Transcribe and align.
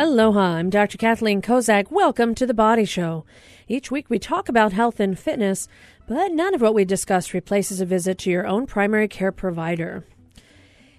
Aloha, 0.00 0.38
I'm 0.38 0.70
Dr. 0.70 0.96
Kathleen 0.96 1.42
Kozak. 1.42 1.90
Welcome 1.90 2.32
to 2.36 2.46
The 2.46 2.54
Body 2.54 2.84
Show. 2.84 3.24
Each 3.66 3.90
week 3.90 4.08
we 4.08 4.20
talk 4.20 4.48
about 4.48 4.72
health 4.72 5.00
and 5.00 5.18
fitness, 5.18 5.66
but 6.06 6.30
none 6.30 6.54
of 6.54 6.60
what 6.60 6.72
we 6.72 6.84
discuss 6.84 7.34
replaces 7.34 7.80
a 7.80 7.84
visit 7.84 8.16
to 8.18 8.30
your 8.30 8.46
own 8.46 8.64
primary 8.64 9.08
care 9.08 9.32
provider. 9.32 10.06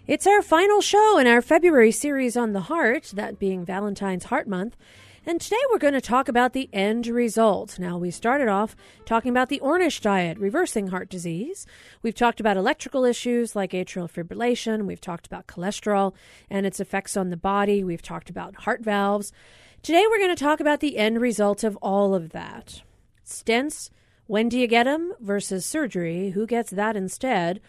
It's 0.05 0.27
our 0.27 0.41
final 0.41 0.81
show 0.81 1.17
in 1.17 1.27
our 1.27 1.41
February 1.41 1.93
series 1.93 2.35
on 2.35 2.51
the 2.51 2.63
heart, 2.63 3.13
that 3.13 3.39
being 3.39 3.63
Valentine's 3.63 4.25
Heart 4.25 4.49
Month. 4.49 4.75
And 5.25 5.41
today 5.41 5.57
we're 5.69 5.79
going 5.79 5.93
to 5.93 6.01
talk 6.01 6.29
about 6.29 6.53
the 6.53 6.69
end 6.71 7.07
result. 7.07 7.77
Now, 7.77 7.97
we 7.97 8.09
started 8.09 8.47
off 8.47 8.75
talking 9.05 9.31
about 9.31 9.49
the 9.49 9.59
Ornish 9.59 9.99
diet, 9.99 10.37
reversing 10.37 10.87
heart 10.87 11.09
disease. 11.09 11.67
We've 12.01 12.15
talked 12.15 12.39
about 12.39 12.55
electrical 12.55 13.03
issues 13.03 13.55
like 13.55 13.71
atrial 13.71 14.09
fibrillation. 14.09 14.85
We've 14.85 15.01
talked 15.01 15.27
about 15.27 15.47
cholesterol 15.47 16.13
and 16.49 16.65
its 16.65 16.79
effects 16.79 17.17
on 17.17 17.29
the 17.29 17.37
body. 17.37 17.83
We've 17.83 18.01
talked 18.01 18.29
about 18.29 18.55
heart 18.55 18.81
valves. 18.81 19.33
Today 19.83 20.05
we're 20.09 20.19
going 20.19 20.35
to 20.35 20.41
talk 20.43 20.61
about 20.61 20.79
the 20.79 20.97
end 20.97 21.19
result 21.19 21.65
of 21.65 21.75
all 21.81 22.15
of 22.15 22.29
that. 22.29 22.81
Stents, 23.25 23.89
when 24.25 24.47
do 24.47 24.57
you 24.57 24.67
get 24.67 24.85
them 24.85 25.13
versus 25.19 25.65
surgery? 25.65 26.29
Who 26.29 26.47
gets 26.47 26.71
that 26.71 26.95
instead? 26.95 27.59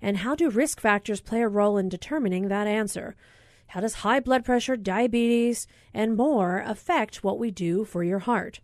And 0.00 0.18
how 0.18 0.34
do 0.36 0.48
risk 0.48 0.80
factors 0.80 1.20
play 1.20 1.42
a 1.42 1.48
role 1.48 1.76
in 1.76 1.88
determining 1.88 2.48
that 2.48 2.68
answer? 2.68 3.16
How 3.70 3.80
does 3.80 3.94
high 3.94 4.18
blood 4.18 4.44
pressure, 4.44 4.76
diabetes, 4.76 5.68
and 5.94 6.16
more 6.16 6.58
affect 6.66 7.22
what 7.22 7.38
we 7.38 7.52
do 7.52 7.84
for 7.84 8.02
your 8.02 8.18
heart? 8.18 8.58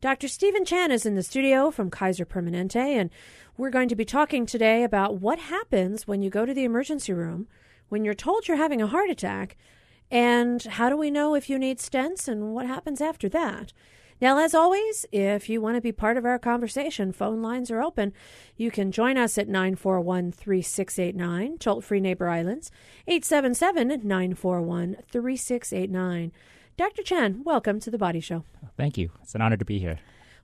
Dr. 0.00 0.28
Stephen 0.28 0.64
Chan 0.64 0.90
is 0.90 1.04
in 1.04 1.14
the 1.14 1.22
studio 1.22 1.70
from 1.70 1.90
Kaiser 1.90 2.24
Permanente, 2.24 2.76
and 2.76 3.10
we're 3.58 3.68
going 3.68 3.88
to 3.90 3.94
be 3.94 4.06
talking 4.06 4.46
today 4.46 4.82
about 4.82 5.20
what 5.20 5.38
happens 5.38 6.06
when 6.06 6.22
you 6.22 6.30
go 6.30 6.46
to 6.46 6.54
the 6.54 6.64
emergency 6.64 7.12
room 7.12 7.48
when 7.90 8.02
you're 8.02 8.14
told 8.14 8.48
you're 8.48 8.56
having 8.56 8.80
a 8.80 8.86
heart 8.86 9.10
attack, 9.10 9.58
and 10.10 10.62
how 10.62 10.88
do 10.88 10.96
we 10.96 11.10
know 11.10 11.34
if 11.34 11.50
you 11.50 11.58
need 11.58 11.78
stents 11.78 12.26
and 12.26 12.54
what 12.54 12.66
happens 12.66 13.02
after 13.02 13.28
that? 13.28 13.74
Now, 14.20 14.38
as 14.38 14.54
always, 14.54 15.04
if 15.10 15.48
you 15.48 15.60
want 15.60 15.76
to 15.76 15.80
be 15.80 15.90
part 15.90 16.16
of 16.16 16.24
our 16.24 16.38
conversation, 16.38 17.10
phone 17.10 17.42
lines 17.42 17.70
are 17.70 17.82
open. 17.82 18.12
You 18.56 18.70
can 18.70 18.92
join 18.92 19.18
us 19.18 19.36
at 19.38 19.48
941 19.48 20.30
3689, 20.30 21.58
toll 21.58 21.80
free 21.80 22.00
Neighbor 22.00 22.28
Islands, 22.28 22.70
877 23.08 23.88
941 24.06 24.96
3689. 25.10 26.32
Dr. 26.76 27.02
Chan, 27.02 27.42
welcome 27.44 27.80
to 27.80 27.90
the 27.90 27.98
Body 27.98 28.20
Show. 28.20 28.44
Thank 28.76 28.96
you. 28.96 29.10
It's 29.22 29.34
an 29.34 29.40
honor 29.40 29.56
to 29.56 29.64
be 29.64 29.80
here. 29.80 29.98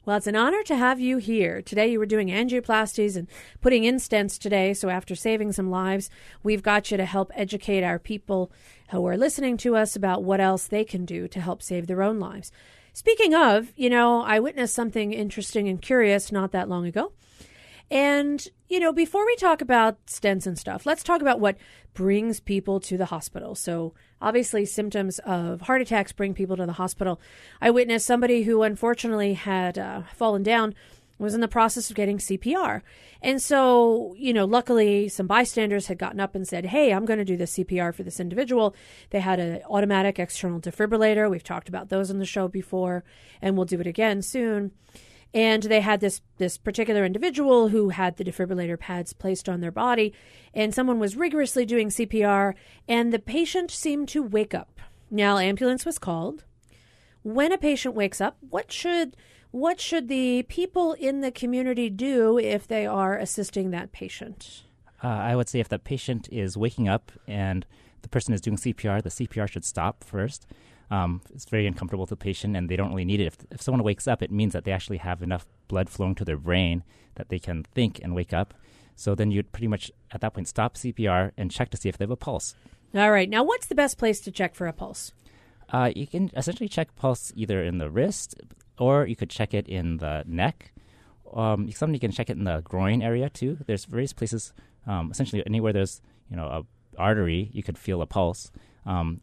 Well, 0.05 0.17
it's 0.17 0.27
an 0.27 0.37
honor 0.37 0.65
to 0.65 0.77
have 0.77 0.99
you 0.99 1.19
here. 1.19 1.63
Today 1.63 1.93
you 1.93 2.01
were 2.01 2.07
doing 2.07 2.29
angioplasties 2.29 3.17
and 3.17 3.29
putting 3.61 3.85
in 3.85 3.97
stents 3.97 4.39
today, 4.39 4.75
so 4.75 4.89
after 4.89 5.15
saving 5.15 5.53
some 5.53 5.71
lives, 5.71 6.11
we've 6.43 6.63
got 6.63 6.91
you 6.91 6.97
to 6.97 7.05
help 7.05 7.31
educate 7.35 7.85
our 7.85 8.01
people 8.01 8.51
who 8.91 9.07
are 9.07 9.17
listening 9.17 9.57
to 9.59 9.77
us 9.77 9.95
about 9.95 10.25
what 10.25 10.41
else 10.41 10.67
they 10.67 10.85
can 10.85 11.05
do 11.05 11.29
to 11.29 11.41
help 11.41 11.63
save 11.63 11.87
their 11.87 12.03
own 12.03 12.19
lives. 12.19 12.51
Speaking 13.01 13.35
of, 13.35 13.73
you 13.77 13.89
know, 13.89 14.21
I 14.21 14.41
witnessed 14.41 14.75
something 14.75 15.15
interesting 15.15 15.71
and 15.71 15.81
curious 15.81 16.31
not 16.31 16.53
that 16.53 16.69
long 16.69 16.85
ago. 16.85 17.13
And, 17.91 18.47
you 18.69 18.79
know, 18.79 18.93
before 18.93 19.25
we 19.25 19.35
talk 19.37 19.63
about 19.63 20.05
stents 20.05 20.47
and 20.47 20.59
stuff, 20.59 20.85
let's 20.85 21.03
talk 21.03 21.23
about 21.23 21.41
what 21.41 21.57
brings 21.95 22.41
people 22.41 22.79
to 22.81 22.99
the 22.99 23.07
hospital. 23.07 23.55
So, 23.55 23.95
obviously, 24.21 24.67
symptoms 24.67 25.19
of 25.21 25.63
heart 25.63 25.81
attacks 25.81 26.13
bring 26.13 26.35
people 26.35 26.59
to 26.59 26.67
the 26.67 26.75
hospital. 26.75 27.19
I 27.59 27.71
witnessed 27.71 28.05
somebody 28.05 28.43
who 28.43 28.61
unfortunately 28.65 29.33
had 29.33 29.79
uh, 29.79 30.03
fallen 30.15 30.43
down 30.43 30.75
was 31.21 31.35
in 31.35 31.41
the 31.41 31.49
process 31.49 31.91
of 31.91 31.97
getting 31.97 32.19
CPR. 32.19 32.81
And 33.23 33.43
so, 33.43 34.15
you 34.17 34.33
know, 34.33 34.47
luckily 34.47 35.09
some 35.09 35.27
bystanders 35.27 35.87
had 35.87 35.99
gotten 35.99 36.19
up 36.19 36.35
and 36.35 36.49
said, 36.49 36.67
Hey, 36.67 36.93
I'm 36.93 37.05
going 37.05 37.19
to 37.19 37.25
do 37.25 37.37
the 37.37 37.45
CPR 37.45 37.95
for 37.95 38.03
this 38.03 38.21
individual. 38.21 38.75
They 39.11 39.21
had 39.21 39.39
an 39.39 39.61
automatic 39.69 40.19
external 40.19 40.61
defibrillator. 40.61 41.31
We've 41.31 41.45
talked 41.45 41.69
about 41.69 41.91
those 41.91 42.11
on 42.11 42.19
the 42.19 42.25
show 42.25 42.49
before, 42.49 43.05
and 43.43 43.57
we'll 43.57 43.67
do 43.67 43.81
it 43.81 43.87
again 43.87 44.23
soon. 44.23 44.73
And 45.33 45.63
they 45.63 45.81
had 45.81 46.01
this 46.01 46.23
this 46.39 46.59
particular 46.59 47.05
individual 47.05 47.69
who 47.69 47.91
had 47.91 48.17
the 48.17 48.25
defibrillator 48.25 48.79
pads 48.79 49.13
placed 49.13 49.49
on 49.49 49.61
their 49.61 49.71
body, 49.71 50.13
and 50.55 50.75
someone 50.75 50.99
was 50.99 51.17
rigorously 51.17 51.65
doing 51.65 51.91
CPR, 51.91 52.55
and 52.89 53.13
the 53.13 53.19
patient 53.19 53.71
seemed 53.71 54.09
to 54.09 54.23
wake 54.23 54.55
up. 54.55 54.81
Now, 55.11 55.39
ambulance 55.39 55.85
was 55.85 55.99
called. 55.99 56.45
When 57.23 57.53
a 57.53 57.59
patient 57.59 57.95
wakes 57.95 58.21
up, 58.21 58.39
what 58.41 58.73
should 58.73 59.17
what 59.51 59.81
should 59.81 60.09
the 60.09 60.45
people 60.45 60.93
in 60.95 61.21
the 61.21 61.31
community 61.31 61.91
do 61.91 62.39
if 62.39 62.67
they 62.67 62.87
are 62.87 63.17
assisting 63.17 63.71
that 63.71 63.93
patient? 63.93 64.63
Uh, 65.03 65.09
I 65.09 65.35
would 65.35 65.49
say 65.49 65.61
if 65.61 65.69
the 65.69 65.79
patient 65.79 66.29
is 66.31 66.57
waking 66.57 66.89
up 66.89 67.11
and 67.27 67.67
the 68.03 68.09
person 68.09 68.35
is 68.35 68.41
doing 68.41 68.57
CPR, 68.57 69.03
the 69.03 69.11
CPR 69.11 69.49
should 69.49 69.65
stop 69.65 70.05
first. 70.05 70.47
Um, 70.91 71.23
it's 71.33 71.45
very 71.45 71.67
uncomfortable 71.67 72.07
to 72.07 72.11
the 72.11 72.17
patient, 72.17 72.57
and 72.57 72.69
they 72.69 72.77
don't 72.77 72.91
really 72.91 73.05
need 73.05 73.21
it. 73.21 73.27
If, 73.27 73.39
if 73.51 73.63
someone 73.63 73.85
wakes 73.85 74.09
up, 74.09 74.23
it 74.23 74.33
means 74.33 74.53
that 74.53 74.65
they 74.65 74.73
actually 74.73 74.97
have 74.99 75.23
enough 75.23 75.47
blood 75.69 75.89
flowing 75.89 76.17
to 76.17 76.25
their 76.25 76.37
brain 76.37 76.83
that 77.15 77.29
they 77.29 77.39
can 77.39 77.63
think 77.63 78.01
and 78.03 78.15
wake 78.15 78.33
up. 78.33 78.55
So 78.97 79.15
then 79.15 79.31
you'd 79.31 79.53
pretty 79.53 79.69
much 79.69 79.91
at 80.11 80.21
that 80.21 80.35
point 80.35 80.49
stop 80.49 80.75
CPR 80.75 81.31
and 81.37 81.51
check 81.51 81.71
to 81.71 81.77
see 81.77 81.89
if 81.89 81.97
they 81.97 82.05
have 82.05 82.11
a 82.11 82.17
pulse. 82.17 82.55
All 82.95 83.13
right. 83.13 83.31
Now, 83.31 83.45
what's 83.45 83.67
the 83.67 83.75
best 83.75 83.99
place 83.99 84.21
to 84.23 84.33
check 84.33 84.55
for 84.55 84.67
a 84.67 84.73
pulse? 84.73 85.13
Uh, 85.73 85.93
you 85.95 86.07
can 86.07 86.31
essentially 86.37 86.69
check 86.69 86.95
pulse 86.97 87.33
either 87.37 87.63
in 87.63 87.79
the 87.79 87.89
wrist, 87.89 88.35
or 88.81 89.07
you 89.07 89.15
could 89.15 89.31
check 89.31 89.55
it 89.55 89.69
in 89.69 89.99
the 89.99 90.25
neck. 90.27 90.73
Um, 91.33 91.71
sometimes 91.71 91.95
you 91.95 92.01
can 92.01 92.11
check 92.11 92.29
it 92.29 92.37
in 92.37 92.45
the 92.45 92.61
groin 92.63 93.03
area 93.03 93.31
too. 93.31 93.59
There's 93.67 93.85
various 93.85 94.13
places, 94.13 94.53
um, 94.87 95.13
essentially 95.13 95.45
anywhere 95.47 95.73
there's 95.73 96.01
you 96.29 96.37
know 96.37 96.47
a 96.47 96.63
artery, 96.99 97.51
you 97.53 97.63
could 97.63 97.79
feel 97.79 98.03
a 98.03 98.07
pulse. 98.07 98.51
Um, 98.85 99.21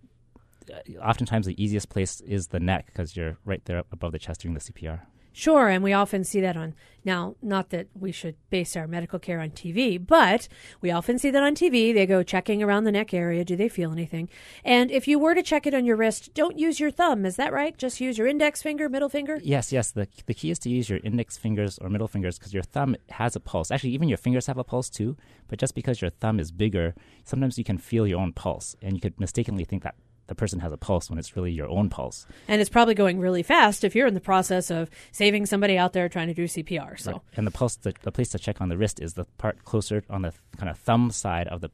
oftentimes, 1.02 1.46
the 1.46 1.62
easiest 1.62 1.90
place 1.90 2.22
is 2.22 2.48
the 2.48 2.60
neck 2.60 2.88
because 2.88 3.16
you're 3.16 3.38
right 3.46 3.64
there 3.66 3.84
above 3.92 4.12
the 4.12 4.20
chest 4.20 4.42
during 4.42 4.54
the 4.54 4.62
CPR. 4.62 5.02
Sure, 5.38 5.70
and 5.70 5.84
we 5.84 5.94
often 5.94 6.24
see 6.24 6.42
that 6.42 6.58
on 6.58 6.74
now. 7.06 7.36
Not 7.44 7.70
that 7.70 7.90
we 7.94 8.12
should 8.12 8.38
base 8.50 8.76
our 8.76 8.88
medical 8.88 9.20
care 9.20 9.40
on 9.40 9.52
TV, 9.52 10.04
but 10.04 10.48
we 10.82 10.90
often 10.90 11.20
see 11.20 11.30
that 11.30 11.44
on 11.44 11.54
TV. 11.54 11.94
They 11.94 12.08
go 12.08 12.24
checking 12.24 12.64
around 12.64 12.86
the 12.86 12.92
neck 12.92 13.14
area. 13.14 13.46
Do 13.46 13.56
they 13.56 13.70
feel 13.70 13.92
anything? 13.92 14.30
And 14.66 14.90
if 14.90 15.08
you 15.08 15.20
were 15.20 15.36
to 15.36 15.44
check 15.44 15.68
it 15.68 15.76
on 15.76 15.86
your 15.86 15.96
wrist, 15.96 16.34
don't 16.34 16.58
use 16.58 16.80
your 16.80 16.90
thumb. 16.90 17.24
Is 17.24 17.36
that 17.36 17.54
right? 17.54 17.78
Just 17.78 18.02
use 18.02 18.18
your 18.18 18.26
index 18.26 18.64
finger, 18.64 18.90
middle 18.90 19.10
finger. 19.10 19.40
Yes, 19.44 19.72
yes. 19.72 19.92
the 19.92 20.08
The 20.26 20.34
key 20.34 20.50
is 20.50 20.58
to 20.58 20.72
use 20.72 20.90
your 20.90 21.02
index 21.04 21.38
fingers 21.38 21.78
or 21.78 21.88
middle 21.88 22.08
fingers 22.08 22.40
because 22.40 22.56
your 22.56 22.64
thumb 22.64 22.96
has 23.10 23.36
a 23.36 23.40
pulse. 23.40 23.70
Actually, 23.70 23.92
even 23.92 24.10
your 24.10 24.18
fingers 24.18 24.48
have 24.48 24.58
a 24.58 24.64
pulse 24.64 24.90
too. 24.90 25.18
But 25.50 25.60
just 25.60 25.76
because 25.76 26.02
your 26.02 26.10
thumb 26.10 26.40
is 26.40 26.52
bigger, 26.52 26.96
sometimes 27.24 27.60
you 27.60 27.64
can 27.64 27.78
feel 27.78 28.08
your 28.08 28.20
own 28.20 28.34
pulse, 28.34 28.76
and 28.82 28.96
you 28.96 29.02
could 29.02 29.20
mistakenly 29.20 29.66
think 29.66 29.84
that 29.84 29.94
the 30.28 30.36
person 30.36 30.60
has 30.60 30.72
a 30.72 30.78
pulse 30.78 31.10
when 31.10 31.18
it's 31.18 31.36
really 31.36 31.52
your 31.52 31.68
own 31.68 31.90
pulse. 31.90 32.26
And 32.48 32.62
it's 32.62 32.70
probably 32.70 32.94
going 32.94 33.20
really 33.20 33.44
fast 33.44 33.84
if 33.84 33.96
you're 33.96 34.08
in 34.08 34.14
the 34.14 34.22
process 34.22 34.70
of 34.70 34.90
saving 35.12 35.46
somebody 35.46 35.78
out 35.78 35.94
there 35.94 36.08
trying 36.10 36.28
to 36.28 36.34
do 36.34 36.46
CPR. 36.46 37.00
So, 37.00 37.14
right. 37.14 37.22
and 37.36 37.48
the 37.48 37.52
pulse, 37.52 37.76
the, 37.76 37.94
the 38.04 38.12
place 38.12 38.30
to 38.30 38.40
check 38.40 38.62
on 38.62 38.70
the 38.70 38.78
wrist 38.78 39.00
is 39.00 39.14
the 39.14 39.26
part 39.38 39.64
closer 39.66 40.04
on 40.10 40.22
the 40.22 40.34
kind 40.58 40.70
of 40.70 40.78
thumb 40.78 41.12
side 41.12 41.48
of 41.48 41.62
the 41.62 41.72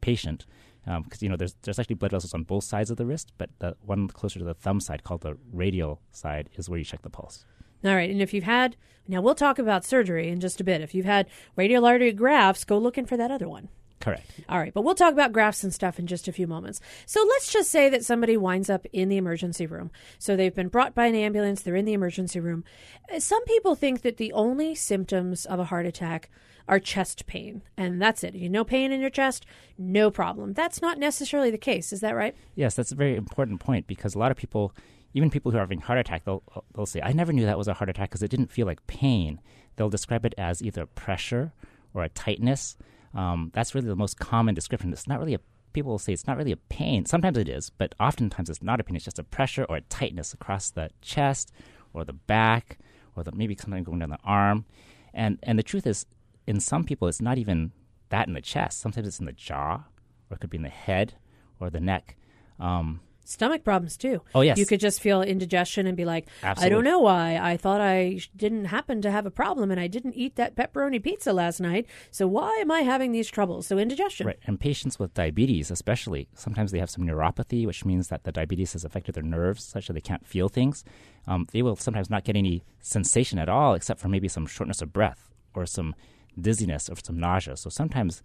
patient, 0.00 0.46
because 0.84 0.98
um, 0.98 1.06
you 1.20 1.28
know 1.28 1.36
there's 1.36 1.54
there's 1.62 1.78
actually 1.78 1.96
blood 1.96 2.10
vessels 2.10 2.34
on 2.34 2.42
both 2.42 2.64
sides 2.64 2.90
of 2.90 2.96
the 2.96 3.06
wrist, 3.06 3.32
but 3.38 3.50
the 3.58 3.76
one 3.84 4.08
closer 4.08 4.38
to 4.38 4.44
the 4.44 4.54
thumb 4.54 4.80
side, 4.80 5.04
called 5.04 5.20
the 5.20 5.36
radial 5.52 6.00
side, 6.10 6.48
is 6.56 6.68
where 6.68 6.78
you 6.78 6.84
check 6.84 7.02
the 7.02 7.10
pulse. 7.10 7.44
All 7.84 7.94
right, 7.94 8.10
and 8.10 8.20
if 8.20 8.34
you've 8.34 8.44
had 8.44 8.76
now 9.08 9.20
we'll 9.20 9.34
talk 9.34 9.58
about 9.58 9.84
surgery 9.84 10.28
in 10.28 10.40
just 10.40 10.60
a 10.60 10.64
bit. 10.64 10.80
If 10.80 10.94
you've 10.94 11.06
had 11.06 11.26
radial 11.56 11.84
artery 11.84 12.12
grafts, 12.12 12.64
go 12.64 12.78
looking 12.78 13.06
for 13.06 13.16
that 13.16 13.30
other 13.30 13.48
one. 13.48 13.68
Correct. 14.00 14.26
All 14.48 14.58
right, 14.58 14.72
but 14.72 14.82
we'll 14.82 14.94
talk 14.94 15.12
about 15.12 15.32
grafts 15.32 15.62
and 15.62 15.74
stuff 15.74 15.98
in 15.98 16.06
just 16.06 16.26
a 16.26 16.32
few 16.32 16.46
moments. 16.46 16.80
So 17.04 17.22
let's 17.28 17.52
just 17.52 17.70
say 17.70 17.90
that 17.90 18.04
somebody 18.04 18.36
winds 18.36 18.70
up 18.70 18.86
in 18.92 19.10
the 19.10 19.18
emergency 19.18 19.66
room. 19.66 19.90
So 20.18 20.36
they've 20.36 20.54
been 20.54 20.68
brought 20.68 20.94
by 20.94 21.06
an 21.06 21.14
ambulance, 21.14 21.62
they're 21.62 21.76
in 21.76 21.84
the 21.84 21.92
emergency 21.92 22.40
room. 22.40 22.64
Uh, 23.14 23.20
some 23.20 23.44
people 23.44 23.74
think 23.74 24.00
that 24.02 24.16
the 24.16 24.32
only 24.32 24.74
symptoms 24.74 25.44
of 25.44 25.60
a 25.60 25.64
heart 25.64 25.84
attack 25.84 26.30
are 26.66 26.78
chest 26.78 27.26
pain, 27.26 27.62
and 27.76 28.00
that's 28.00 28.24
it. 28.24 28.34
You 28.34 28.48
no 28.48 28.64
pain 28.64 28.92
in 28.92 29.00
your 29.00 29.10
chest, 29.10 29.44
no 29.76 30.10
problem. 30.10 30.54
That's 30.54 30.80
not 30.80 30.98
necessarily 30.98 31.50
the 31.50 31.58
case. 31.58 31.92
Is 31.92 32.00
that 32.00 32.14
right? 32.14 32.34
Yes, 32.54 32.74
that's 32.74 32.92
a 32.92 32.96
very 32.96 33.16
important 33.16 33.60
point 33.60 33.86
because 33.86 34.14
a 34.14 34.18
lot 34.18 34.30
of 34.30 34.36
people, 34.36 34.72
even 35.12 35.30
people 35.30 35.50
who 35.50 35.58
are 35.58 35.62
having 35.62 35.80
heart 35.80 35.98
attack, 35.98 36.24
they'll 36.24 36.44
they'll 36.74 36.86
say, 36.86 37.02
"I 37.02 37.12
never 37.12 37.32
knew 37.32 37.44
that 37.44 37.58
was 37.58 37.68
a 37.68 37.74
heart 37.74 37.90
attack 37.90 38.10
because 38.10 38.22
it 38.22 38.30
didn't 38.30 38.52
feel 38.52 38.66
like 38.66 38.86
pain." 38.86 39.40
They'll 39.76 39.90
describe 39.90 40.24
it 40.24 40.34
as 40.38 40.62
either 40.62 40.86
pressure 40.86 41.52
or 41.92 42.04
a 42.04 42.08
tightness. 42.08 42.76
Um, 43.14 43.50
that's 43.52 43.74
really 43.74 43.88
the 43.88 43.96
most 43.96 44.18
common 44.18 44.54
description. 44.54 44.92
It's 44.92 45.08
not 45.08 45.18
really 45.18 45.34
a 45.34 45.40
people 45.72 45.92
will 45.92 45.98
say 45.98 46.12
it's 46.12 46.26
not 46.26 46.36
really 46.36 46.52
a 46.52 46.56
pain. 46.56 47.04
Sometimes 47.06 47.38
it 47.38 47.48
is, 47.48 47.70
but 47.70 47.94
oftentimes 48.00 48.50
it's 48.50 48.62
not 48.62 48.80
a 48.80 48.84
pain. 48.84 48.96
It's 48.96 49.04
just 49.04 49.18
a 49.18 49.24
pressure 49.24 49.64
or 49.68 49.76
a 49.76 49.80
tightness 49.82 50.34
across 50.34 50.70
the 50.70 50.90
chest 51.00 51.52
or 51.92 52.04
the 52.04 52.12
back 52.12 52.78
or 53.16 53.22
the, 53.22 53.32
maybe 53.32 53.56
something 53.56 53.84
going 53.84 54.00
down 54.00 54.10
the 54.10 54.18
arm. 54.24 54.64
And 55.12 55.38
and 55.42 55.58
the 55.58 55.62
truth 55.62 55.86
is, 55.86 56.06
in 56.46 56.60
some 56.60 56.84
people, 56.84 57.08
it's 57.08 57.20
not 57.20 57.38
even 57.38 57.72
that 58.10 58.28
in 58.28 58.34
the 58.34 58.40
chest. 58.40 58.80
Sometimes 58.80 59.06
it's 59.06 59.20
in 59.20 59.26
the 59.26 59.32
jaw, 59.32 59.84
or 60.28 60.34
it 60.34 60.40
could 60.40 60.50
be 60.50 60.56
in 60.56 60.62
the 60.62 60.68
head 60.68 61.14
or 61.58 61.70
the 61.70 61.80
neck. 61.80 62.16
Um, 62.58 63.00
stomach 63.30 63.64
problems 63.64 63.96
too. 63.96 64.22
Oh, 64.34 64.40
yes. 64.40 64.58
You 64.58 64.66
could 64.66 64.80
just 64.80 65.00
feel 65.00 65.22
indigestion 65.22 65.86
and 65.86 65.96
be 65.96 66.04
like, 66.04 66.28
I 66.42 66.68
don't 66.68 66.84
know 66.84 66.98
why. 66.98 67.38
I 67.40 67.56
thought 67.56 67.80
I 67.80 68.20
didn't 68.36 68.66
happen 68.66 69.00
to 69.02 69.10
have 69.10 69.26
a 69.26 69.30
problem 69.30 69.70
and 69.70 69.80
I 69.80 69.86
didn't 69.86 70.14
eat 70.14 70.36
that 70.36 70.56
pepperoni 70.56 71.02
pizza 71.02 71.32
last 71.32 71.60
night. 71.60 71.86
So 72.10 72.26
why 72.26 72.50
am 72.56 72.70
I 72.70 72.80
having 72.80 73.12
these 73.12 73.28
troubles? 73.28 73.66
So 73.66 73.78
indigestion. 73.78 74.26
Right. 74.26 74.38
And 74.46 74.58
patients 74.58 74.98
with 74.98 75.14
diabetes, 75.14 75.70
especially, 75.70 76.28
sometimes 76.34 76.72
they 76.72 76.78
have 76.78 76.90
some 76.90 77.06
neuropathy, 77.06 77.66
which 77.66 77.84
means 77.84 78.08
that 78.08 78.24
the 78.24 78.32
diabetes 78.32 78.72
has 78.72 78.84
affected 78.84 79.14
their 79.14 79.22
nerves 79.22 79.64
such 79.64 79.86
that 79.86 79.92
they 79.92 80.00
can't 80.00 80.26
feel 80.26 80.48
things. 80.48 80.84
Um, 81.26 81.46
they 81.52 81.62
will 81.62 81.76
sometimes 81.76 82.10
not 82.10 82.24
get 82.24 82.36
any 82.36 82.64
sensation 82.80 83.38
at 83.38 83.48
all, 83.48 83.74
except 83.74 84.00
for 84.00 84.08
maybe 84.08 84.28
some 84.28 84.46
shortness 84.46 84.82
of 84.82 84.92
breath 84.92 85.30
or 85.54 85.66
some 85.66 85.94
dizziness 86.40 86.88
or 86.88 86.96
some 87.02 87.18
nausea. 87.18 87.56
So 87.56 87.70
sometimes 87.70 88.22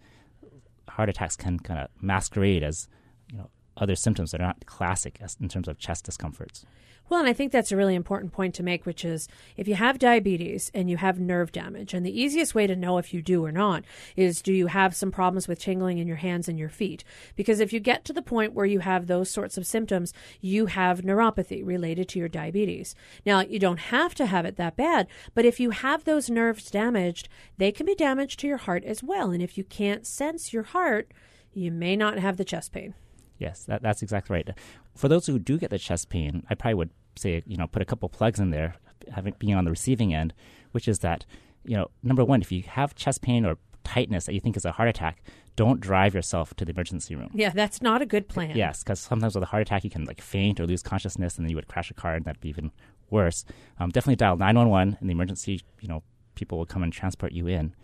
heart 0.88 1.08
attacks 1.08 1.36
can 1.36 1.58
kind 1.58 1.80
of 1.80 1.88
masquerade 2.00 2.62
as, 2.62 2.88
you 3.30 3.38
know, 3.38 3.50
other 3.76 3.96
symptoms 3.96 4.32
that 4.32 4.40
are 4.40 4.46
not 4.46 4.66
classic 4.66 5.20
in 5.40 5.48
terms 5.48 5.68
of 5.68 5.78
chest 5.78 6.04
discomforts. 6.04 6.64
Well, 7.08 7.20
and 7.20 7.28
I 7.28 7.34
think 7.34 7.52
that's 7.52 7.70
a 7.70 7.76
really 7.76 7.94
important 7.94 8.32
point 8.32 8.52
to 8.56 8.64
make, 8.64 8.84
which 8.84 9.04
is 9.04 9.28
if 9.56 9.68
you 9.68 9.76
have 9.76 10.00
diabetes 10.00 10.72
and 10.74 10.90
you 10.90 10.96
have 10.96 11.20
nerve 11.20 11.52
damage, 11.52 11.94
and 11.94 12.04
the 12.04 12.20
easiest 12.20 12.52
way 12.52 12.66
to 12.66 12.74
know 12.74 12.98
if 12.98 13.14
you 13.14 13.22
do 13.22 13.44
or 13.44 13.52
not 13.52 13.84
is 14.16 14.42
do 14.42 14.52
you 14.52 14.66
have 14.66 14.96
some 14.96 15.12
problems 15.12 15.46
with 15.46 15.60
tingling 15.60 15.98
in 15.98 16.08
your 16.08 16.16
hands 16.16 16.48
and 16.48 16.58
your 16.58 16.68
feet? 16.68 17.04
Because 17.36 17.60
if 17.60 17.72
you 17.72 17.78
get 17.78 18.04
to 18.06 18.12
the 18.12 18.22
point 18.22 18.54
where 18.54 18.66
you 18.66 18.80
have 18.80 19.06
those 19.06 19.30
sorts 19.30 19.56
of 19.56 19.68
symptoms, 19.68 20.12
you 20.40 20.66
have 20.66 21.02
neuropathy 21.02 21.64
related 21.64 22.08
to 22.08 22.18
your 22.18 22.28
diabetes. 22.28 22.96
Now, 23.24 23.40
you 23.40 23.60
don't 23.60 23.78
have 23.78 24.16
to 24.16 24.26
have 24.26 24.44
it 24.44 24.56
that 24.56 24.76
bad, 24.76 25.06
but 25.32 25.44
if 25.44 25.60
you 25.60 25.70
have 25.70 26.02
those 26.02 26.28
nerves 26.28 26.72
damaged, 26.72 27.28
they 27.56 27.70
can 27.70 27.86
be 27.86 27.94
damaged 27.94 28.40
to 28.40 28.48
your 28.48 28.56
heart 28.56 28.82
as 28.82 29.04
well. 29.04 29.30
And 29.30 29.44
if 29.44 29.56
you 29.56 29.62
can't 29.62 30.04
sense 30.04 30.52
your 30.52 30.64
heart, 30.64 31.12
you 31.52 31.70
may 31.70 31.94
not 31.94 32.18
have 32.18 32.36
the 32.36 32.44
chest 32.44 32.72
pain. 32.72 32.94
Yes, 33.38 33.64
that, 33.64 33.82
that's 33.82 34.02
exactly 34.02 34.34
right. 34.34 34.50
For 34.94 35.08
those 35.08 35.26
who 35.26 35.38
do 35.38 35.58
get 35.58 35.70
the 35.70 35.78
chest 35.78 36.08
pain, 36.08 36.44
I 36.48 36.54
probably 36.54 36.74
would 36.74 36.90
say, 37.16 37.42
you 37.46 37.56
know, 37.56 37.66
put 37.66 37.82
a 37.82 37.84
couple 37.84 38.08
plugs 38.08 38.40
in 38.40 38.50
there, 38.50 38.76
having 39.12 39.34
being 39.38 39.54
on 39.54 39.64
the 39.64 39.70
receiving 39.70 40.14
end, 40.14 40.32
which 40.72 40.88
is 40.88 41.00
that, 41.00 41.26
you 41.64 41.76
know, 41.76 41.90
number 42.02 42.24
one, 42.24 42.40
if 42.40 42.50
you 42.50 42.62
have 42.62 42.94
chest 42.94 43.22
pain 43.22 43.44
or 43.44 43.58
tightness 43.84 44.26
that 44.26 44.34
you 44.34 44.40
think 44.40 44.56
is 44.56 44.64
a 44.64 44.72
heart 44.72 44.88
attack, 44.88 45.22
don't 45.54 45.80
drive 45.80 46.14
yourself 46.14 46.54
to 46.54 46.64
the 46.64 46.72
emergency 46.72 47.14
room. 47.14 47.30
Yeah, 47.34 47.50
that's 47.50 47.80
not 47.80 48.02
a 48.02 48.06
good 48.06 48.28
plan. 48.28 48.56
Yes, 48.56 48.82
because 48.82 49.00
sometimes 49.00 49.34
with 49.34 49.44
a 49.44 49.46
heart 49.46 49.62
attack 49.62 49.84
you 49.84 49.90
can 49.90 50.04
like 50.04 50.20
faint 50.20 50.60
or 50.60 50.66
lose 50.66 50.82
consciousness, 50.82 51.36
and 51.36 51.44
then 51.44 51.50
you 51.50 51.56
would 51.56 51.68
crash 51.68 51.90
a 51.90 51.94
car, 51.94 52.14
and 52.14 52.24
that'd 52.24 52.40
be 52.40 52.48
even 52.48 52.72
worse. 53.10 53.44
Um, 53.78 53.90
definitely 53.90 54.16
dial 54.16 54.36
nine 54.36 54.56
one 54.56 54.68
one, 54.68 54.96
and 55.00 55.08
the 55.08 55.12
emergency, 55.12 55.60
you 55.80 55.88
know, 55.88 56.02
people 56.34 56.58
will 56.58 56.66
come 56.66 56.82
and 56.82 56.92
transport 56.92 57.32
you 57.32 57.46
in. 57.46 57.74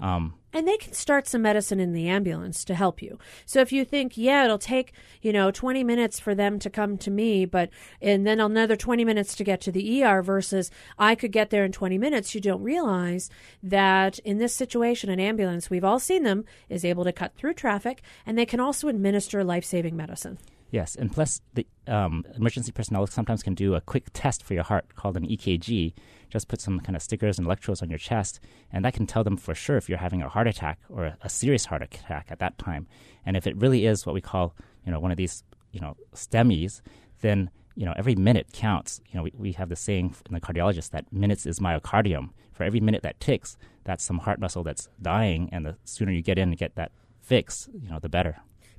Um, 0.00 0.34
And 0.52 0.68
they 0.68 0.76
can 0.76 0.92
start 0.92 1.26
some 1.26 1.42
medicine 1.42 1.80
in 1.80 1.92
the 1.92 2.08
ambulance 2.08 2.64
to 2.64 2.74
help 2.74 3.02
you. 3.02 3.18
So 3.44 3.60
if 3.60 3.72
you 3.72 3.84
think, 3.84 4.16
yeah, 4.16 4.44
it'll 4.44 4.58
take, 4.58 4.92
you 5.20 5.32
know, 5.32 5.50
20 5.50 5.82
minutes 5.82 6.20
for 6.20 6.34
them 6.34 6.58
to 6.60 6.70
come 6.70 6.96
to 6.98 7.10
me, 7.10 7.44
but, 7.44 7.70
and 8.00 8.24
then 8.26 8.40
another 8.40 8.76
20 8.76 9.04
minutes 9.04 9.34
to 9.36 9.44
get 9.44 9.60
to 9.62 9.72
the 9.72 10.04
ER 10.04 10.22
versus 10.22 10.70
I 10.98 11.14
could 11.14 11.32
get 11.32 11.50
there 11.50 11.64
in 11.64 11.72
20 11.72 11.98
minutes, 11.98 12.34
you 12.34 12.40
don't 12.40 12.62
realize 12.62 13.30
that 13.62 14.18
in 14.20 14.38
this 14.38 14.54
situation, 14.54 15.10
an 15.10 15.20
ambulance, 15.20 15.70
we've 15.70 15.84
all 15.84 15.98
seen 15.98 16.22
them, 16.22 16.44
is 16.68 16.84
able 16.84 17.04
to 17.04 17.12
cut 17.12 17.34
through 17.36 17.54
traffic 17.54 18.02
and 18.24 18.38
they 18.38 18.46
can 18.46 18.60
also 18.60 18.88
administer 18.88 19.42
life 19.42 19.64
saving 19.64 19.96
medicine. 19.96 20.38
Yes, 20.74 20.96
and 20.96 21.12
plus 21.12 21.40
the 21.54 21.64
um, 21.86 22.24
emergency 22.34 22.72
personnel 22.72 23.06
sometimes 23.06 23.44
can 23.44 23.54
do 23.54 23.76
a 23.76 23.80
quick 23.80 24.06
test 24.12 24.42
for 24.42 24.54
your 24.54 24.64
heart 24.64 24.96
called 24.96 25.16
an 25.16 25.24
EKG. 25.24 25.92
Just 26.30 26.48
put 26.48 26.60
some 26.60 26.80
kind 26.80 26.96
of 26.96 27.02
stickers 27.02 27.38
and 27.38 27.46
electrodes 27.46 27.80
on 27.80 27.90
your 27.90 27.98
chest, 28.00 28.40
and 28.72 28.84
that 28.84 28.92
can 28.92 29.06
tell 29.06 29.22
them 29.22 29.36
for 29.36 29.54
sure 29.54 29.76
if 29.76 29.88
you're 29.88 29.98
having 29.98 30.20
a 30.20 30.28
heart 30.28 30.48
attack 30.48 30.80
or 30.88 31.04
a, 31.04 31.16
a 31.22 31.28
serious 31.28 31.66
heart 31.66 31.82
attack 31.82 32.26
at 32.28 32.40
that 32.40 32.58
time. 32.58 32.88
And 33.24 33.36
if 33.36 33.46
it 33.46 33.56
really 33.56 33.86
is 33.86 34.04
what 34.04 34.16
we 34.16 34.20
call, 34.20 34.56
you 34.84 34.90
know, 34.90 34.98
one 34.98 35.12
of 35.12 35.16
these, 35.16 35.44
you 35.70 35.78
know, 35.78 35.96
STEMIs, 36.12 36.80
then 37.20 37.50
you 37.76 37.86
know 37.86 37.94
every 37.96 38.16
minute 38.16 38.48
counts. 38.52 39.00
You 39.12 39.18
know, 39.18 39.22
we, 39.22 39.32
we 39.38 39.52
have 39.52 39.68
the 39.68 39.76
saying 39.76 40.16
in 40.26 40.34
the 40.34 40.40
cardiologist 40.40 40.90
that 40.90 41.04
minutes 41.12 41.46
is 41.46 41.60
myocardium. 41.60 42.30
For 42.52 42.64
every 42.64 42.80
minute 42.80 43.02
that 43.02 43.20
ticks, 43.20 43.56
that's 43.84 44.02
some 44.02 44.18
heart 44.18 44.40
muscle 44.40 44.64
that's 44.64 44.88
dying, 45.00 45.50
and 45.52 45.64
the 45.64 45.76
sooner 45.84 46.10
you 46.10 46.20
get 46.20 46.36
in 46.36 46.48
and 46.48 46.58
get 46.58 46.74
that 46.74 46.90
fix, 47.20 47.68
you 47.80 47.88
know, 47.88 48.00
the 48.00 48.08
better. 48.08 48.38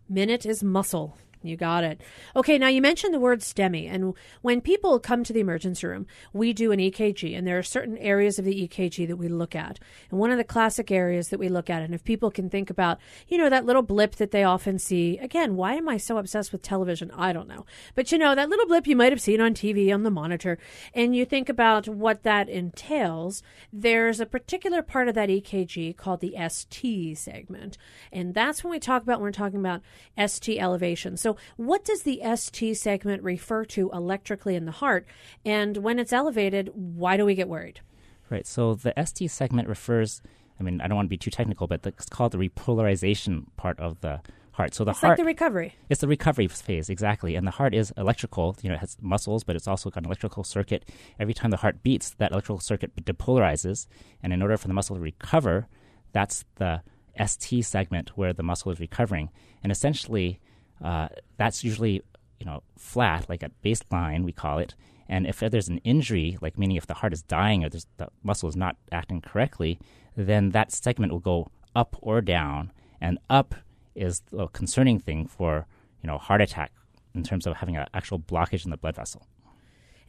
Minute 0.09 0.45
is 0.45 0.62
muscle. 0.62 1.18
You 1.45 1.57
got 1.57 1.83
it. 1.83 2.01
Okay, 2.36 2.57
now 2.57 2.68
you 2.68 2.81
mentioned 2.81 3.13
the 3.13 3.19
word 3.19 3.42
STEMI, 3.42 3.89
and 3.89 4.13
when 4.42 4.62
people 4.62 5.00
come 5.00 5.24
to 5.24 5.33
the 5.33 5.39
emergency 5.39 5.88
room, 5.88 6.07
we 6.33 6.53
do 6.53 6.71
an 6.71 6.80
EKG, 6.80 7.38
and 7.38 7.45
there 7.45 7.57
are 7.57 7.63
certain 7.63 7.97
areas 7.97 8.39
of 8.39 8.45
the 8.45 8.68
EKG 8.68 9.07
that 9.07 9.18
we 9.18 9.27
look 9.27 9.56
at. 9.56 9.80
And 10.09 10.19
one 10.19 10.31
of 10.31 10.38
the 10.38 10.44
classic 10.44 10.92
areas 10.92 11.30
that 11.30 11.39
we 11.39 11.50
look 11.50 11.69
at, 11.69 11.81
and 11.81 11.94
if 11.94 12.03
people 12.03 12.31
can 12.31 12.50
think 12.50 12.69
about, 12.69 13.00
you 13.27 13.38
know, 13.38 13.50
that 13.50 13.65
little 13.65 13.81
blip 13.81 14.15
that 14.15 14.31
they 14.31 14.44
often 14.44 14.80
see, 14.80 15.18
again, 15.19 15.56
why 15.56 15.75
am 15.75 15.88
I 15.88 15.97
so 15.97 16.18
obsessed 16.18 16.51
with 16.51 16.62
television? 16.62 17.12
I 17.12 17.33
don't 17.33 17.47
know. 17.47 17.65
But 17.94 18.12
you 18.12 18.18
know, 18.18 18.36
that 18.36 18.50
little 18.50 18.68
blip 18.68 18.88
you 18.88 18.95
might 18.95 19.12
have 19.12 19.21
seen 19.21 19.42
on 19.42 19.53
TV 19.53 19.94
on 19.94 20.03
the 20.03 20.12
monitor, 20.12 20.57
and 20.94 21.15
you 21.15 21.25
think 21.25 21.50
about 21.50 21.88
what 21.88 22.24
that 22.24 22.50
entails, 22.50 23.44
there's 23.71 24.19
a 24.19 24.25
particular 24.25 24.81
part 24.81 25.07
of 25.07 25.15
that 25.15 25.30
EKG 25.30 25.95
called 25.95 26.21
the 26.21 26.36
ST 26.50 27.18
segment. 27.18 27.77
And 28.12 28.33
that's 28.33 28.63
when 28.63 28.71
we 28.71 28.80
talk 28.80 29.03
about 29.03 29.19
when 29.19 29.27
we're 29.27 29.31
talking 29.31 29.59
about 29.59 29.81
ST 30.18 30.59
elevation. 30.59 31.18
So 31.18 31.34
what 31.57 31.83
does 31.85 32.03
the 32.03 32.21
ST 32.35 32.77
segment 32.77 33.23
refer 33.23 33.65
to 33.65 33.89
electrically 33.91 34.55
in 34.55 34.65
the 34.65 34.71
heart? 34.71 35.05
And 35.45 35.77
when 35.77 35.99
it's 35.99 36.13
elevated, 36.13 36.69
why 36.73 37.17
do 37.17 37.25
we 37.25 37.35
get 37.35 37.47
worried? 37.47 37.81
Right. 38.29 38.45
So 38.47 38.73
the 38.75 38.93
ST 39.05 39.29
segment 39.31 39.67
refers. 39.67 40.21
I 40.59 40.63
mean, 40.63 40.79
I 40.81 40.87
don't 40.87 40.95
want 40.95 41.07
to 41.07 41.09
be 41.09 41.17
too 41.17 41.31
technical, 41.31 41.67
but 41.67 41.85
it's 41.85 42.07
called 42.09 42.31
the 42.31 42.37
repolarization 42.37 43.45
part 43.57 43.79
of 43.79 43.99
the 44.01 44.21
heart. 44.51 44.73
So 44.73 44.83
the 44.85 44.91
It's 44.91 45.01
heart, 45.01 45.11
like 45.11 45.17
the 45.17 45.25
recovery. 45.25 45.75
it's 45.89 46.01
the 46.01 46.07
recovery 46.07 46.47
phase 46.47 46.89
exactly, 46.89 47.35
and 47.35 47.45
the 47.45 47.51
heart 47.51 47.75
is 47.75 47.91
electrical. 47.97 48.55
You 48.61 48.69
know, 48.69 48.75
it 48.75 48.79
has 48.79 48.97
muscles, 49.01 49.43
but 49.43 49.55
it's 49.57 49.67
also 49.67 49.89
got 49.89 49.99
an 50.03 50.05
electrical 50.05 50.43
circuit. 50.45 50.89
Every 51.19 51.33
time 51.33 51.51
the 51.51 51.57
heart 51.57 51.83
beats, 51.83 52.11
that 52.19 52.31
electrical 52.31 52.59
circuit 52.61 52.95
depolarizes, 53.03 53.87
and 54.23 54.31
in 54.31 54.41
order 54.41 54.55
for 54.57 54.67
the 54.69 54.73
muscle 54.73 54.95
to 54.95 55.01
recover, 55.01 55.67
that's 56.13 56.45
the 56.55 56.81
ST 57.23 57.65
segment 57.65 58.17
where 58.17 58.31
the 58.33 58.43
muscle 58.43 58.71
is 58.71 58.79
recovering, 58.79 59.29
and 59.61 59.71
essentially, 59.73 60.39
uh, 60.83 61.07
that's 61.38 61.63
usually 61.63 62.01
you 62.39 62.45
know 62.45 62.63
flat, 62.77 63.30
like 63.30 63.44
at 63.44 63.51
baseline 63.63 64.24
we 64.24 64.31
call 64.31 64.60
it. 64.60 64.75
And 65.07 65.27
if 65.27 65.39
there's 65.39 65.68
an 65.68 65.77
injury, 65.80 66.38
like 66.42 66.57
meaning 66.57 66.77
if 66.77 66.88
the 66.88 66.95
heart 66.95 67.13
is 67.13 67.22
dying 67.22 67.63
or 67.63 67.69
there's, 67.69 67.86
the 67.98 68.07
muscle 68.24 68.50
is 68.50 68.56
not 68.56 68.75
acting 68.92 69.22
correctly, 69.22 69.77
then 70.18 70.50
that 70.50 70.72
segment 70.72 71.12
will 71.12 71.19
go 71.19 71.51
up 71.75 71.95
or 72.01 72.22
down. 72.22 72.72
And 73.00 73.19
up 73.30 73.54
is 73.94 74.24
a 74.36 74.48
concerning 74.48 75.00
thing 75.00 75.27
for 75.27 75.68
you 76.01 76.07
know 76.07 76.18
heart 76.18 76.42
attack 76.42 76.72
in 77.13 77.24
terms 77.24 77.45
of 77.48 77.56
having 77.57 77.78
an 77.78 77.86
actual 77.94 78.19
blockage 78.19 78.66
in 78.66 78.71
the 78.71 78.78
blood 78.78 78.95
vessel. 78.95 79.25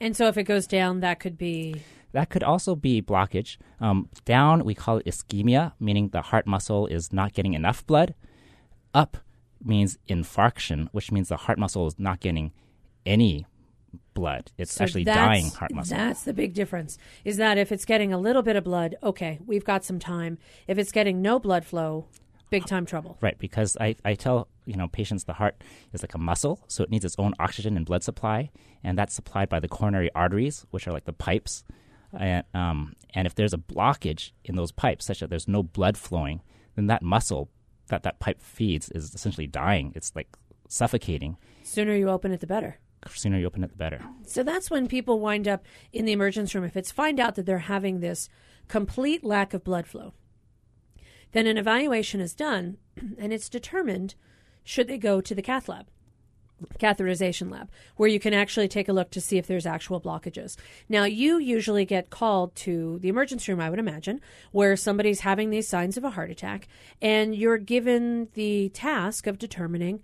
And 0.01 0.17
so 0.17 0.27
if 0.29 0.37
it 0.37 0.45
goes 0.45 0.67
down, 0.67 1.01
that 1.01 1.21
could 1.21 1.39
be 1.39 1.83
That 2.13 2.31
could 2.31 2.43
also 2.43 2.75
be 2.75 3.03
blockage. 3.03 3.59
Um, 3.81 4.09
down, 4.25 4.65
we 4.65 4.75
call 4.75 4.99
it 4.99 5.07
ischemia, 5.07 5.73
meaning 5.79 6.09
the 6.09 6.23
heart 6.23 6.47
muscle 6.47 6.87
is 6.87 7.13
not 7.13 7.35
getting 7.35 7.55
enough 7.55 7.87
blood. 7.87 8.15
Up 8.95 9.19
means 9.67 9.99
infarction, 10.09 10.89
which 10.93 11.13
means 11.13 11.29
the 11.29 11.37
heart 11.37 11.59
muscle 11.59 11.87
is 11.87 11.99
not 11.99 12.21
getting 12.21 12.53
any 13.05 13.47
blood. 14.15 14.51
It's 14.59 14.73
So 14.73 14.85
actually 14.85 15.05
dying 15.05 15.51
heart 15.51 15.73
muscle. 15.73 15.97
That's 15.97 16.23
the 16.23 16.33
big 16.33 16.55
difference. 16.55 16.99
Is 17.25 17.37
that 17.37 17.59
if 17.59 17.73
it's 17.73 17.85
getting 17.85 18.13
a 18.13 18.19
little 18.19 18.43
bit 18.43 18.57
of 18.57 18.65
blood, 18.65 18.97
okay, 19.03 19.39
we've 19.47 19.65
got 19.65 19.85
some 19.85 19.99
time. 19.99 20.39
If 20.67 20.79
it's 20.79 20.93
getting 20.93 21.23
no 21.23 21.39
blood 21.39 21.65
flow, 21.65 22.07
big 22.51 22.67
time 22.67 22.87
trouble. 22.87 23.19
Right, 23.21 23.39
because 23.39 23.77
I, 23.81 23.97
I 24.05 24.15
tell 24.15 24.49
you 24.65 24.77
know 24.77 24.89
patients 24.89 25.25
the 25.25 25.35
heart 25.35 25.63
is 25.93 26.03
like 26.03 26.15
a 26.15 26.19
muscle, 26.19 26.65
so 26.67 26.83
it 26.83 26.91
needs 26.91 27.05
its 27.05 27.17
own 27.19 27.35
oxygen 27.39 27.77
and 27.77 27.87
blood 27.87 28.03
supply, 28.03 28.51
and 28.83 28.99
that's 28.99 29.15
supplied 29.15 29.49
by 29.49 29.61
the 29.61 29.69
coronary 29.69 30.11
arteries, 30.15 30.67
which 30.71 30.87
are 30.89 30.93
like 30.93 31.05
the 31.05 31.13
pipes. 31.13 31.65
And, 32.19 32.45
um, 32.55 32.95
and 33.15 33.27
if 33.27 33.35
there's 33.35 33.53
a 33.53 33.59
blockage 33.59 34.31
in 34.45 34.57
those 34.57 34.73
pipes, 34.73 35.07
such 35.07 35.21
that 35.21 35.29
there's 35.29 35.49
no 35.49 35.63
blood 35.63 35.99
flowing, 35.99 36.41
then 36.75 36.87
that 36.87 37.03
muscle 37.03 37.51
that 37.89 38.03
that 38.03 38.19
pipe 38.19 38.41
feeds 38.41 38.91
is 38.91 39.15
essentially 39.15 39.47
dying. 39.47 39.93
It's 39.95 40.13
like 40.15 40.29
suffocating. 40.69 41.37
Sooner 41.63 41.95
you 41.95 42.09
open 42.09 42.33
it, 42.33 42.41
the 42.41 42.47
better. 42.47 42.79
The 43.03 43.11
sooner 43.11 43.39
you 43.39 43.47
open 43.47 43.63
it, 43.63 43.71
the 43.71 43.77
better. 43.77 44.01
So 44.27 44.43
that's 44.43 44.71
when 44.71 44.89
people 44.89 45.21
wind 45.21 45.47
up 45.47 45.65
in 45.93 46.05
the 46.05 46.13
emergency 46.13 46.59
room. 46.59 46.67
If 46.67 46.77
it's 46.77 46.91
find 46.91 47.21
out 47.21 47.35
that 47.37 47.47
they're 47.47 47.59
having 47.59 48.01
this 48.01 48.29
complete 48.69 49.25
lack 49.25 49.55
of 49.55 49.65
blood 49.65 49.87
flow, 49.87 50.13
then 51.33 51.47
an 51.47 51.59
evaluation 51.59 52.21
is 52.21 52.35
done 52.35 52.79
and 53.19 53.33
it's 53.33 53.49
determined 53.49 54.15
should 54.65 54.89
they 54.89 54.99
go 54.99 55.21
to 55.21 55.35
the 55.35 55.43
cath 55.43 55.69
lab, 55.69 55.87
catheterization 56.79 57.51
lab, 57.51 57.69
where 57.97 58.09
you 58.09 58.19
can 58.19 58.35
actually 58.35 58.69
take 58.69 58.89
a 58.89 58.93
look 58.93 59.11
to 59.11 59.21
see 59.21 59.39
if 59.39 59.47
there's 59.47 59.67
actual 59.67 60.01
blockages. 60.01 60.57
Now, 60.89 61.05
you 61.05 61.39
usually 61.39 61.85
get 61.85 62.11
called 62.11 62.55
to 62.57 62.99
the 63.01 63.09
emergency 63.09 63.53
room, 63.53 63.61
I 63.61 63.71
would 63.71 63.79
imagine, 63.79 64.21
where 64.53 64.77
somebody's 64.77 65.21
having 65.21 65.51
these 65.51 65.69
signs 65.69 65.97
of 65.97 66.05
a 66.05 66.11
heart 66.11 66.31
attack, 66.31 66.69
and 67.03 67.35
you're 67.35 67.59
given 67.59 68.29
the 68.35 68.71
task 68.71 69.27
of 69.27 69.39
determining 69.39 70.03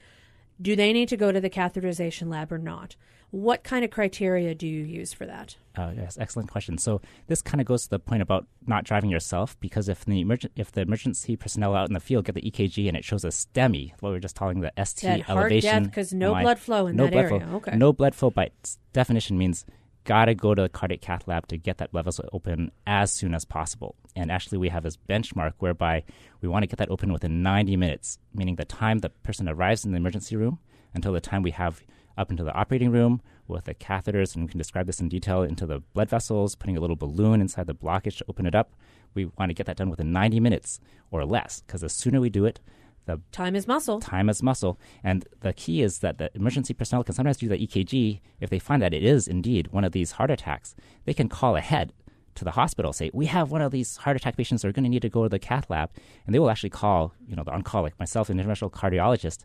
do 0.60 0.76
they 0.76 0.92
need 0.92 1.08
to 1.08 1.16
go 1.16 1.32
to 1.32 1.40
the 1.40 1.50
catheterization 1.50 2.28
lab 2.28 2.52
or 2.52 2.58
not? 2.58 2.94
What 3.32 3.64
kind 3.64 3.82
of 3.82 3.90
criteria 3.90 4.54
do 4.54 4.66
you 4.66 4.84
use 4.84 5.14
for 5.14 5.24
that? 5.24 5.56
Uh, 5.74 5.92
yes, 5.96 6.18
excellent 6.20 6.50
question. 6.50 6.76
So 6.76 7.00
this 7.28 7.40
kind 7.40 7.62
of 7.62 7.66
goes 7.66 7.84
to 7.84 7.88
the 7.90 7.98
point 7.98 8.20
about 8.20 8.46
not 8.66 8.84
driving 8.84 9.08
yourself, 9.08 9.58
because 9.58 9.88
if 9.88 10.04
the 10.04 10.22
emerg- 10.22 10.50
if 10.54 10.70
the 10.70 10.82
emergency 10.82 11.34
personnel 11.36 11.74
out 11.74 11.88
in 11.88 11.94
the 11.94 12.00
field 12.00 12.26
get 12.26 12.34
the 12.34 12.42
EKG 12.42 12.88
and 12.88 12.96
it 12.96 13.04
shows 13.06 13.24
a 13.24 13.28
STEMI, 13.28 13.92
what 14.00 14.10
we 14.10 14.16
are 14.16 14.20
just 14.20 14.36
calling 14.36 14.60
the 14.60 14.70
ST 14.84 15.00
that 15.08 15.30
elevation, 15.30 15.84
death 15.84 15.90
because 15.90 16.12
no 16.12 16.32
blood 16.34 16.58
flow 16.58 16.86
in 16.88 16.96
no 16.96 17.04
that 17.06 17.14
area. 17.14 17.40
flow, 17.40 17.56
Okay. 17.56 17.74
no 17.74 17.90
blood 17.90 18.14
flow 18.14 18.28
by 18.28 18.50
definition 18.92 19.38
means 19.38 19.64
gotta 20.04 20.34
go 20.34 20.54
to 20.54 20.60
the 20.62 20.68
cardiac 20.68 21.00
cath 21.00 21.26
lab 21.26 21.46
to 21.46 21.56
get 21.56 21.78
that 21.78 21.90
blood 21.90 22.04
vessel 22.04 22.28
open 22.34 22.70
as 22.86 23.10
soon 23.10 23.34
as 23.34 23.46
possible. 23.46 23.94
And 24.14 24.30
actually, 24.30 24.58
we 24.58 24.68
have 24.68 24.82
this 24.82 24.98
benchmark 25.08 25.54
whereby 25.58 26.04
we 26.42 26.48
want 26.50 26.64
to 26.64 26.66
get 26.66 26.76
that 26.80 26.90
open 26.90 27.10
within 27.14 27.42
90 27.42 27.78
minutes, 27.78 28.18
meaning 28.34 28.56
the 28.56 28.66
time 28.66 28.98
the 28.98 29.08
person 29.08 29.48
arrives 29.48 29.86
in 29.86 29.92
the 29.92 29.96
emergency 29.96 30.36
room 30.36 30.58
until 30.92 31.14
the 31.14 31.20
time 31.22 31.42
we 31.42 31.52
have 31.52 31.80
up 32.16 32.30
into 32.30 32.44
the 32.44 32.52
operating 32.54 32.90
room 32.90 33.20
with 33.48 33.64
the 33.64 33.74
catheters, 33.74 34.34
and 34.34 34.44
we 34.44 34.50
can 34.50 34.58
describe 34.58 34.86
this 34.86 35.00
in 35.00 35.08
detail 35.08 35.42
into 35.42 35.66
the 35.66 35.80
blood 35.92 36.08
vessels, 36.08 36.54
putting 36.54 36.76
a 36.76 36.80
little 36.80 36.96
balloon 36.96 37.40
inside 37.40 37.66
the 37.66 37.74
blockage 37.74 38.18
to 38.18 38.24
open 38.28 38.46
it 38.46 38.54
up. 38.54 38.74
We 39.14 39.26
want 39.26 39.50
to 39.50 39.54
get 39.54 39.66
that 39.66 39.76
done 39.76 39.90
within 39.90 40.12
90 40.12 40.40
minutes 40.40 40.80
or 41.10 41.24
less, 41.24 41.62
because 41.66 41.82
the 41.82 41.88
sooner 41.88 42.20
we 42.20 42.30
do 42.30 42.44
it, 42.44 42.60
the 43.04 43.20
Time 43.32 43.56
is 43.56 43.66
muscle. 43.66 44.00
time 44.00 44.28
as 44.28 44.42
muscle. 44.42 44.78
And 45.02 45.26
the 45.40 45.52
key 45.52 45.82
is 45.82 45.98
that 45.98 46.18
the 46.18 46.30
emergency 46.34 46.72
personnel 46.72 47.02
can 47.02 47.14
sometimes 47.14 47.38
do 47.38 47.48
the 47.48 47.58
EKG. 47.58 48.20
If 48.40 48.48
they 48.48 48.60
find 48.60 48.80
that 48.80 48.94
it 48.94 49.02
is 49.02 49.26
indeed 49.26 49.72
one 49.72 49.84
of 49.84 49.92
these 49.92 50.12
heart 50.12 50.30
attacks, 50.30 50.76
they 51.04 51.14
can 51.14 51.28
call 51.28 51.56
ahead 51.56 51.92
to 52.36 52.44
the 52.44 52.52
hospital, 52.52 52.92
say, 52.92 53.10
We 53.12 53.26
have 53.26 53.50
one 53.50 53.60
of 53.60 53.72
these 53.72 53.96
heart 53.96 54.16
attack 54.16 54.36
patients 54.36 54.62
that 54.62 54.68
are 54.68 54.72
going 54.72 54.84
to 54.84 54.90
need 54.90 55.02
to 55.02 55.08
go 55.08 55.24
to 55.24 55.28
the 55.28 55.38
cath 55.38 55.68
lab. 55.68 55.90
And 56.26 56.34
they 56.34 56.38
will 56.38 56.50
actually 56.50 56.70
call, 56.70 57.12
you 57.26 57.36
know, 57.36 57.44
the 57.44 57.52
on 57.52 57.62
call, 57.62 57.82
like 57.82 57.98
myself, 57.98 58.30
an 58.30 58.38
interventional 58.38 58.70
cardiologist, 58.70 59.44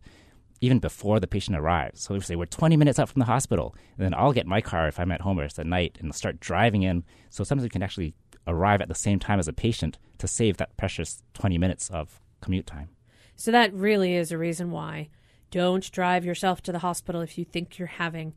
even 0.61 0.79
before 0.79 1.19
the 1.19 1.27
patient 1.27 1.57
arrives. 1.57 2.01
So 2.01 2.13
we 2.13 2.19
say, 2.19 2.35
We're 2.35 2.45
20 2.45 2.77
minutes 2.77 2.99
out 2.99 3.09
from 3.09 3.19
the 3.19 3.25
hospital. 3.25 3.75
And 3.97 4.05
then 4.05 4.13
I'll 4.13 4.33
get 4.33 4.47
my 4.47 4.61
car 4.61 4.87
if 4.87 4.99
I'm 4.99 5.11
at 5.11 5.21
home 5.21 5.39
or 5.39 5.43
it's 5.43 5.59
at 5.59 5.65
night 5.65 5.97
and 5.99 6.13
start 6.13 6.39
driving 6.39 6.83
in. 6.83 7.03
So 7.29 7.43
sometimes 7.43 7.63
we 7.63 7.69
can 7.69 7.83
actually 7.83 8.13
arrive 8.47 8.81
at 8.81 8.87
the 8.87 8.95
same 8.95 9.19
time 9.19 9.39
as 9.39 9.47
a 9.47 9.53
patient 9.53 9.97
to 10.19 10.27
save 10.27 10.57
that 10.57 10.75
precious 10.77 11.21
20 11.33 11.57
minutes 11.57 11.89
of 11.89 12.21
commute 12.41 12.65
time. 12.65 12.89
So 13.35 13.51
that 13.51 13.73
really 13.73 14.15
is 14.15 14.31
a 14.31 14.37
reason 14.37 14.71
why 14.71 15.09
don't 15.51 15.89
drive 15.91 16.25
yourself 16.25 16.61
to 16.61 16.71
the 16.71 16.79
hospital 16.79 17.21
if 17.21 17.37
you 17.37 17.45
think 17.45 17.77
you're 17.77 17.87
having 17.87 18.33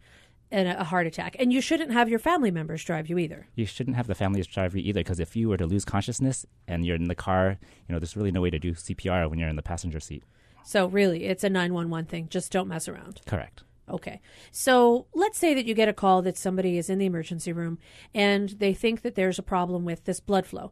an, 0.51 0.67
a 0.67 0.85
heart 0.85 1.07
attack. 1.07 1.37
And 1.39 1.53
you 1.53 1.61
shouldn't 1.61 1.93
have 1.93 2.09
your 2.09 2.19
family 2.19 2.51
members 2.51 2.85
drive 2.85 3.09
you 3.09 3.19
either. 3.19 3.47
you 3.55 3.67
shouldn't 3.67 3.97
have 3.97 4.07
the 4.07 4.15
family 4.15 4.43
drive 4.43 4.75
you 4.75 4.83
either 4.83 5.01
because 5.01 5.21
if 5.21 5.37
you 5.37 5.49
were 5.49 5.57
to 5.57 5.67
lose 5.67 5.85
consciousness 5.85 6.45
and 6.69 6.85
you're 6.85 6.97
in 6.97 7.09
the 7.09 7.15
car, 7.15 7.59
you 7.89 7.93
know, 7.93 7.99
there's 7.99 8.17
really 8.17 8.31
no 8.31 8.41
way 8.41 8.51
to 8.51 8.59
do 8.59 8.73
CPR 8.73 9.29
when 9.29 9.39
you're 9.39 9.49
in 9.49 9.57
the 9.57 9.63
passenger 9.63 10.01
seat. 10.01 10.25
So 10.65 10.87
really, 10.87 11.25
it's 11.25 11.45
a 11.45 11.51
911 11.51 12.07
thing. 12.07 12.29
Just 12.29 12.53
don't 12.53 12.69
mess 12.69 12.89
around. 12.89 13.21
Correct. 13.27 13.63
Okay. 13.89 14.21
So 14.53 15.07
let's 15.15 15.39
say 15.39 15.55
that 15.55 15.67
you 15.67 15.75
get 15.75 15.89
a 15.89 15.93
call 15.93 16.23
that 16.23 16.39
somebody 16.39 16.79
is 16.79 16.89
in 16.89 16.99
the 16.99 17.07
emergency 17.07 17.53
room 17.53 17.79
and 18.15 18.51
they 18.51 18.73
think 18.73 19.03
that 19.03 19.17
there's 19.17 19.39
a 19.39 19.43
problem 19.43 19.85
with 19.85 20.05
this 20.05 20.21
blood 20.21 20.47
flow. 20.47 20.71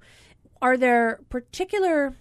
Are 0.63 0.77
there 0.77 1.21
particular 1.29 2.17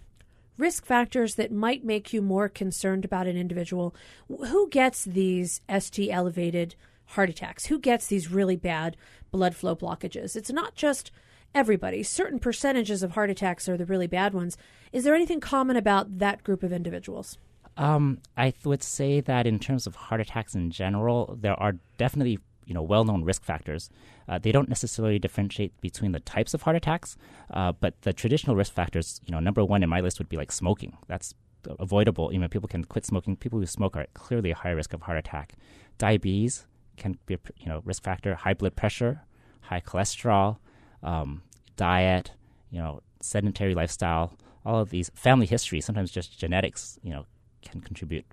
risk 0.57 0.85
factors 0.85 1.35
that 1.35 1.51
might 1.51 1.85
make 1.85 2.13
you 2.13 2.21
more 2.21 2.49
concerned 2.49 3.05
about 3.05 3.27
an 3.27 3.37
individual? 3.37 3.95
Who 4.27 4.69
gets 4.69 5.05
these 5.05 5.61
ST 5.69 6.09
elevated 6.11 6.75
heart 7.05 7.29
attacks? 7.29 7.67
Who 7.67 7.79
gets 7.79 8.07
these 8.07 8.31
really 8.31 8.55
bad 8.55 8.97
blood 9.31 9.55
flow 9.55 9.75
blockages? 9.75 10.35
It's 10.35 10.51
not 10.51 10.75
just 10.75 11.11
everybody. 11.53 12.03
Certain 12.03 12.39
percentages 12.39 13.03
of 13.03 13.11
heart 13.11 13.29
attacks 13.29 13.69
are 13.69 13.77
the 13.77 13.85
really 13.85 14.07
bad 14.07 14.33
ones. 14.33 14.57
Is 14.91 15.03
there 15.03 15.15
anything 15.15 15.39
common 15.39 15.77
about 15.77 16.17
that 16.17 16.43
group 16.43 16.63
of 16.63 16.73
individuals? 16.73 17.37
Um, 17.77 18.19
I 18.35 18.51
th- 18.51 18.65
would 18.65 18.83
say 18.83 19.21
that 19.21 19.45
in 19.45 19.59
terms 19.59 19.87
of 19.87 19.95
heart 19.95 20.19
attacks 20.19 20.55
in 20.55 20.71
general, 20.71 21.37
there 21.39 21.53
are 21.53 21.73
definitely 21.97 22.39
you 22.65 22.73
know 22.73 22.81
well-known 22.81 23.23
risk 23.23 23.43
factors. 23.43 23.89
Uh, 24.27 24.37
they 24.37 24.51
don't 24.51 24.67
necessarily 24.67 25.19
differentiate 25.19 25.79
between 25.79 26.11
the 26.11 26.19
types 26.19 26.53
of 26.53 26.63
heart 26.63 26.75
attacks, 26.75 27.17
uh, 27.51 27.71
but 27.71 28.01
the 28.01 28.11
traditional 28.11 28.55
risk 28.55 28.73
factors, 28.73 29.21
you 29.25 29.31
know, 29.31 29.39
number 29.39 29.63
one 29.63 29.83
in 29.83 29.89
my 29.89 30.01
list 30.01 30.19
would 30.19 30.27
be 30.27 30.37
like 30.37 30.51
smoking. 30.51 30.97
That's 31.07 31.33
avoidable. 31.79 32.33
You 32.33 32.39
know, 32.39 32.47
people 32.47 32.67
can 32.67 32.83
quit 32.83 33.05
smoking. 33.05 33.35
People 33.35 33.59
who 33.59 33.65
smoke 33.65 33.95
are 33.95 34.07
clearly 34.13 34.51
a 34.51 34.55
high 34.55 34.71
risk 34.71 34.93
of 34.93 35.03
heart 35.03 35.17
attack. 35.17 35.53
Diabetes 35.97 36.65
can 36.97 37.17
be 37.25 37.35
a 37.35 37.39
you 37.57 37.67
know 37.67 37.81
risk 37.85 38.03
factor. 38.03 38.35
High 38.35 38.53
blood 38.55 38.75
pressure, 38.75 39.21
high 39.61 39.81
cholesterol, 39.81 40.57
um, 41.03 41.43
diet, 41.75 42.31
you 42.71 42.79
know, 42.79 43.01
sedentary 43.21 43.75
lifestyle. 43.75 44.37
All 44.65 44.79
of 44.79 44.89
these 44.89 45.09
family 45.15 45.45
history, 45.45 45.79
sometimes 45.79 46.11
just 46.11 46.37
genetics, 46.37 46.99
you 47.01 47.11
know, 47.11 47.25
can 47.67 47.81
contribute. 47.81 48.25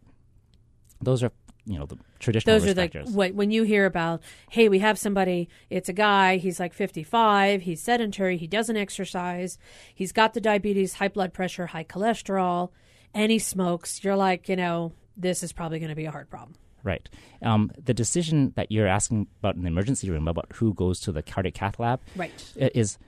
Those 1.00 1.23
are 1.23 1.33
you 1.67 1.79
know 1.79 1.87
the 1.87 1.97
traditional 2.19 2.55
Those 2.55 2.64
are 2.64 2.67
risk 2.69 2.76
like 2.76 2.93
factors. 2.93 3.14
what 3.14 3.35
when 3.35 3.50
you 3.50 3.62
hear 3.62 3.87
about, 3.87 4.23
hey, 4.50 4.69
we 4.69 4.79
have 4.81 4.99
somebody. 4.99 5.49
It's 5.71 5.88
a 5.88 5.93
guy. 5.95 6.37
He's 6.37 6.61
like 6.61 6.75
fifty-five. 6.75 7.62
He's 7.62 7.81
sedentary. 7.83 8.37
He 8.37 8.47
doesn't 8.47 8.76
exercise. 8.76 9.59
He's 9.95 10.12
got 10.12 10.35
the 10.35 10.41
diabetes, 10.41 10.95
high 10.95 11.09
blood 11.09 11.33
pressure, 11.33 11.67
high 11.67 11.85
cholesterol, 11.85 12.71
and 13.14 13.33
he 13.33 13.38
smokes. 13.38 14.03
You're 14.05 14.17
like, 14.17 14.49
you 14.49 14.57
know, 14.57 14.93
this 15.17 15.43
is 15.43 15.53
probably 15.53 15.79
going 15.79 15.88
to 15.91 15.95
be 15.97 16.05
a 16.05 16.11
heart 16.11 16.29
problem. 16.31 16.55
Right. 16.83 17.09
Um, 17.41 17.71
the 17.83 17.95
decision 17.95 18.53
that 18.57 18.71
you're 18.71 18.87
asking 18.87 19.26
about 19.41 19.57
in 19.57 19.62
the 19.62 19.69
emergency 19.69 20.11
room 20.11 20.29
about 20.29 20.53
who 20.57 20.75
goes 20.75 21.00
to 21.00 21.12
the 21.12 21.23
cardiac 21.23 21.55
cath 21.55 21.79
lab 21.79 22.00
Right. 22.14 22.31
is 22.57 22.99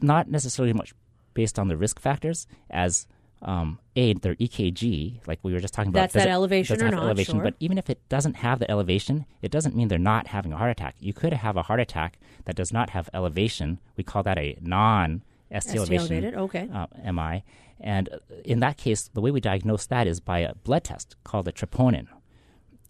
not 0.00 0.30
necessarily 0.30 0.72
much 0.72 0.94
based 1.34 1.58
on 1.58 1.68
the 1.68 1.76
risk 1.76 2.00
factors 2.00 2.46
as 2.70 3.06
um, 3.42 3.78
a 3.94 4.14
their 4.14 4.34
EKG, 4.34 5.26
like 5.26 5.38
we 5.42 5.52
were 5.52 5.60
just 5.60 5.74
talking 5.74 5.90
about. 5.90 6.00
That's 6.00 6.14
that 6.14 6.28
it- 6.28 6.30
elevation 6.30 6.80
or 6.80 6.84
have 6.84 6.94
not, 6.94 7.04
elevation, 7.04 7.36
sure. 7.36 7.44
But 7.44 7.54
even 7.60 7.78
if 7.78 7.88
it 7.88 8.00
doesn't 8.08 8.34
have 8.36 8.58
the 8.58 8.70
elevation, 8.70 9.26
it 9.42 9.50
doesn't 9.50 9.76
mean 9.76 9.88
they're 9.88 9.98
not 9.98 10.28
having 10.28 10.52
a 10.52 10.56
heart 10.56 10.70
attack. 10.70 10.96
You 10.98 11.12
could 11.12 11.32
have 11.32 11.56
a 11.56 11.62
heart 11.62 11.80
attack 11.80 12.18
that 12.46 12.56
does 12.56 12.72
not 12.72 12.90
have 12.90 13.08
elevation. 13.14 13.78
We 13.96 14.04
call 14.04 14.22
that 14.24 14.38
a 14.38 14.56
non 14.60 15.22
ST 15.56 15.76
elevation 15.76 16.34
okay. 16.34 16.68
uh, 16.72 16.86
MI. 17.12 17.44
And 17.80 18.08
in 18.44 18.60
that 18.60 18.76
case, 18.76 19.08
the 19.14 19.20
way 19.20 19.30
we 19.30 19.40
diagnose 19.40 19.86
that 19.86 20.06
is 20.06 20.20
by 20.20 20.40
a 20.40 20.54
blood 20.54 20.84
test 20.84 21.16
called 21.24 21.46
a 21.46 21.52
troponin. 21.52 22.08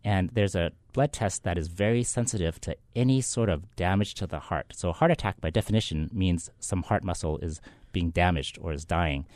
And 0.03 0.31
there's 0.31 0.55
a 0.55 0.73
blood 0.93 1.13
test 1.13 1.45
that 1.45 1.59
is 1.59 1.69
very 1.69 2.03
sensitive 2.03 2.61
to 2.63 2.77
any 2.97 3.21
sort 3.21 3.51
of 3.51 3.75
damage 3.77 4.15
to 4.15 4.27
the 4.27 4.39
heart. 4.39 4.73
So, 4.75 4.89
a 4.89 4.93
heart 4.93 5.11
attack, 5.11 5.41
by 5.41 5.51
definition, 5.51 6.09
means 6.13 6.51
some 6.59 6.85
heart 6.85 7.05
muscle 7.05 7.39
is 7.39 7.61
being 7.93 8.11
damaged 8.11 8.59
or 8.61 8.73
is 8.73 8.85
dying. 8.85 9.27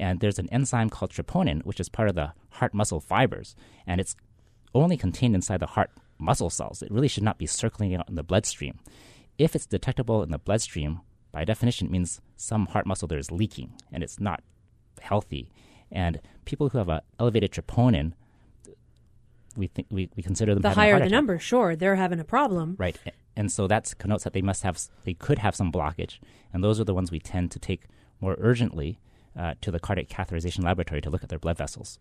And 0.00 0.20
there's 0.20 0.38
an 0.38 0.48
enzyme 0.50 0.88
called 0.88 1.12
troponin, 1.12 1.62
which 1.64 1.78
is 1.78 1.88
part 1.90 2.08
of 2.08 2.14
the 2.14 2.32
heart 2.52 2.72
muscle 2.72 3.00
fibers. 3.00 3.54
And 3.86 4.00
it's 4.00 4.16
only 4.74 4.96
contained 4.96 5.34
inside 5.34 5.60
the 5.60 5.66
heart 5.66 5.90
muscle 6.18 6.50
cells. 6.50 6.82
It 6.82 6.90
really 6.90 7.06
should 7.08 7.22
not 7.22 7.38
be 7.38 7.46
circulating 7.46 7.98
out 7.98 8.08
in 8.08 8.14
the 8.14 8.22
bloodstream. 8.22 8.78
If 9.38 9.54
it's 9.54 9.66
detectable 9.66 10.22
in 10.22 10.30
the 10.30 10.38
bloodstream, 10.38 11.00
by 11.32 11.44
definition, 11.44 11.88
it 11.88 11.90
means 11.90 12.20
some 12.36 12.66
heart 12.66 12.86
muscle 12.86 13.06
there 13.08 13.18
is 13.18 13.30
leaking 13.30 13.74
and 13.92 14.02
it's 14.02 14.18
not 14.18 14.42
healthy. 15.00 15.52
And 15.92 16.20
people 16.44 16.70
who 16.70 16.78
have 16.78 16.88
an 16.88 17.00
elevated 17.18 17.52
troponin, 17.52 18.12
we 19.56 19.66
think 19.66 19.88
we, 19.90 20.08
we 20.16 20.22
consider 20.22 20.54
them 20.54 20.62
The 20.62 20.70
higher 20.70 20.94
the 20.94 21.02
attack. 21.02 21.10
number, 21.10 21.38
sure, 21.38 21.76
they're 21.76 21.96
having 21.96 22.20
a 22.20 22.24
problem. 22.24 22.76
Right. 22.78 22.96
And 23.36 23.52
so 23.52 23.66
that 23.66 23.92
connotes 23.98 24.24
that 24.24 24.32
they 24.32 24.42
must 24.42 24.62
have, 24.62 24.80
they 25.04 25.14
could 25.14 25.38
have 25.38 25.54
some 25.54 25.70
blockage. 25.70 26.20
And 26.52 26.64
those 26.64 26.80
are 26.80 26.84
the 26.84 26.94
ones 26.94 27.10
we 27.10 27.20
tend 27.20 27.50
to 27.52 27.58
take 27.58 27.84
more 28.20 28.36
urgently 28.38 28.98
uh, 29.38 29.54
to 29.60 29.70
the 29.70 29.80
cardiac 29.80 30.08
catheterization 30.08 30.64
laboratory 30.64 31.00
to 31.00 31.10
look 31.10 31.22
at 31.22 31.28
their 31.28 31.38
blood 31.38 31.56
vessels. 31.56 31.98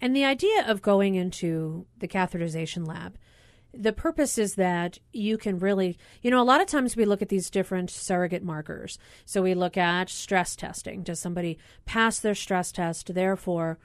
And 0.00 0.14
the 0.14 0.24
idea 0.24 0.64
of 0.66 0.82
going 0.82 1.14
into 1.14 1.86
the 1.98 2.08
catheterization 2.08 2.86
lab, 2.86 3.16
the 3.72 3.92
purpose 3.92 4.38
is 4.38 4.54
that 4.54 4.98
you 5.12 5.36
can 5.36 5.58
really, 5.58 5.98
you 6.22 6.30
know, 6.30 6.40
a 6.40 6.44
lot 6.44 6.60
of 6.60 6.66
times 6.66 6.96
we 6.96 7.04
look 7.04 7.22
at 7.22 7.28
these 7.28 7.50
different 7.50 7.90
surrogate 7.90 8.42
markers. 8.42 8.98
So 9.24 9.42
we 9.42 9.54
look 9.54 9.76
at 9.76 10.08
stress 10.08 10.54
testing. 10.56 11.02
Does 11.02 11.20
somebody 11.20 11.58
pass 11.84 12.18
their 12.20 12.34
stress 12.34 12.70
test? 12.70 13.14
Therefore, 13.14 13.78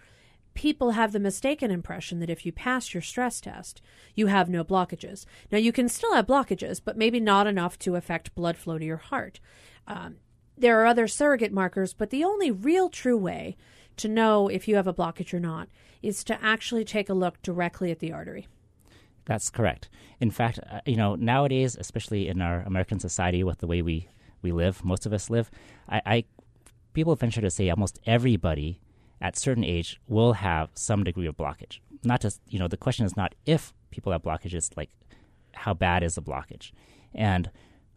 people 0.53 0.91
have 0.91 1.11
the 1.11 1.19
mistaken 1.19 1.71
impression 1.71 2.19
that 2.19 2.29
if 2.29 2.45
you 2.45 2.51
pass 2.51 2.93
your 2.93 3.01
stress 3.01 3.41
test, 3.41 3.81
you 4.15 4.27
have 4.27 4.49
no 4.49 4.63
blockages. 4.63 5.25
Now, 5.51 5.57
you 5.57 5.71
can 5.71 5.89
still 5.89 6.13
have 6.13 6.27
blockages, 6.27 6.81
but 6.83 6.97
maybe 6.97 7.19
not 7.19 7.47
enough 7.47 7.79
to 7.79 7.95
affect 7.95 8.35
blood 8.35 8.57
flow 8.57 8.77
to 8.77 8.85
your 8.85 8.97
heart. 8.97 9.39
Um, 9.87 10.17
there 10.59 10.81
are 10.81 10.85
other 10.85 11.07
surrogate 11.07 11.51
markers, 11.53 11.93
but 11.93 12.09
the 12.09 12.23
only 12.23 12.51
real 12.51 12.89
true 12.89 13.17
way 13.17 13.55
to 13.97 14.07
know 14.07 14.47
if 14.47 14.67
you 14.67 14.75
have 14.75 14.87
a 14.87 14.93
blockage 14.93 15.33
or 15.33 15.39
not 15.39 15.69
is 16.01 16.23
to 16.23 16.43
actually 16.43 16.85
take 16.85 17.09
a 17.09 17.13
look 17.13 17.41
directly 17.41 17.91
at 17.91 17.99
the 17.99 18.11
artery. 18.11 18.47
That's 19.25 19.49
correct. 19.49 19.89
In 20.19 20.31
fact, 20.31 20.59
uh, 20.71 20.79
you 20.85 20.95
know, 20.95 21.15
nowadays, 21.15 21.75
especially 21.79 22.27
in 22.27 22.41
our 22.41 22.61
American 22.61 22.99
society 22.99 23.43
with 23.43 23.59
the 23.59 23.67
way 23.67 23.81
we, 23.81 24.07
we 24.41 24.51
live, 24.51 24.83
most 24.83 25.05
of 25.05 25.13
us 25.13 25.29
live, 25.29 25.51
I, 25.87 26.01
I 26.05 26.25
people 26.93 27.15
venture 27.15 27.41
to 27.41 27.51
say 27.51 27.69
almost 27.69 27.99
everybody 28.05 28.81
at 29.21 29.37
certain 29.37 29.63
age 29.63 29.99
will 30.07 30.33
have 30.33 30.71
some 30.73 31.03
degree 31.03 31.27
of 31.27 31.37
blockage. 31.37 31.79
Not 32.03 32.21
just, 32.21 32.41
you 32.47 32.57
know, 32.57 32.67
the 32.67 32.77
question 32.77 33.05
is 33.05 33.17
not 33.17 33.35
if 33.45 33.73
people 33.91 34.11
have 34.11 34.23
blockages, 34.23 34.75
like 34.75 34.89
how 35.53 35.73
bad 35.73 36.03
is 36.03 36.15
the 36.15 36.21
blockage? 36.21 36.71
And, 37.13 37.51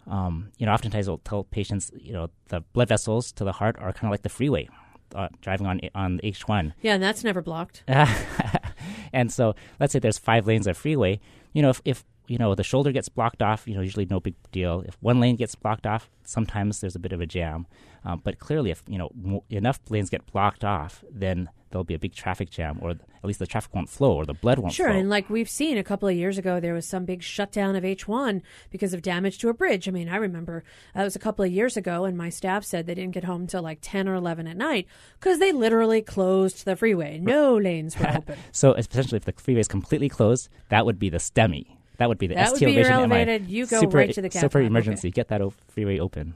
um, 0.07 0.51
you 0.59 0.67
know, 0.67 0.73
oftentimes 0.73 1.09
we'll 1.09 1.19
tell 1.19 1.45
patients, 1.45 1.91
you 1.97 2.13
know, 2.13 2.29
the 2.49 2.61
blood 2.73 2.89
vessels 2.89 3.33
to 3.33 3.45
the 3.45 3.53
heart 3.53 3.77
are 3.79 3.93
kind 3.93 4.07
of 4.07 4.11
like 4.11 4.23
the 4.23 4.29
freeway, 4.29 4.69
uh, 5.15 5.29
driving 5.41 5.67
on 5.67 5.81
on 5.95 6.21
H1. 6.25 6.73
Yeah, 6.83 6.95
and 6.95 7.03
that's 7.03 7.25
never 7.25 7.43
blocked. 7.43 7.85
and 9.13 9.33
so 9.33 9.55
let's 9.79 9.93
say 9.93 9.99
there's 9.99 10.19
five 10.19 10.47
lanes 10.47 10.67
of 10.67 10.77
freeway. 10.77 11.21
You 11.53 11.63
know, 11.63 11.71
if, 11.71 11.81
if 11.85 12.05
you 12.27 12.39
know, 12.39 12.55
the 12.55 12.65
shoulder 12.65 12.93
gets 12.93 13.09
blocked 13.09 13.43
off, 13.43 13.67
you 13.67 13.75
know, 13.75 13.81
usually 13.81 14.07
no 14.07 14.21
big 14.21 14.35
deal. 14.53 14.83
If 14.87 14.97
one 15.01 15.21
lane 15.21 15.37
gets 15.37 15.55
blocked 15.55 15.87
off, 15.87 16.11
sometimes 16.25 16.81
there's 16.81 16.97
a 16.97 17.01
bit 17.01 17.13
of 17.13 17.21
a 17.21 17.27
jam. 17.27 17.67
Um, 18.05 18.21
but 18.25 18.39
clearly, 18.39 18.71
if 18.71 18.83
you 18.89 18.99
know 18.99 19.11
mo- 19.15 19.45
enough 19.51 19.81
lanes 19.89 20.11
get 20.11 20.27
blocked 20.27 20.65
off, 20.65 21.05
then 21.11 21.51
there'll 21.73 21.85
be 21.85 21.95
a 21.95 21.99
big 21.99 22.15
traffic 22.15 22.49
jam, 22.51 22.79
or 22.81 22.91
at 22.91 22.99
least 23.25 23.39
the 23.41 23.47
traffic 23.47 23.75
won't 23.75 23.89
flow, 23.89 24.15
or 24.15 24.25
the 24.25 24.35
blood 24.35 24.59
won't 24.59 24.73
sure, 24.75 24.89
flow. 24.89 24.97
and 24.99 25.09
like 25.11 25.29
we've 25.29 25.49
seen 25.51 25.77
a 25.79 25.83
couple 25.83 26.09
of 26.09 26.15
years 26.15 26.39
ago, 26.39 26.61
there 26.61 26.75
was 26.75 26.87
some 26.87 27.05
big 27.05 27.23
shutdown 27.23 27.75
of 27.75 27.83
H1 27.85 28.43
because 28.71 28.95
of 28.95 29.03
damage 29.03 29.39
to 29.39 29.49
a 29.49 29.55
bridge. 29.55 29.89
I 29.89 29.91
mean, 29.91 30.09
I 30.09 30.17
remember 30.17 30.63
uh, 30.95 30.99
that 30.99 31.05
was 31.05 31.17
a 31.17 31.19
couple 31.19 31.45
of 31.45 31.51
years 31.51 31.77
ago, 31.77 32.05
and 32.05 32.17
my 32.17 32.29
staff 32.29 32.65
said 32.65 32.87
they 32.87 32.95
didn't 32.95 33.15
get 33.15 33.25
home 33.25 33.47
till 33.47 33.63
like 33.63 33.79
10 33.83 34.09
or 34.09 34.15
11 34.15 34.47
at 34.47 34.57
night 34.57 34.87
because 35.19 35.39
they 35.39 35.51
literally 35.53 36.03
closed 36.03 36.65
the 36.65 36.77
freeway. 36.77 37.19
No 37.19 37.57
lanes 37.57 37.99
were 37.99 38.09
open. 38.17 38.39
so 38.53 38.75
essentially, 38.75 39.17
if 39.17 39.25
the 39.25 39.33
freeway 39.33 39.61
is 39.61 39.69
completely 39.69 40.09
closed, 40.09 40.49
that 40.69 40.87
would 40.87 40.99
be 40.99 41.09
the 41.09 41.19
STEMI. 41.19 41.67
That 41.99 42.09
would 42.09 42.19
be 42.19 42.27
the 42.27 42.35
That 42.35 42.51
would 42.51 42.57
ST 42.59 42.67
be 42.67 42.73
your 42.73 42.81
elevation 42.91 43.11
MI. 43.11 43.17
elevated, 43.17 43.49
you 43.51 43.67
go 43.67 43.81
super, 43.81 43.99
right 43.99 44.13
to 44.15 44.23
the 44.23 44.29
cath 44.31 44.41
super 44.41 44.61
emergency. 44.61 45.09
okay. 45.09 45.13
Get 45.13 45.29
that 45.29 45.41
o- 45.43 45.53
freeway 45.69 45.99
open. 45.99 46.35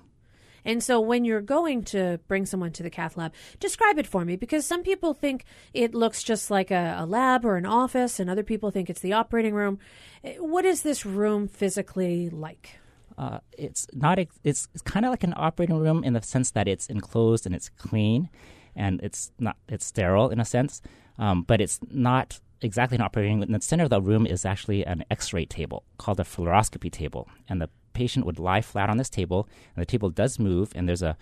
And 0.66 0.82
so 0.82 1.00
when 1.00 1.24
you're 1.24 1.40
going 1.40 1.84
to 1.84 2.18
bring 2.28 2.44
someone 2.44 2.72
to 2.72 2.82
the 2.82 2.90
cath 2.90 3.16
lab, 3.16 3.32
describe 3.60 3.98
it 3.98 4.06
for 4.06 4.24
me 4.24 4.36
because 4.36 4.66
some 4.66 4.82
people 4.82 5.14
think 5.14 5.44
it 5.72 5.94
looks 5.94 6.22
just 6.22 6.50
like 6.50 6.70
a, 6.70 6.96
a 6.98 7.06
lab 7.06 7.44
or 7.46 7.56
an 7.56 7.64
office, 7.64 8.20
and 8.20 8.28
other 8.28 8.42
people 8.42 8.70
think 8.70 8.90
it's 8.90 9.00
the 9.00 9.14
operating 9.14 9.54
room. 9.54 9.78
Eh, 10.24 10.34
What 10.38 10.64
is 10.66 10.82
this 10.82 11.06
room 11.06 11.48
physically 11.48 12.28
like? 12.28 12.78
Uh, 13.16 13.38
it's 13.56 13.86
not. 13.94 14.18
It's, 14.18 14.68
it's 14.74 14.82
kind 14.82 15.06
of 15.06 15.10
like 15.10 15.24
an 15.24 15.34
operating 15.36 15.78
room 15.78 16.04
in 16.04 16.12
the 16.12 16.20
sense 16.20 16.50
that 16.50 16.68
it's 16.68 16.86
enclosed 16.88 17.46
and 17.46 17.54
it's 17.54 17.70
clean, 17.70 18.28
and 18.74 19.00
it's 19.02 19.32
not. 19.38 19.56
It's 19.68 19.86
sterile 19.86 20.28
in 20.28 20.40
a 20.40 20.44
sense, 20.44 20.82
um, 21.18 21.42
but 21.42 21.60
it's 21.60 21.78
not 21.90 22.40
exactly 22.60 22.96
an 22.96 23.02
operating. 23.02 23.36
room. 23.38 23.44
In 23.44 23.52
the 23.52 23.60
center 23.62 23.84
of 23.84 23.90
the 23.90 24.02
room 24.02 24.26
is 24.26 24.44
actually 24.44 24.84
an 24.84 25.04
X-ray 25.10 25.46
table 25.46 25.84
called 25.96 26.20
a 26.20 26.24
fluoroscopy 26.24 26.90
table, 26.92 27.28
and 27.48 27.62
the 27.62 27.70
patient 27.96 28.26
would 28.26 28.38
lie 28.38 28.60
flat 28.60 28.90
on 28.90 28.98
this 28.98 29.10
table, 29.10 29.48
and 29.74 29.82
the 29.82 29.92
table 29.92 30.10
does 30.10 30.38
move, 30.38 30.72
and 30.74 30.86
there's 30.86 31.02
a 31.02 31.16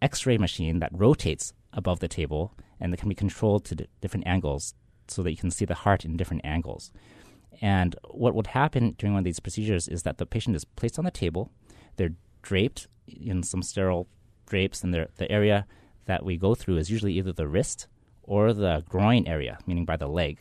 X-ray 0.00 0.38
machine 0.38 0.80
that 0.80 0.90
rotates 0.92 1.52
above 1.72 2.00
the 2.00 2.08
table, 2.08 2.52
and 2.80 2.92
it 2.92 3.00
can 3.00 3.08
be 3.08 3.14
controlled 3.14 3.64
to 3.66 3.74
d- 3.74 3.86
different 4.00 4.26
angles 4.26 4.74
so 5.06 5.22
that 5.22 5.30
you 5.30 5.36
can 5.36 5.50
see 5.50 5.66
the 5.66 5.82
heart 5.84 6.04
in 6.04 6.16
different 6.16 6.44
angles. 6.44 6.90
And 7.60 7.94
what 8.10 8.34
would 8.34 8.48
happen 8.48 8.94
during 8.98 9.12
one 9.14 9.20
of 9.20 9.24
these 9.24 9.40
procedures 9.46 9.86
is 9.86 10.02
that 10.02 10.18
the 10.18 10.26
patient 10.26 10.56
is 10.56 10.64
placed 10.64 10.98
on 10.98 11.04
the 11.04 11.10
table, 11.10 11.50
they're 11.96 12.16
draped 12.42 12.88
in 13.06 13.42
some 13.42 13.62
sterile 13.62 14.08
drapes, 14.46 14.82
and 14.82 14.92
the 14.94 15.30
area 15.30 15.66
that 16.06 16.24
we 16.24 16.36
go 16.36 16.54
through 16.54 16.78
is 16.78 16.90
usually 16.90 17.14
either 17.18 17.32
the 17.32 17.48
wrist 17.48 17.86
or 18.22 18.52
the 18.52 18.82
groin 18.88 19.26
area, 19.26 19.58
meaning 19.66 19.84
by 19.84 19.96
the 19.96 20.08
leg. 20.08 20.38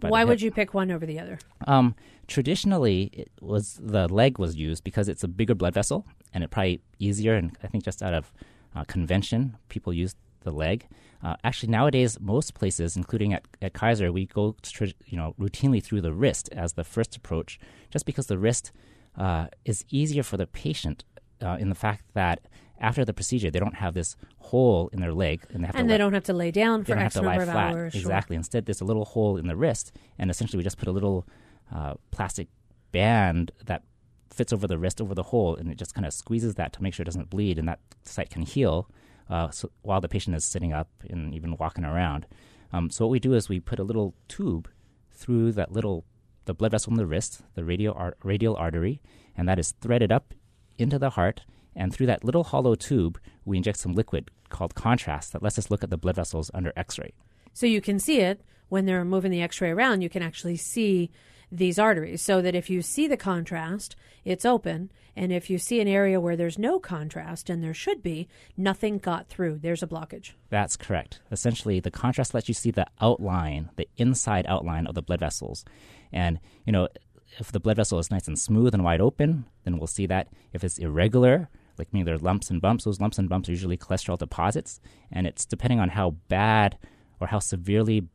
Why 0.00 0.24
would 0.24 0.42
you 0.42 0.50
pick 0.50 0.74
one 0.74 0.90
over 0.90 1.06
the 1.06 1.18
other? 1.18 1.38
Um, 1.66 1.94
traditionally, 2.26 3.10
it 3.12 3.30
was 3.40 3.80
the 3.82 4.08
leg 4.12 4.38
was 4.38 4.56
used 4.56 4.84
because 4.84 5.08
it's 5.08 5.24
a 5.24 5.28
bigger 5.28 5.54
blood 5.54 5.74
vessel, 5.74 6.06
and 6.32 6.44
it 6.44 6.50
probably 6.50 6.80
easier. 6.98 7.34
And 7.34 7.56
I 7.62 7.68
think 7.68 7.84
just 7.84 8.02
out 8.02 8.14
of 8.14 8.32
uh, 8.74 8.84
convention, 8.84 9.56
people 9.68 9.92
use 9.92 10.14
the 10.42 10.50
leg. 10.50 10.86
Uh, 11.22 11.36
actually, 11.42 11.70
nowadays, 11.70 12.20
most 12.20 12.54
places, 12.54 12.96
including 12.96 13.32
at, 13.32 13.46
at 13.62 13.72
Kaiser, 13.72 14.12
we 14.12 14.26
go 14.26 14.56
tr- 14.62 14.84
you 15.06 15.16
know 15.16 15.34
routinely 15.38 15.82
through 15.82 16.02
the 16.02 16.12
wrist 16.12 16.48
as 16.52 16.74
the 16.74 16.84
first 16.84 17.16
approach, 17.16 17.58
just 17.90 18.04
because 18.04 18.26
the 18.26 18.38
wrist 18.38 18.72
uh, 19.16 19.46
is 19.64 19.84
easier 19.90 20.22
for 20.22 20.36
the 20.36 20.46
patient 20.46 21.04
uh, 21.42 21.56
in 21.58 21.68
the 21.68 21.74
fact 21.74 22.04
that 22.14 22.40
after 22.88 23.04
the 23.04 23.14
procedure, 23.14 23.50
they 23.50 23.58
don't 23.60 23.74
have 23.84 23.94
this 23.94 24.16
hole 24.38 24.88
in 24.92 25.00
their 25.00 25.12
leg, 25.24 25.36
and 25.52 25.62
they 25.62 25.66
have 25.68 25.76
And 25.76 25.88
they 25.90 25.98
don't 25.98 26.12
have 26.12 26.24
to 26.24 26.32
lay 26.42 26.50
down 26.50 26.84
for 26.84 26.96
X 26.96 27.14
to 27.14 27.22
number 27.22 27.36
lie 27.38 27.42
of 27.42 27.48
flat. 27.50 27.72
hours. 27.74 27.92
sure. 27.92 28.00
Exactly. 28.02 28.36
Instead, 28.36 28.66
there's 28.66 28.80
a 28.80 28.84
little 28.84 29.04
hole 29.14 29.36
in 29.36 29.46
the 29.46 29.56
wrist, 29.56 29.92
and 30.18 30.30
essentially 30.30 30.58
we 30.58 30.64
just 30.64 30.78
put 30.78 30.88
a 30.88 30.92
little 30.92 31.26
uh, 31.74 31.94
plastic 32.10 32.48
band 32.92 33.52
that 33.66 33.82
fits 34.30 34.52
over 34.52 34.66
the 34.66 34.78
wrist 34.78 35.00
over 35.00 35.14
the 35.14 35.22
hole, 35.32 35.56
and 35.56 35.70
it 35.70 35.78
just 35.78 35.94
kind 35.94 36.06
of 36.06 36.12
squeezes 36.12 36.54
that 36.56 36.72
to 36.74 36.82
make 36.82 36.92
sure 36.94 37.02
it 37.04 37.10
doesn't 37.12 37.30
bleed, 37.30 37.58
and 37.58 37.66
that 37.68 37.80
site 38.02 38.30
can 38.30 38.42
heal 38.42 38.88
uh, 39.30 39.48
so 39.50 39.70
while 39.82 40.00
the 40.00 40.08
patient 40.08 40.36
is 40.36 40.44
sitting 40.44 40.72
up 40.72 40.88
and 41.08 41.34
even 41.34 41.56
walking 41.56 41.84
around. 41.84 42.26
Um, 42.72 42.90
so 42.90 43.06
what 43.06 43.10
we 43.12 43.20
do 43.20 43.32
is 43.34 43.48
we 43.48 43.60
put 43.60 43.78
a 43.78 43.84
little 43.84 44.14
tube 44.28 44.68
through 45.12 45.52
that 45.52 45.72
little 45.72 46.04
the 46.46 46.52
blood 46.54 46.72
vessel 46.72 46.92
in 46.92 46.98
the 46.98 47.06
wrist, 47.06 47.40
the 47.54 47.64
radial 47.64 47.94
ar- 47.94 48.16
radial 48.22 48.54
artery, 48.56 49.00
and 49.36 49.48
that 49.48 49.58
is 49.58 49.72
threaded 49.80 50.12
up 50.12 50.34
into 50.76 50.98
the 50.98 51.10
heart. 51.10 51.42
And 51.76 51.92
through 51.92 52.06
that 52.06 52.24
little 52.24 52.44
hollow 52.44 52.74
tube, 52.74 53.18
we 53.44 53.56
inject 53.56 53.78
some 53.78 53.94
liquid 53.94 54.30
called 54.48 54.74
contrast 54.74 55.32
that 55.32 55.42
lets 55.42 55.58
us 55.58 55.70
look 55.70 55.82
at 55.82 55.90
the 55.90 55.96
blood 55.96 56.16
vessels 56.16 56.50
under 56.54 56.72
X-ray. 56.76 57.12
So 57.52 57.66
you 57.66 57.80
can 57.80 57.98
see 57.98 58.20
it 58.20 58.40
when 58.68 58.86
they're 58.86 59.04
moving 59.04 59.30
the 59.30 59.42
x 59.42 59.60
ray 59.60 59.70
around, 59.70 60.00
you 60.00 60.08
can 60.08 60.22
actually 60.22 60.56
see 60.56 61.10
these 61.52 61.78
arteries. 61.78 62.22
So 62.22 62.42
that 62.42 62.54
if 62.54 62.68
you 62.68 62.82
see 62.82 63.06
the 63.06 63.16
contrast, 63.16 63.94
it's 64.24 64.44
open. 64.44 64.90
And 65.14 65.32
if 65.32 65.48
you 65.48 65.58
see 65.58 65.80
an 65.80 65.86
area 65.86 66.20
where 66.20 66.34
there's 66.34 66.58
no 66.58 66.80
contrast, 66.80 67.48
and 67.48 67.62
there 67.62 67.74
should 67.74 68.02
be, 68.02 68.26
nothing 68.56 68.98
got 68.98 69.28
through. 69.28 69.58
There's 69.58 69.82
a 69.82 69.86
blockage. 69.86 70.32
That's 70.50 70.76
correct. 70.76 71.20
Essentially, 71.30 71.78
the 71.78 71.92
contrast 71.92 72.34
lets 72.34 72.48
you 72.48 72.54
see 72.54 72.72
the 72.72 72.86
outline, 73.00 73.70
the 73.76 73.88
inside 73.96 74.44
outline 74.48 74.88
of 74.88 74.96
the 74.96 75.02
blood 75.02 75.20
vessels. 75.20 75.64
And, 76.12 76.40
you 76.66 76.72
know, 76.72 76.88
if 77.38 77.52
the 77.52 77.60
blood 77.60 77.76
vessel 77.76 78.00
is 78.00 78.10
nice 78.10 78.26
and 78.26 78.38
smooth 78.38 78.74
and 78.74 78.82
wide 78.82 79.00
open, 79.00 79.44
then 79.62 79.78
we'll 79.78 79.86
see 79.86 80.06
that. 80.06 80.28
If 80.52 80.64
it's 80.64 80.78
irregular, 80.78 81.48
like 81.78 81.92
meaning 81.92 82.04
there 82.04 82.14
are 82.14 82.18
lumps 82.18 82.50
and 82.50 82.60
bumps, 82.60 82.84
those 82.84 83.00
lumps 83.00 83.18
and 83.18 83.28
bumps 83.28 83.48
are 83.48 83.52
usually 83.52 83.76
cholesterol 83.76 84.18
deposits. 84.18 84.80
And 85.10 85.26
it's 85.26 85.44
depending 85.44 85.80
on 85.80 85.90
how 85.90 86.12
bad 86.28 86.78
or 87.20 87.26
how 87.28 87.38
severely, 87.38 88.06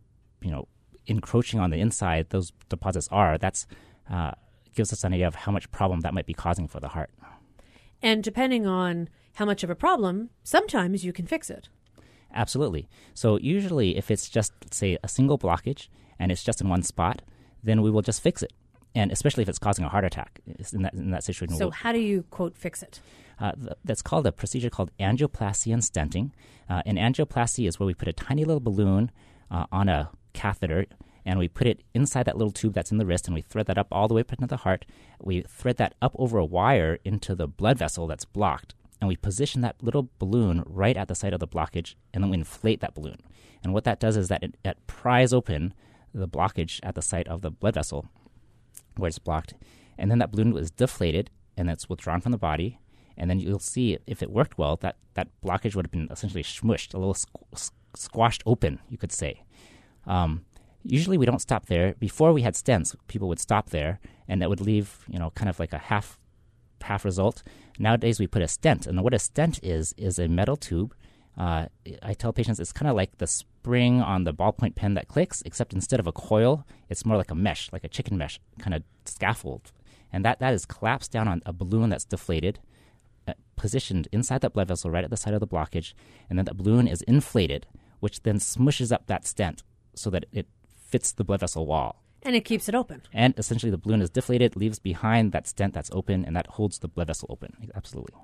you 0.42 0.52
know, 0.52 0.68
encroaching 1.08 1.60
on 1.60 1.70
the 1.70 1.80
inside 1.80 2.30
those 2.30 2.52
deposits 2.70 3.08
are, 3.12 3.38
that's 3.38 3.68
uh, 4.10 4.32
gives 4.76 4.94
us 4.94 5.04
an 5.04 5.14
idea 5.14 5.28
of 5.28 5.36
how 5.36 5.52
much 5.52 5.70
problem 5.72 6.02
that 6.02 6.14
might 6.14 6.26
be 6.26 6.34
causing 6.34 6.68
for 6.68 6.80
the 6.80 6.90
heart. 6.90 7.10
And 8.02 8.24
depending 8.24 8.66
on 8.66 9.10
how 9.36 9.46
much 9.46 9.64
of 9.64 9.70
a 9.70 9.76
problem, 9.76 10.30
sometimes 10.44 11.04
you 11.04 11.12
can 11.12 11.26
fix 11.28 11.50
it. 11.50 11.70
Absolutely. 12.34 12.88
So 13.14 13.38
usually, 13.40 13.98
if 13.98 14.12
it's 14.12 14.30
just 14.30 14.54
say 14.74 14.98
a 15.04 15.08
single 15.08 15.38
blockage 15.38 15.88
and 16.20 16.32
it's 16.32 16.44
just 16.44 16.62
in 16.62 16.70
one 16.70 16.84
spot, 16.84 17.22
then 17.64 17.82
we 17.82 17.90
will 17.92 18.02
just 18.02 18.22
fix 18.22 18.44
it. 18.44 18.54
And 18.96 19.12
especially 19.12 19.44
if 19.44 19.50
it's 19.50 19.60
causing 19.60 19.86
a 19.86 19.90
heart 19.90 20.06
attack, 20.06 20.40
in 20.74 20.82
that 20.84 20.94
in 20.94 21.12
that 21.12 21.24
situation. 21.24 21.56
So 21.56 21.66
we'll- 21.66 21.72
how 21.72 21.92
do 21.92 22.00
you 22.00 22.24
quote 22.30 22.58
fix 22.58 22.82
it? 22.84 23.00
Uh, 23.40 23.54
th- 23.54 23.74
that's 23.84 24.02
called 24.02 24.28
a 24.28 24.32
procedure 24.32 24.70
called 24.70 24.92
angioplasty 25.00 25.74
and 25.74 25.82
stenting. 25.82 26.32
Uh, 26.70 26.82
and 26.86 26.98
angioplasty 26.98 27.68
is 27.68 27.80
where 27.80 27.88
we 27.88 27.94
put 27.94 28.08
a 28.08 28.14
tiny 28.14 28.46
little 28.46 28.60
balloon 28.60 29.12
uh, 29.50 29.66
on 29.72 29.90
a 29.90 30.12
catheter 30.34 30.86
and 31.26 31.38
we 31.38 31.48
put 31.48 31.68
it 31.68 31.82
inside 31.94 32.24
that 32.24 32.38
little 32.38 32.52
tube 32.52 32.74
that's 32.74 32.92
in 32.92 32.98
the 32.98 33.06
wrist 33.06 33.28
and 33.28 33.36
we 33.36 33.42
thread 33.42 33.66
that 33.68 33.78
up 33.78 33.88
all 33.92 34.08
the 34.08 34.14
way 34.14 34.22
up 34.22 34.32
into 34.34 34.48
the 34.48 34.58
heart. 34.58 34.86
We 35.22 35.42
thread 35.42 35.78
that 35.78 35.96
up 36.02 36.16
over 36.18 36.38
a 36.38 36.46
wire 36.46 37.00
into 37.04 37.36
the 37.36 37.48
blood 37.48 37.78
vessel 37.78 38.08
that's 38.08 38.26
blocked 38.26 38.74
and 39.02 39.08
we 39.08 39.16
position 39.16 39.62
that 39.62 39.82
little 39.82 40.10
balloon 40.20 40.64
right 40.66 40.98
at 40.98 41.08
the 41.08 41.16
site 41.16 41.34
of 41.34 41.40
the 41.40 41.48
blockage 41.48 41.96
and 42.14 42.24
then 42.24 42.32
we 42.32 42.38
inflate 42.38 42.82
that 42.82 42.96
balloon. 42.96 43.18
And 43.64 43.74
what 43.74 43.84
that 43.84 44.00
does 44.00 44.18
is 44.18 44.30
that 44.30 44.44
it, 44.44 44.56
it 44.64 44.78
pries 44.88 45.34
open 45.34 45.74
the 46.14 46.28
blockage 46.28 46.80
at 46.84 46.96
the 46.96 47.02
site 47.02 47.28
of 47.28 47.42
the 47.42 47.52
blood 47.52 47.76
vessel 47.76 48.08
where 48.98 49.08
it's 49.08 49.20
blocked, 49.20 49.54
and 49.98 50.10
then 50.10 50.20
that 50.20 50.32
balloon 50.32 50.58
is 50.58 50.72
deflated 50.72 51.30
and 51.58 51.70
it's 51.70 51.90
withdrawn 51.90 52.22
from 52.22 52.32
the 52.32 52.38
body, 52.38 52.80
and 53.20 53.30
then 53.30 53.40
you'll 53.40 53.60
see 53.60 53.98
if 54.08 54.24
it 54.24 54.32
worked 54.32 54.58
well 54.58 54.78
that 54.78 54.96
that 55.14 55.28
blockage 55.46 55.76
would 55.76 55.86
have 55.86 55.92
been 55.92 56.08
essentially 56.10 56.44
smushed, 56.44 56.94
a 56.94 56.98
little 56.98 57.14
squ- 57.14 57.72
squashed 57.96 58.44
open, 58.46 58.80
you 58.90 58.98
could 58.98 59.12
say. 59.12 59.44
Um, 60.08 60.46
usually 60.84 61.18
we 61.18 61.26
don't 61.26 61.42
stop 61.42 61.66
there. 61.66 61.96
Before 62.00 62.32
we 62.32 62.42
had 62.42 62.54
stents, 62.54 62.96
people 63.08 63.28
would 63.28 63.40
stop 63.40 63.70
there, 63.70 64.00
and 64.28 64.42
that 64.42 64.50
would 64.50 64.62
leave 64.62 65.06
you 65.08 65.20
know 65.20 65.32
kind 65.32 65.50
of 65.50 65.60
like 65.60 65.74
a 65.74 65.78
half 65.78 66.18
half 66.82 67.04
result. 67.06 67.44
Nowadays 67.78 68.20
we 68.20 68.28
put 68.28 68.42
a 68.42 68.48
stent, 68.48 68.88
and 68.88 69.02
what 69.04 69.14
a 69.14 69.20
stent 69.20 69.60
is 69.64 69.94
is 69.98 70.20
a 70.20 70.28
metal 70.28 70.58
tube. 70.58 70.96
Uh, 71.38 71.68
I 72.04 72.14
tell 72.14 72.34
patients 72.34 72.60
it's 72.60 72.74
kind 72.74 72.90
of 72.90 72.98
like 72.98 73.18
the 73.18 73.28
spring 73.28 74.02
on 74.02 74.26
the 74.26 74.34
ballpoint 74.34 74.76
pen 74.76 74.94
that 74.96 75.08
clicks, 75.08 75.42
except 75.46 75.74
instead 75.74 76.00
of 76.00 76.08
a 76.08 76.12
coil, 76.12 76.66
it's 76.90 77.06
more 77.06 77.16
like 77.16 77.32
a 77.32 77.36
mesh, 77.36 77.70
like 77.72 77.86
a 77.86 77.88
chicken 77.88 78.18
mesh 78.18 78.40
kind 78.60 78.74
of 78.74 78.84
scaffold, 79.06 79.72
and 80.12 80.26
that 80.26 80.40
that 80.40 80.54
is 80.54 80.66
collapsed 80.66 81.12
down 81.12 81.28
on 81.28 81.42
a 81.46 81.54
balloon 81.54 81.90
that's 81.90 82.06
deflated, 82.06 82.60
positioned 83.60 84.08
inside 84.12 84.42
that 84.42 84.54
blood 84.54 84.70
vessel 84.70 84.90
right 84.90 85.04
at 85.04 85.12
the 85.12 85.18
site 85.18 85.36
of 85.36 85.40
the 85.40 85.48
blockage, 85.48 85.94
and 86.28 86.40
then 86.40 86.46
that 86.46 86.58
balloon 86.58 86.88
is 86.88 87.04
inflated, 87.04 87.68
which 88.00 88.24
then 88.24 88.40
smushes 88.40 88.92
up 88.92 89.06
that 89.06 89.28
stent 89.28 89.62
so 89.94 90.10
that 90.10 90.26
it 90.32 90.48
fits 90.88 91.12
the 91.12 91.24
blood 91.24 91.42
vessel 91.42 91.68
wall. 91.68 92.02
And 92.24 92.36
it 92.36 92.46
keeps 92.46 92.68
it 92.68 92.76
open. 92.76 93.04
And 93.14 93.34
essentially, 93.38 93.70
the 93.70 93.78
balloon 93.78 94.02
is 94.02 94.10
deflated, 94.10 94.56
leaves 94.56 94.80
behind 94.80 95.32
that 95.32 95.48
stent 95.48 95.74
that's 95.74 95.92
open, 95.94 96.26
and 96.26 96.36
that 96.36 96.48
holds 96.48 96.80
the 96.80 96.88
blood 96.88 97.08
vessel 97.08 97.28
open. 97.30 97.72
Absolutely. 97.76 98.20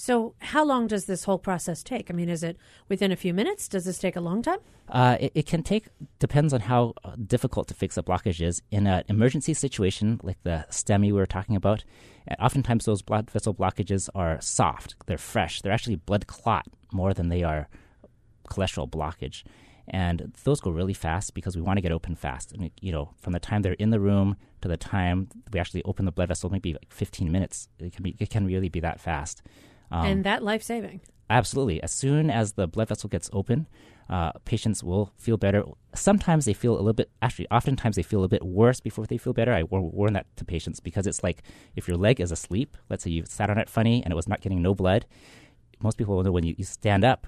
So 0.00 0.36
how 0.38 0.64
long 0.64 0.86
does 0.86 1.06
this 1.06 1.24
whole 1.24 1.40
process 1.40 1.82
take? 1.82 2.08
I 2.08 2.14
mean, 2.14 2.28
is 2.28 2.44
it 2.44 2.56
within 2.88 3.10
a 3.10 3.16
few 3.16 3.34
minutes? 3.34 3.66
Does 3.66 3.84
this 3.84 3.98
take 3.98 4.14
a 4.14 4.20
long 4.20 4.42
time? 4.42 4.60
Uh, 4.88 5.16
it, 5.18 5.32
it 5.34 5.46
can 5.46 5.64
take, 5.64 5.86
depends 6.20 6.54
on 6.54 6.60
how 6.60 6.94
uh, 7.02 7.16
difficult 7.26 7.66
to 7.66 7.74
fix 7.74 7.96
a 7.96 8.02
blockage 8.04 8.40
is. 8.40 8.62
In 8.70 8.86
an 8.86 9.02
emergency 9.08 9.54
situation, 9.54 10.20
like 10.22 10.40
the 10.44 10.64
STEMI 10.70 11.06
we 11.06 11.12
were 11.14 11.26
talking 11.26 11.56
about, 11.56 11.82
uh, 12.30 12.36
oftentimes 12.38 12.84
those 12.84 13.02
blood 13.02 13.28
vessel 13.28 13.52
blockages 13.52 14.08
are 14.14 14.40
soft, 14.40 14.94
they're 15.06 15.18
fresh, 15.18 15.62
they're 15.62 15.72
actually 15.72 15.96
blood 15.96 16.28
clot 16.28 16.66
more 16.92 17.12
than 17.12 17.28
they 17.28 17.42
are 17.42 17.68
cholesterol 18.48 18.88
blockage. 18.88 19.42
and 19.88 20.32
those 20.44 20.60
go 20.60 20.70
really 20.70 20.94
fast 20.94 21.34
because 21.34 21.56
we 21.56 21.62
want 21.62 21.76
to 21.76 21.80
get 21.82 21.90
open 21.90 22.14
fast. 22.14 22.52
And 22.52 22.70
you 22.80 22.92
know, 22.92 23.10
from 23.18 23.32
the 23.32 23.40
time 23.40 23.62
they're 23.62 23.72
in 23.72 23.90
the 23.90 23.98
room 23.98 24.36
to 24.60 24.68
the 24.68 24.76
time 24.76 25.28
we 25.52 25.58
actually 25.58 25.82
open 25.82 26.04
the 26.04 26.12
blood 26.12 26.28
vessel, 26.28 26.50
maybe 26.50 26.72
like 26.72 26.92
15 26.92 27.32
minutes. 27.32 27.68
It 27.80 27.94
can 27.94 28.04
be, 28.04 28.14
it 28.20 28.30
can 28.30 28.46
really 28.46 28.68
be 28.68 28.78
that 28.80 29.00
fast. 29.00 29.42
Um, 29.90 30.06
and 30.06 30.24
that 30.24 30.42
life 30.42 30.62
saving. 30.62 31.00
Absolutely. 31.30 31.82
As 31.82 31.92
soon 31.92 32.30
as 32.30 32.52
the 32.52 32.66
blood 32.66 32.88
vessel 32.88 33.08
gets 33.08 33.28
open, 33.32 33.66
uh, 34.08 34.32
patients 34.46 34.82
will 34.82 35.12
feel 35.16 35.36
better. 35.36 35.62
Sometimes 35.94 36.46
they 36.46 36.54
feel 36.54 36.72
a 36.72 36.80
little 36.80 36.94
bit, 36.94 37.10
actually, 37.20 37.46
oftentimes 37.50 37.96
they 37.96 38.02
feel 38.02 38.24
a 38.24 38.28
bit 38.28 38.42
worse 38.44 38.80
before 38.80 39.06
they 39.06 39.18
feel 39.18 39.34
better. 39.34 39.52
I 39.52 39.64
warn 39.64 40.14
that 40.14 40.26
to 40.36 40.44
patients 40.44 40.80
because 40.80 41.06
it's 41.06 41.22
like 41.22 41.42
if 41.76 41.86
your 41.86 41.98
leg 41.98 42.20
is 42.20 42.32
asleep, 42.32 42.76
let's 42.88 43.04
say 43.04 43.10
you 43.10 43.24
sat 43.26 43.50
on 43.50 43.58
it 43.58 43.68
funny 43.68 44.02
and 44.02 44.10
it 44.12 44.16
was 44.16 44.28
not 44.28 44.40
getting 44.40 44.62
no 44.62 44.74
blood, 44.74 45.04
most 45.82 45.98
people 45.98 46.16
will 46.16 46.24
know 46.24 46.32
when 46.32 46.44
you, 46.44 46.54
you 46.56 46.64
stand 46.64 47.04
up, 47.04 47.26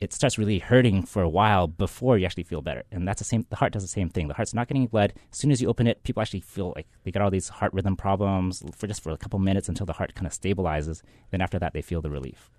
it 0.00 0.12
starts 0.12 0.38
really 0.38 0.58
hurting 0.58 1.04
for 1.04 1.22
a 1.22 1.28
while 1.28 1.66
before 1.66 2.18
you 2.18 2.26
actually 2.26 2.42
feel 2.42 2.62
better. 2.62 2.82
And 2.90 3.06
that's 3.06 3.20
the 3.20 3.24
same, 3.24 3.46
the 3.48 3.56
heart 3.56 3.72
does 3.72 3.82
the 3.82 3.88
same 3.88 4.08
thing. 4.08 4.28
The 4.28 4.34
heart's 4.34 4.54
not 4.54 4.68
getting 4.68 4.86
blood. 4.86 5.14
As 5.32 5.38
soon 5.38 5.50
as 5.50 5.62
you 5.62 5.68
open 5.68 5.86
it, 5.86 6.02
people 6.02 6.20
actually 6.20 6.40
feel 6.40 6.72
like 6.76 6.86
they 7.04 7.10
get 7.10 7.22
all 7.22 7.30
these 7.30 7.48
heart 7.48 7.72
rhythm 7.72 7.96
problems 7.96 8.62
for 8.76 8.86
just 8.86 9.02
for 9.02 9.10
a 9.10 9.16
couple 9.16 9.38
minutes 9.38 9.68
until 9.68 9.86
the 9.86 9.94
heart 9.94 10.14
kind 10.14 10.26
of 10.26 10.32
stabilizes. 10.32 11.02
Then 11.30 11.40
after 11.40 11.58
that, 11.58 11.72
they 11.72 11.82
feel 11.82 12.02
the 12.02 12.10
relief. 12.10 12.50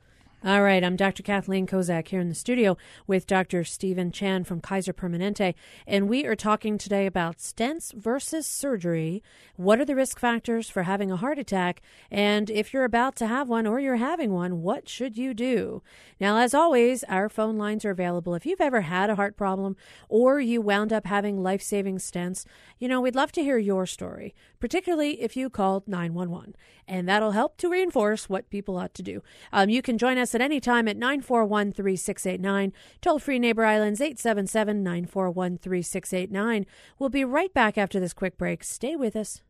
All 0.46 0.62
right, 0.62 0.84
I'm 0.84 0.96
Dr. 0.96 1.24
Kathleen 1.24 1.66
Kozak 1.66 2.10
here 2.10 2.20
in 2.20 2.30
the 2.30 2.36
studio 2.36 2.78
with 3.08 3.26
Dr. 3.26 3.64
Stephen 3.64 4.12
Chan 4.12 4.44
from 4.44 4.62
Kaiser 4.62 4.94
Permanente, 4.94 5.56
and 5.88 6.08
we 6.08 6.28
are 6.28 6.36
talking 6.36 6.78
today 6.78 7.08
about 7.08 7.40
stents 7.40 7.92
versus 7.92 8.46
surgery. 8.46 9.24
What 9.56 9.80
are 9.80 9.86
the 9.86 9.96
risk 9.96 10.20
factors 10.20 10.70
for 10.70 10.84
having 10.84 11.10
a 11.10 11.16
heart 11.16 11.40
attack? 11.40 11.82
And 12.12 12.52
if 12.52 12.72
you're 12.72 12.84
about 12.84 13.16
to 13.16 13.26
have 13.26 13.50
one 13.50 13.66
or 13.66 13.80
you're 13.80 13.96
having 13.96 14.32
one, 14.32 14.62
what 14.62 14.88
should 14.88 15.18
you 15.18 15.34
do? 15.34 15.82
Now, 16.20 16.38
as 16.38 16.54
always, 16.54 17.04
our 17.06 17.30
phone 17.30 17.58
lines 17.58 17.84
are 17.84 17.90
available. 17.90 18.36
If 18.36 18.46
you've 18.46 18.62
ever 18.62 18.82
had 18.82 19.10
a 19.10 19.16
heart 19.16 19.38
problem 19.38 19.76
or 20.08 20.40
you 20.40 20.62
wound 20.62 20.94
up 20.94 21.08
having 21.08 21.42
life 21.42 21.64
saving 21.64 21.98
stents, 21.98 22.46
you 22.78 22.88
know, 22.88 23.02
we'd 23.02 23.16
love 23.16 23.32
to 23.32 23.42
hear 23.42 23.58
your 23.58 23.88
story, 23.88 24.36
particularly 24.60 25.20
if 25.20 25.36
you 25.36 25.50
called 25.50 25.88
911, 25.88 26.56
and 26.88 27.10
that'll 27.10 27.32
help 27.32 27.58
to 27.58 27.70
reinforce 27.70 28.30
what 28.30 28.52
people 28.52 28.78
ought 28.78 28.94
to 28.94 29.02
do. 29.02 29.24
Um, 29.52 29.70
you 29.70 29.82
can 29.82 29.98
join 29.98 30.20
us 30.20 30.27
us 30.28 30.36
at 30.36 30.42
any 30.42 30.60
time 30.60 30.88
at 30.88 30.98
941 30.98 31.72
3689. 31.72 32.74
Toll 33.02 33.20
free 33.20 33.40
Neighbor 33.40 33.64
Islands 33.64 34.02
877 34.02 34.84
941 34.84 35.58
3689. 35.58 36.66
We'll 37.00 37.10
be 37.10 37.24
right 37.24 37.54
back 37.54 37.78
after 37.78 38.00
this 38.00 38.14
quick 38.14 38.38
break. 38.38 38.64
Stay 38.64 38.96
with 38.96 39.16
us. 39.16 39.42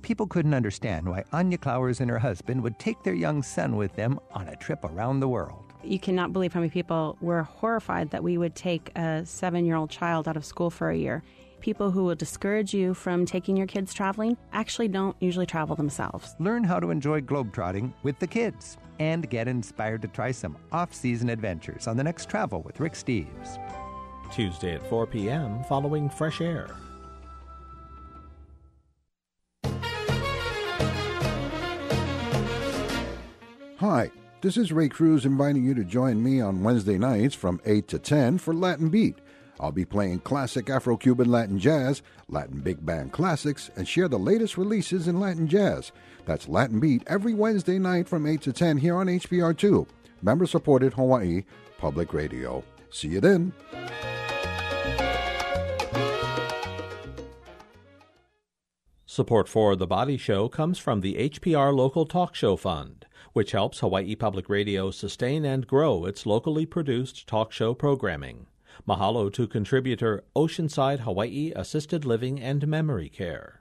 People 0.00 0.26
couldn't 0.26 0.54
understand 0.54 1.08
why 1.08 1.24
Anya 1.32 1.58
Clowers 1.58 2.00
and 2.00 2.10
her 2.10 2.18
husband 2.18 2.62
would 2.62 2.78
take 2.78 3.02
their 3.02 3.14
young 3.14 3.42
son 3.42 3.76
with 3.76 3.94
them 3.96 4.18
on 4.32 4.48
a 4.48 4.56
trip 4.56 4.82
around 4.84 5.20
the 5.20 5.28
world. 5.28 5.64
You 5.82 5.98
cannot 5.98 6.32
believe 6.32 6.54
how 6.54 6.60
many 6.60 6.70
people 6.70 7.18
were 7.20 7.42
horrified 7.42 8.10
that 8.10 8.22
we 8.22 8.38
would 8.38 8.54
take 8.54 8.90
a 8.96 9.26
seven 9.26 9.66
year 9.66 9.76
old 9.76 9.90
child 9.90 10.26
out 10.26 10.36
of 10.38 10.44
school 10.44 10.70
for 10.70 10.88
a 10.88 10.96
year 10.96 11.22
people 11.64 11.90
who 11.90 12.04
will 12.04 12.14
discourage 12.14 12.74
you 12.74 12.92
from 12.92 13.24
taking 13.24 13.56
your 13.56 13.66
kids 13.66 13.94
traveling 13.94 14.36
actually 14.52 14.86
don't 14.86 15.16
usually 15.18 15.46
travel 15.46 15.74
themselves. 15.74 16.36
Learn 16.38 16.62
how 16.62 16.78
to 16.78 16.90
enjoy 16.90 17.22
globetrotting 17.22 17.90
with 18.02 18.18
the 18.18 18.26
kids 18.26 18.76
and 18.98 19.30
get 19.30 19.48
inspired 19.48 20.02
to 20.02 20.08
try 20.08 20.30
some 20.30 20.58
off 20.72 20.92
season 20.92 21.30
adventures 21.30 21.88
on 21.88 21.96
the 21.96 22.04
next 22.04 22.28
travel 22.28 22.60
with 22.60 22.80
Rick 22.80 22.92
Steves. 22.92 23.58
Tuesday 24.30 24.74
at 24.74 24.86
4 24.90 25.06
p.m. 25.06 25.64
following 25.64 26.10
Fresh 26.10 26.42
Air. 26.42 26.68
Hi, 33.78 34.10
this 34.42 34.58
is 34.58 34.70
Ray 34.70 34.90
Cruz 34.90 35.24
inviting 35.24 35.64
you 35.64 35.72
to 35.72 35.84
join 35.84 36.22
me 36.22 36.42
on 36.42 36.62
Wednesday 36.62 36.98
nights 36.98 37.34
from 37.34 37.58
8 37.64 37.88
to 37.88 37.98
10 37.98 38.36
for 38.36 38.52
Latin 38.52 38.90
Beat 38.90 39.16
I'll 39.60 39.72
be 39.72 39.84
playing 39.84 40.20
classic 40.20 40.68
Afro 40.68 40.96
Cuban 40.96 41.30
Latin 41.30 41.58
jazz, 41.58 42.02
Latin 42.28 42.60
big 42.60 42.84
band 42.84 43.12
classics, 43.12 43.70
and 43.76 43.86
share 43.86 44.08
the 44.08 44.18
latest 44.18 44.56
releases 44.58 45.08
in 45.08 45.20
Latin 45.20 45.46
jazz. 45.46 45.92
That's 46.26 46.48
Latin 46.48 46.80
Beat 46.80 47.02
every 47.06 47.34
Wednesday 47.34 47.78
night 47.78 48.08
from 48.08 48.26
8 48.26 48.40
to 48.42 48.52
10 48.52 48.78
here 48.78 48.96
on 48.96 49.06
HPR2, 49.06 49.86
member 50.22 50.46
supported 50.46 50.94
Hawaii 50.94 51.44
Public 51.78 52.12
Radio. 52.12 52.64
See 52.90 53.08
you 53.08 53.20
then. 53.20 53.52
Support 59.06 59.48
for 59.48 59.76
The 59.76 59.86
Body 59.86 60.16
Show 60.16 60.48
comes 60.48 60.78
from 60.78 61.00
the 61.00 61.14
HPR 61.14 61.72
Local 61.72 62.04
Talk 62.04 62.34
Show 62.34 62.56
Fund, 62.56 63.06
which 63.32 63.52
helps 63.52 63.78
Hawaii 63.78 64.16
Public 64.16 64.48
Radio 64.48 64.90
sustain 64.90 65.44
and 65.44 65.68
grow 65.68 66.04
its 66.04 66.26
locally 66.26 66.66
produced 66.66 67.28
talk 67.28 67.52
show 67.52 67.74
programming. 67.74 68.46
Mahalo 68.88 69.32
to 69.32 69.46
contributor 69.46 70.24
Oceanside 70.36 71.00
Hawaii 71.00 71.52
Assisted 71.54 72.04
Living 72.04 72.40
and 72.40 72.66
Memory 72.66 73.08
Care. 73.08 73.60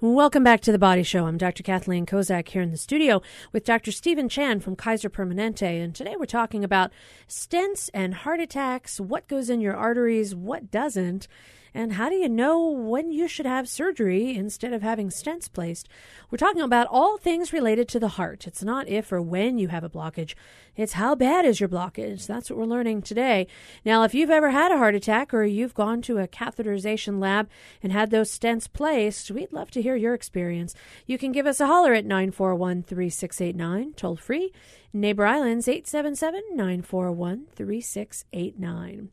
Welcome 0.00 0.42
back 0.42 0.60
to 0.62 0.72
the 0.72 0.80
Body 0.80 1.04
Show. 1.04 1.26
I'm 1.26 1.38
Dr. 1.38 1.62
Kathleen 1.62 2.06
Kozak 2.06 2.48
here 2.48 2.60
in 2.60 2.72
the 2.72 2.76
studio 2.76 3.22
with 3.52 3.64
Dr. 3.64 3.92
Stephen 3.92 4.28
Chan 4.28 4.58
from 4.58 4.74
Kaiser 4.74 5.08
Permanente. 5.08 5.80
And 5.80 5.94
today 5.94 6.16
we're 6.18 6.26
talking 6.26 6.64
about 6.64 6.90
stents 7.28 7.88
and 7.94 8.12
heart 8.12 8.40
attacks, 8.40 8.98
what 8.98 9.28
goes 9.28 9.48
in 9.48 9.60
your 9.60 9.76
arteries, 9.76 10.34
what 10.34 10.72
doesn't. 10.72 11.28
And 11.74 11.94
how 11.94 12.08
do 12.08 12.16
you 12.16 12.28
know 12.28 12.68
when 12.68 13.12
you 13.12 13.26
should 13.28 13.46
have 13.46 13.68
surgery 13.68 14.36
instead 14.36 14.72
of 14.72 14.82
having 14.82 15.08
stents 15.08 15.50
placed? 15.50 15.88
We're 16.30 16.38
talking 16.38 16.60
about 16.60 16.86
all 16.90 17.16
things 17.16 17.52
related 17.52 17.88
to 17.88 18.00
the 18.00 18.08
heart. 18.08 18.46
It's 18.46 18.62
not 18.62 18.88
if 18.88 19.10
or 19.10 19.22
when 19.22 19.58
you 19.58 19.68
have 19.68 19.84
a 19.84 19.88
blockage, 19.90 20.34
it's 20.76 20.94
how 20.94 21.14
bad 21.14 21.44
is 21.44 21.60
your 21.60 21.68
blockage. 21.68 22.26
That's 22.26 22.50
what 22.50 22.58
we're 22.58 22.64
learning 22.66 23.02
today. 23.02 23.46
Now, 23.84 24.02
if 24.04 24.14
you've 24.14 24.30
ever 24.30 24.50
had 24.50 24.72
a 24.72 24.78
heart 24.78 24.94
attack 24.94 25.32
or 25.32 25.44
you've 25.44 25.74
gone 25.74 26.02
to 26.02 26.18
a 26.18 26.28
catheterization 26.28 27.20
lab 27.20 27.48
and 27.82 27.92
had 27.92 28.10
those 28.10 28.36
stents 28.36 28.70
placed, 28.70 29.30
we'd 29.30 29.52
love 29.52 29.70
to 29.72 29.82
hear 29.82 29.96
your 29.96 30.14
experience. 30.14 30.74
You 31.06 31.18
can 31.18 31.32
give 31.32 31.46
us 31.46 31.60
a 31.60 31.66
holler 31.66 31.94
at 31.94 32.04
941 32.04 32.82
3689, 32.82 33.94
toll 33.94 34.16
free. 34.16 34.52
Neighbor 34.94 35.24
Islands 35.24 35.68
877 35.68 36.42
941 36.54 37.46
3689. 37.54 39.10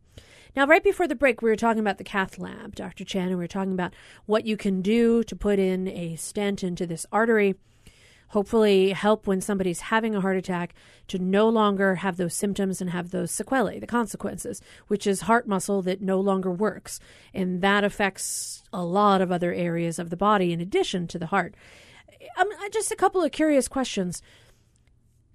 Now, 0.56 0.66
right 0.66 0.84
before 0.84 1.08
the 1.08 1.16
break, 1.16 1.42
we 1.42 1.50
were 1.50 1.56
talking 1.56 1.80
about 1.80 1.98
the 2.00 2.04
cath 2.04 2.40
lab, 2.40 2.76
Dr. 2.76 3.06
Chan, 3.06 3.28
and 3.28 3.38
we 3.38 3.44
were 3.44 3.48
talking 3.48 3.74
about 3.74 3.94
what 4.26 4.46
you 4.46 4.58
can 4.58 4.82
do 4.82 5.24
to 5.24 5.36
put 5.36 5.60
in 5.60 5.88
a 5.88 6.16
stent 6.16 6.64
into 6.64 6.88
this 6.88 7.06
artery. 7.12 7.56
Hopefully, 8.30 8.92
help 8.92 9.26
when 9.26 9.42
somebody's 9.42 9.82
having 9.82 10.16
a 10.16 10.22
heart 10.22 10.38
attack 10.38 10.76
to 11.08 11.18
no 11.18 11.50
longer 11.50 11.96
have 11.96 12.18
those 12.18 12.36
symptoms 12.36 12.80
and 12.80 12.92
have 12.92 13.10
those 13.10 13.32
sequelae, 13.32 13.80
the 13.80 13.88
consequences, 13.88 14.62
which 14.88 15.08
is 15.08 15.22
heart 15.22 15.48
muscle 15.48 15.82
that 15.82 16.02
no 16.02 16.20
longer 16.20 16.52
works. 16.52 17.00
And 17.34 17.62
that 17.62 17.84
affects 17.84 18.64
a 18.72 18.84
lot 18.84 19.22
of 19.22 19.32
other 19.32 19.52
areas 19.54 19.98
of 19.98 20.12
the 20.12 20.18
body 20.18 20.54
in 20.54 20.62
addition 20.62 21.08
to 21.08 21.20
the 21.20 21.28
heart. 21.28 21.56
Um, 22.38 22.50
just 22.72 22.92
a 22.92 22.96
couple 22.96 23.24
of 23.24 23.32
curious 23.32 23.68
questions. 23.68 24.22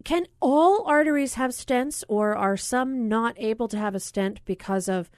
Can 0.05 0.27
all 0.40 0.85
arteries 0.87 1.35
have 1.35 1.53
stents, 1.53 2.05
or 2.09 2.37
are 2.37 2.59
some 2.59 3.09
not 3.09 3.35
able 3.38 3.69
to 3.69 3.79
have 3.79 3.95
a 3.95 4.01
stent 4.01 4.40
because 4.45 4.87
of 4.88 5.11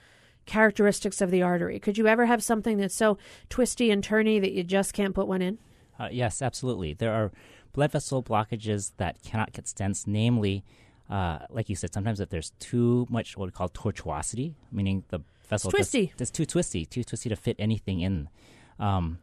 characteristics 0.47 1.21
of 1.21 1.33
the 1.33 1.43
artery? 1.43 1.81
Could 1.81 1.99
you 1.99 2.07
ever 2.07 2.27
have 2.27 2.43
something 2.43 2.79
that's 2.79 2.95
so 2.95 3.19
twisty 3.51 3.91
and 3.91 4.03
turny 4.03 4.41
that 4.41 4.53
you 4.53 4.63
just 4.63 4.93
can't 4.93 5.13
put 5.13 5.27
one 5.27 5.43
in? 5.43 5.59
Uh, 5.99 6.09
yes, 6.13 6.41
absolutely. 6.41 6.93
There 6.93 7.13
are 7.13 7.33
blood 7.73 7.91
vessel 7.91 8.23
blockages 8.23 8.93
that 8.99 9.21
cannot 9.23 9.53
get 9.53 9.65
stents, 9.65 10.07
namely, 10.07 10.65
uh, 11.11 11.41
like 11.51 11.69
you 11.69 11.75
said, 11.75 11.93
sometimes 11.93 12.21
if 12.21 12.29
there's 12.29 12.53
too 12.61 13.07
much 13.11 13.37
what 13.37 13.47
we 13.47 13.53
call 13.53 13.69
tortuosity, 13.69 14.55
meaning 14.71 15.03
the 15.09 15.21
vessel 15.49 15.71
it's 15.71 15.77
twisty. 15.77 16.13
It's 16.17 16.31
too 16.31 16.47
twisty, 16.47 16.87
too 16.87 17.03
twisty 17.03 17.29
to 17.29 17.37
fit 17.37 17.57
anything 17.59 18.01
in. 18.01 18.29
Um, 18.79 19.19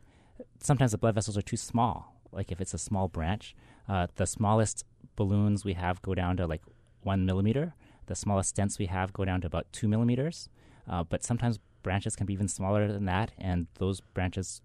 sometimes 0.62 0.92
the 0.92 0.98
blood 0.98 1.16
vessels 1.16 1.38
are 1.38 1.42
too 1.42 1.58
small. 1.58 2.14
Like 2.34 2.52
if 2.52 2.60
it's 2.60 2.74
a 2.74 2.78
small 2.78 3.08
branch, 3.08 3.56
uh, 3.88 4.08
the 4.16 4.26
smallest 4.26 4.86
balloons 5.16 5.66
we 5.66 5.74
have 5.74 6.02
go 6.02 6.16
down 6.16 6.38
to 6.38 6.48
like 6.48 6.62
one 7.02 7.26
millimeter. 7.26 7.76
The 8.08 8.16
smallest 8.16 8.56
stents 8.56 8.80
we 8.80 8.88
have 8.88 9.14
go 9.14 9.26
down 9.26 9.42
to 9.42 9.48
about 9.48 9.68
two 9.72 9.88
millimeters. 9.88 10.50
Uh, 10.90 11.04
but 11.04 11.24
sometimes 11.24 11.60
branches 11.82 12.16
can 12.16 12.26
be 12.26 12.34
even 12.34 12.48
smaller 12.48 12.92
than 12.92 13.06
that, 13.06 13.32
and 13.38 13.68
those 13.80 14.02
branches, 14.02 14.62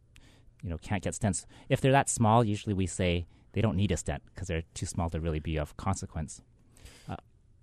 you 0.62 0.70
know, 0.70 0.78
can't 0.78 1.02
get 1.02 1.14
stents. 1.14 1.44
If 1.68 1.80
they're 1.80 1.92
that 1.92 2.08
small, 2.08 2.44
usually 2.44 2.74
we 2.74 2.86
say 2.86 3.26
they 3.52 3.60
don't 3.60 3.76
need 3.76 3.92
a 3.92 3.96
stent 3.96 4.22
because 4.32 4.48
they're 4.48 4.64
too 4.74 4.86
small 4.86 5.10
to 5.10 5.20
really 5.20 5.40
be 5.40 5.56
of 5.56 5.76
consequence. 5.76 6.42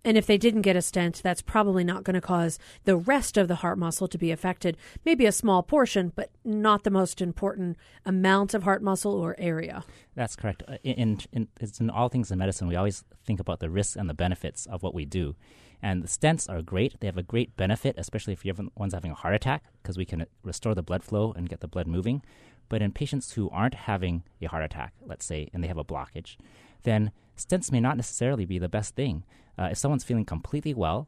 And 0.05 0.17
if 0.17 0.27
they 0.27 0.37
didn't 0.37 0.61
get 0.61 0.75
a 0.75 0.83
stent, 0.83 1.21
that's 1.23 1.41
probably 1.41 1.83
not 1.83 2.03
going 2.03 2.13
to 2.13 2.21
cause 2.21 2.59
the 2.83 2.95
rest 2.95 3.37
of 3.37 3.47
the 3.47 3.55
heart 3.55 3.79
muscle 3.79 4.07
to 4.07 4.17
be 4.19 4.31
affected. 4.31 4.77
Maybe 5.03 5.25
a 5.25 5.31
small 5.31 5.63
portion, 5.63 6.13
but 6.15 6.29
not 6.45 6.83
the 6.83 6.91
most 6.91 7.21
important 7.21 7.75
amount 8.05 8.53
of 8.53 8.63
heart 8.63 8.83
muscle 8.83 9.13
or 9.13 9.35
area. 9.39 9.83
That's 10.13 10.35
correct. 10.35 10.61
Uh, 10.67 10.77
in, 10.83 11.19
in, 11.33 11.47
in 11.79 11.89
all 11.89 12.07
things 12.07 12.29
in 12.29 12.37
medicine, 12.37 12.67
we 12.67 12.75
always 12.75 13.03
think 13.25 13.39
about 13.39 13.59
the 13.59 13.69
risks 13.69 13.95
and 13.95 14.07
the 14.07 14.13
benefits 14.13 14.67
of 14.67 14.83
what 14.83 14.93
we 14.93 15.05
do. 15.05 15.35
And 15.81 16.03
the 16.03 16.07
stents 16.07 16.47
are 16.47 16.61
great. 16.61 16.99
They 16.99 17.07
have 17.07 17.17
a 17.17 17.23
great 17.23 17.57
benefit, 17.57 17.95
especially 17.97 18.33
if 18.33 18.45
you're 18.45 18.55
one's 18.75 18.93
having 18.93 19.11
a 19.11 19.15
heart 19.15 19.33
attack, 19.33 19.63
because 19.81 19.97
we 19.97 20.05
can 20.05 20.27
restore 20.43 20.75
the 20.75 20.83
blood 20.83 21.03
flow 21.03 21.33
and 21.35 21.49
get 21.49 21.61
the 21.61 21.67
blood 21.67 21.87
moving. 21.87 22.21
But 22.69 22.83
in 22.83 22.91
patients 22.91 23.33
who 23.33 23.49
aren't 23.49 23.73
having 23.73 24.23
a 24.39 24.45
heart 24.45 24.63
attack, 24.63 24.93
let's 25.03 25.25
say, 25.25 25.49
and 25.51 25.63
they 25.63 25.67
have 25.67 25.77
a 25.79 25.83
blockage, 25.83 26.37
then 26.83 27.11
stents 27.37 27.71
may 27.71 27.79
not 27.79 27.97
necessarily 27.97 28.45
be 28.45 28.59
the 28.59 28.69
best 28.69 28.95
thing. 28.95 29.23
Uh, 29.57 29.69
if 29.71 29.77
someone's 29.77 30.03
feeling 30.03 30.25
completely 30.25 30.73
well 30.73 31.07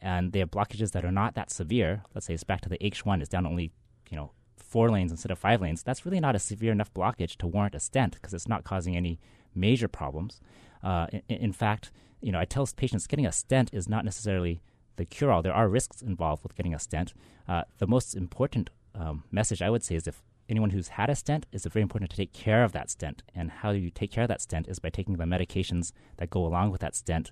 and 0.00 0.32
they 0.32 0.40
have 0.40 0.50
blockages 0.50 0.92
that 0.92 1.04
are 1.04 1.12
not 1.12 1.34
that 1.34 1.50
severe, 1.50 2.02
let's 2.14 2.26
say 2.26 2.34
it's 2.34 2.44
back 2.44 2.60
to 2.62 2.68
the 2.68 2.78
H1, 2.78 3.20
it's 3.20 3.28
down 3.28 3.46
only, 3.46 3.72
you 4.10 4.16
know, 4.16 4.32
four 4.56 4.90
lanes 4.90 5.12
instead 5.12 5.30
of 5.30 5.38
five 5.38 5.60
lanes, 5.60 5.82
that's 5.82 6.04
really 6.04 6.20
not 6.20 6.34
a 6.34 6.38
severe 6.38 6.72
enough 6.72 6.92
blockage 6.92 7.36
to 7.36 7.46
warrant 7.46 7.74
a 7.74 7.80
stent 7.80 8.14
because 8.14 8.34
it's 8.34 8.48
not 8.48 8.64
causing 8.64 8.96
any 8.96 9.20
major 9.54 9.88
problems. 9.88 10.40
Uh, 10.82 11.06
in, 11.28 11.36
in, 11.36 11.52
fact, 11.52 11.92
you 12.20 12.32
know, 12.32 12.40
I 12.40 12.44
tell 12.44 12.66
patients 12.76 13.06
getting 13.06 13.26
a 13.26 13.32
stent 13.32 13.70
is 13.72 13.88
not 13.88 14.04
necessarily 14.04 14.60
the 14.96 15.04
cure 15.04 15.30
all. 15.30 15.42
There 15.42 15.54
are 15.54 15.68
risks 15.68 16.02
involved 16.02 16.42
with 16.42 16.54
getting 16.56 16.74
a 16.74 16.78
stent. 16.78 17.14
Uh, 17.48 17.62
the 17.78 17.86
most 17.86 18.14
important 18.14 18.70
um, 18.94 19.24
message 19.30 19.62
I 19.62 19.70
would 19.70 19.84
say 19.84 19.94
is 19.94 20.06
if 20.06 20.22
anyone 20.48 20.70
who's 20.70 20.88
had 20.88 21.10
a 21.10 21.14
stent, 21.14 21.46
it's 21.52 21.66
very 21.66 21.82
important 21.82 22.10
to 22.10 22.16
take 22.16 22.32
care 22.32 22.64
of 22.64 22.72
that 22.72 22.90
stent. 22.90 23.22
And 23.34 23.50
how 23.50 23.70
you 23.70 23.90
take 23.90 24.10
care 24.10 24.24
of 24.24 24.28
that 24.28 24.42
stent 24.42 24.68
is 24.68 24.78
by 24.78 24.90
taking 24.90 25.16
the 25.16 25.24
medications 25.24 25.92
that 26.18 26.30
go 26.30 26.44
along 26.44 26.70
with 26.70 26.80
that 26.80 26.94
stent 26.94 27.30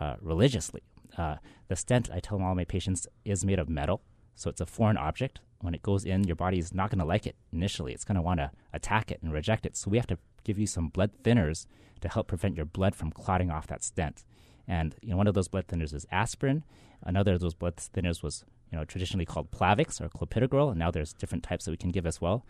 uh, 0.00 0.16
religiously. 0.20 0.82
Uh, 1.16 1.36
the 1.68 1.76
stent, 1.76 2.10
I 2.12 2.20
tell 2.20 2.42
all 2.42 2.54
my 2.54 2.64
patients, 2.64 3.06
is 3.24 3.44
made 3.44 3.58
of 3.58 3.68
metal, 3.68 4.02
so 4.34 4.50
it's 4.50 4.60
a 4.60 4.66
foreign 4.66 4.96
object. 4.96 5.40
When 5.60 5.74
it 5.74 5.82
goes 5.82 6.04
in, 6.04 6.24
your 6.24 6.36
body 6.36 6.58
is 6.58 6.74
not 6.74 6.90
going 6.90 6.98
to 6.98 7.04
like 7.04 7.26
it 7.26 7.36
initially. 7.52 7.92
It's 7.92 8.04
going 8.04 8.16
to 8.16 8.22
want 8.22 8.40
to 8.40 8.50
attack 8.72 9.10
it 9.10 9.20
and 9.22 9.32
reject 9.32 9.64
it. 9.64 9.76
So 9.76 9.90
we 9.90 9.96
have 9.96 10.06
to 10.08 10.18
give 10.42 10.58
you 10.58 10.66
some 10.66 10.88
blood 10.88 11.10
thinners 11.22 11.66
to 12.00 12.08
help 12.08 12.26
prevent 12.26 12.56
your 12.56 12.66
blood 12.66 12.94
from 12.94 13.10
clotting 13.10 13.50
off 13.50 13.66
that 13.68 13.82
stent. 13.82 14.24
And 14.68 14.94
you 15.00 15.10
know, 15.10 15.16
one 15.16 15.26
of 15.26 15.34
those 15.34 15.48
blood 15.48 15.66
thinners 15.68 15.94
is 15.94 16.06
aspirin. 16.10 16.64
Another 17.02 17.34
of 17.34 17.40
those 17.40 17.54
blood 17.54 17.76
thinners 17.76 18.22
was 18.22 18.44
you 18.74 18.80
know 18.80 18.84
traditionally 18.84 19.24
called 19.24 19.52
Plavix 19.52 20.00
or 20.00 20.08
clopidogrel, 20.08 20.70
and 20.70 20.78
now 20.80 20.90
there's 20.90 21.12
different 21.12 21.44
types 21.44 21.64
that 21.64 21.70
we 21.70 21.76
can 21.76 21.92
give 21.92 22.06
as 22.06 22.20
well. 22.20 22.44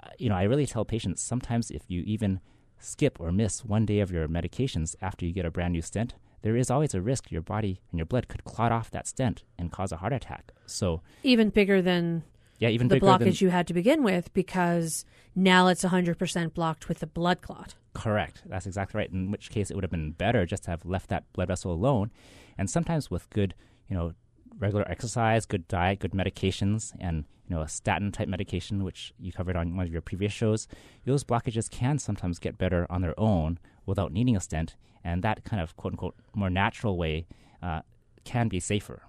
Uh, 0.00 0.10
you 0.16 0.28
know, 0.28 0.36
I 0.36 0.44
really 0.44 0.64
tell 0.64 0.84
patients 0.84 1.20
sometimes 1.20 1.72
if 1.72 1.82
you 1.88 2.02
even 2.02 2.38
skip 2.78 3.18
or 3.18 3.32
miss 3.32 3.64
one 3.64 3.84
day 3.84 3.98
of 3.98 4.12
your 4.12 4.28
medications 4.28 4.94
after 5.02 5.26
you 5.26 5.32
get 5.32 5.44
a 5.44 5.50
brand 5.50 5.72
new 5.72 5.82
stent, 5.82 6.14
there 6.42 6.54
is 6.54 6.70
always 6.70 6.94
a 6.94 7.00
risk 7.00 7.32
your 7.32 7.42
body 7.42 7.80
and 7.90 7.98
your 7.98 8.06
blood 8.06 8.28
could 8.28 8.44
clot 8.44 8.70
off 8.70 8.92
that 8.92 9.08
stent 9.08 9.42
and 9.58 9.72
cause 9.72 9.90
a 9.90 9.96
heart 9.96 10.12
attack. 10.12 10.52
So 10.66 11.02
even 11.24 11.50
bigger 11.50 11.82
than 11.82 12.22
yeah, 12.60 12.68
even 12.68 12.86
the 12.86 13.00
blockage 13.00 13.18
than, 13.18 13.34
you 13.40 13.48
had 13.48 13.66
to 13.66 13.74
begin 13.74 14.04
with 14.04 14.32
because 14.34 15.04
now 15.34 15.66
it's 15.66 15.82
100% 15.82 16.54
blocked 16.54 16.88
with 16.88 17.00
the 17.00 17.08
blood 17.08 17.42
clot. 17.42 17.74
Correct. 17.92 18.42
That's 18.46 18.66
exactly 18.66 18.98
right. 18.98 19.10
In 19.10 19.32
which 19.32 19.50
case, 19.50 19.72
it 19.72 19.74
would 19.74 19.82
have 19.82 19.90
been 19.90 20.12
better 20.12 20.46
just 20.46 20.62
to 20.64 20.70
have 20.70 20.86
left 20.86 21.08
that 21.08 21.24
blood 21.32 21.48
vessel 21.48 21.72
alone. 21.72 22.12
And 22.56 22.70
sometimes 22.70 23.10
with 23.10 23.28
good, 23.30 23.54
you 23.88 23.96
know, 23.96 24.12
regular 24.58 24.88
exercise, 24.88 25.46
good 25.46 25.68
diet, 25.68 25.98
good 26.00 26.12
medications, 26.12 26.92
and 27.00 27.24
you 27.48 27.54
know 27.54 27.62
a 27.62 27.68
statin 27.68 28.12
type 28.12 28.28
medication, 28.28 28.84
which 28.84 29.12
you 29.18 29.32
covered 29.32 29.56
on 29.56 29.76
one 29.76 29.86
of 29.86 29.92
your 29.92 30.02
previous 30.02 30.32
shows, 30.32 30.66
those 31.04 31.24
blockages 31.24 31.70
can 31.70 31.98
sometimes 31.98 32.38
get 32.38 32.58
better 32.58 32.86
on 32.90 33.02
their 33.02 33.18
own 33.18 33.58
without 33.84 34.12
needing 34.12 34.36
a 34.36 34.40
stent, 34.40 34.76
and 35.04 35.22
that 35.22 35.44
kind 35.44 35.62
of 35.62 35.76
quote 35.76 35.92
unquote 35.92 36.14
more 36.34 36.50
natural 36.50 36.96
way 36.96 37.26
uh, 37.62 37.80
can 38.24 38.48
be 38.48 38.60
safer. 38.60 39.02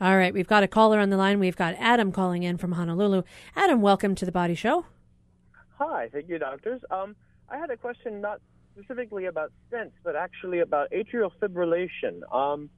All 0.00 0.16
right, 0.16 0.32
we've 0.32 0.46
got 0.46 0.62
a 0.62 0.68
caller 0.68 0.98
on 0.98 1.10
the 1.10 1.18
line. 1.18 1.40
We've 1.40 1.56
got 1.56 1.74
Adam 1.78 2.10
calling 2.10 2.42
in 2.42 2.56
from 2.56 2.72
Honolulu. 2.72 3.22
Adam, 3.54 3.82
welcome 3.82 4.14
to 4.14 4.24
the 4.24 4.32
Body 4.32 4.54
Show. 4.54 4.86
Hi, 5.78 6.08
thank 6.10 6.28
you, 6.28 6.38
doctors. 6.38 6.80
Um, 6.90 7.16
I 7.50 7.58
had 7.58 7.70
a 7.70 7.76
question 7.76 8.20
not 8.20 8.40
specifically 8.72 9.26
about 9.26 9.52
stents, 9.70 9.92
but 10.02 10.16
actually 10.16 10.60
about 10.60 10.90
atrial 10.90 11.30
fibrillation. 11.40 12.22
Um, 12.34 12.70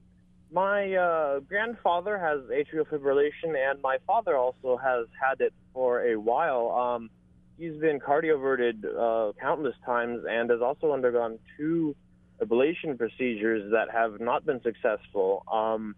my 0.53 0.93
uh, 0.93 1.39
grandfather 1.39 2.19
has 2.19 2.41
atrial 2.51 2.85
fibrillation, 2.85 3.57
and 3.57 3.81
my 3.81 3.97
father 4.05 4.37
also 4.37 4.77
has 4.77 5.07
had 5.19 5.41
it 5.41 5.53
for 5.73 6.03
a 6.05 6.15
while. 6.15 6.69
Um, 6.69 7.09
he's 7.57 7.75
been 7.77 7.99
cardioverted 7.99 8.85
uh, 8.85 9.33
countless 9.41 9.75
times 9.83 10.23
and 10.29 10.51
has 10.51 10.61
also 10.61 10.91
undergone 10.91 11.39
two 11.57 11.95
ablation 12.39 12.97
procedures 12.97 13.71
that 13.71 13.89
have 13.91 14.19
not 14.19 14.45
been 14.45 14.61
successful. 14.61 15.43
Um, 15.51 15.95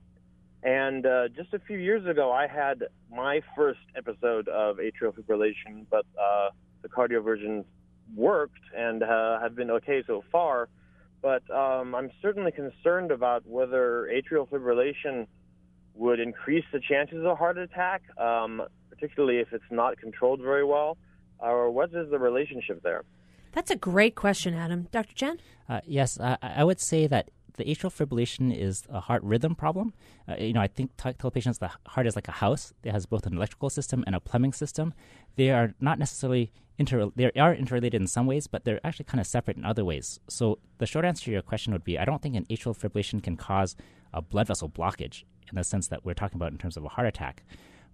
and 0.64 1.06
uh, 1.06 1.28
just 1.36 1.54
a 1.54 1.60
few 1.60 1.78
years 1.78 2.08
ago, 2.08 2.32
I 2.32 2.48
had 2.48 2.84
my 3.12 3.42
first 3.56 3.80
episode 3.96 4.48
of 4.48 4.78
atrial 4.78 5.14
fibrillation, 5.14 5.86
but 5.92 6.06
uh, 6.20 6.50
the 6.82 6.88
cardioversion 6.88 7.66
worked 8.16 8.64
and 8.76 9.04
uh, 9.04 9.40
have 9.42 9.56
been 9.56 9.72
okay 9.72 10.02
so 10.08 10.24
far. 10.32 10.70
But 11.26 11.50
um, 11.50 11.96
I'm 11.96 12.12
certainly 12.22 12.52
concerned 12.52 13.10
about 13.10 13.48
whether 13.48 14.08
atrial 14.14 14.48
fibrillation 14.48 15.26
would 15.96 16.20
increase 16.20 16.66
the 16.72 16.80
chances 16.80 17.18
of 17.18 17.26
a 17.26 17.34
heart 17.34 17.58
attack, 17.58 18.04
um, 18.20 18.62
particularly 18.92 19.40
if 19.40 19.52
it's 19.52 19.72
not 19.72 19.98
controlled 19.98 20.40
very 20.40 20.64
well, 20.64 21.00
or 21.40 21.72
what 21.72 21.90
is 21.96 22.12
the 22.12 22.20
relationship 22.20 22.84
there? 22.84 23.06
That's 23.54 23.72
a 23.72 23.76
great 23.76 24.14
question, 24.14 24.54
Adam. 24.54 24.88
Dr. 24.92 25.16
Chan? 25.16 25.40
Uh, 25.68 25.82
yes, 25.88 26.20
I, 26.20 26.38
I 26.44 26.64
would 26.64 26.80
say 26.80 27.08
that 27.08 27.32
the 27.58 27.64
atrial 27.64 27.92
fibrillation 27.92 28.56
is 28.56 28.84
a 28.90 29.00
heart 29.00 29.24
rhythm 29.24 29.56
problem. 29.56 29.96
Uh, 30.30 30.36
you 30.38 30.54
know, 30.54 30.62
I 30.62 30.68
think 30.68 30.96
t- 30.96 31.14
tell 31.14 31.32
patients 31.32 31.58
the 31.58 31.72
heart 31.88 32.06
is 32.06 32.16
like 32.16 32.28
a 32.28 32.34
house. 32.34 32.72
It 32.84 32.92
has 32.92 33.08
both 33.08 33.26
an 33.26 33.36
electrical 33.36 33.72
system 33.72 34.04
and 34.06 34.16
a 34.16 34.20
plumbing 34.20 34.54
system. 34.54 34.94
They 35.38 35.50
are 35.50 35.74
not 35.80 35.98
necessarily 35.98 36.52
inter 36.78 37.10
they 37.16 37.32
are 37.32 37.54
interrelated 37.54 38.02
in 38.02 38.08
some 38.08 38.26
ways, 38.26 38.48
but 38.48 38.66
they're 38.66 38.86
actually 38.86 39.06
kind 39.06 39.22
of 39.22 39.28
separate 39.28 39.58
in 39.58 39.66
other 39.66 39.86
ways. 39.86 40.20
So 40.28 40.60
the 40.78 40.86
short 40.86 41.06
answer 41.06 41.26
to 41.26 41.32
your 41.32 41.42
question 41.42 41.74
would 41.74 41.84
be 41.84 41.98
I 41.98 42.06
don't 42.06 42.22
think 42.22 42.36
an 42.36 42.46
atrial 42.46 42.78
fibrillation 42.78 43.22
can 43.24 43.38
cause 43.38 43.76
a 44.14 44.22
blood 44.22 44.48
vessel 44.48 44.70
blockage 44.70 45.24
in 45.50 45.56
the 45.56 45.64
sense 45.64 45.88
that 45.88 46.06
we're 46.06 46.14
talking 46.14 46.38
about 46.38 46.52
in 46.52 46.58
terms 46.58 46.78
of 46.78 46.84
a 46.84 46.90
heart 46.90 47.08
attack. 47.08 47.44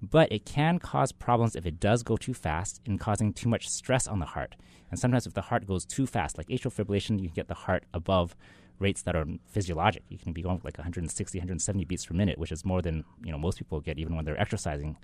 But 0.01 0.31
it 0.31 0.45
can 0.45 0.79
cause 0.79 1.11
problems 1.11 1.55
if 1.55 1.65
it 1.65 1.79
does 1.79 2.01
go 2.01 2.17
too 2.17 2.33
fast 2.33 2.81
in 2.85 2.97
causing 2.97 3.33
too 3.33 3.47
much 3.47 3.69
stress 3.69 4.07
on 4.07 4.19
the 4.19 4.25
heart. 4.25 4.55
And 4.89 4.99
sometimes 4.99 5.27
if 5.27 5.35
the 5.35 5.41
heart 5.41 5.67
goes 5.67 5.85
too 5.85 6.07
fast, 6.07 6.37
like 6.37 6.47
atrial 6.47 6.73
fibrillation, 6.73 7.19
you 7.19 7.27
can 7.27 7.35
get 7.35 7.47
the 7.47 7.53
heart 7.53 7.83
above 7.93 8.35
rates 8.79 9.03
that 9.03 9.15
are 9.15 9.25
physiologic. 9.45 10.03
You 10.09 10.17
can 10.17 10.33
be 10.33 10.41
going 10.41 10.59
like 10.63 10.77
160, 10.77 11.37
170 11.37 11.85
beats 11.85 12.05
per 12.05 12.15
minute, 12.15 12.39
which 12.39 12.51
is 12.51 12.65
more 12.65 12.81
than 12.81 13.05
you 13.23 13.31
know 13.31 13.37
most 13.37 13.59
people 13.59 13.79
get 13.79 13.99
even 13.99 14.15
when 14.15 14.25
they're 14.25 14.39
exercising. 14.39 14.97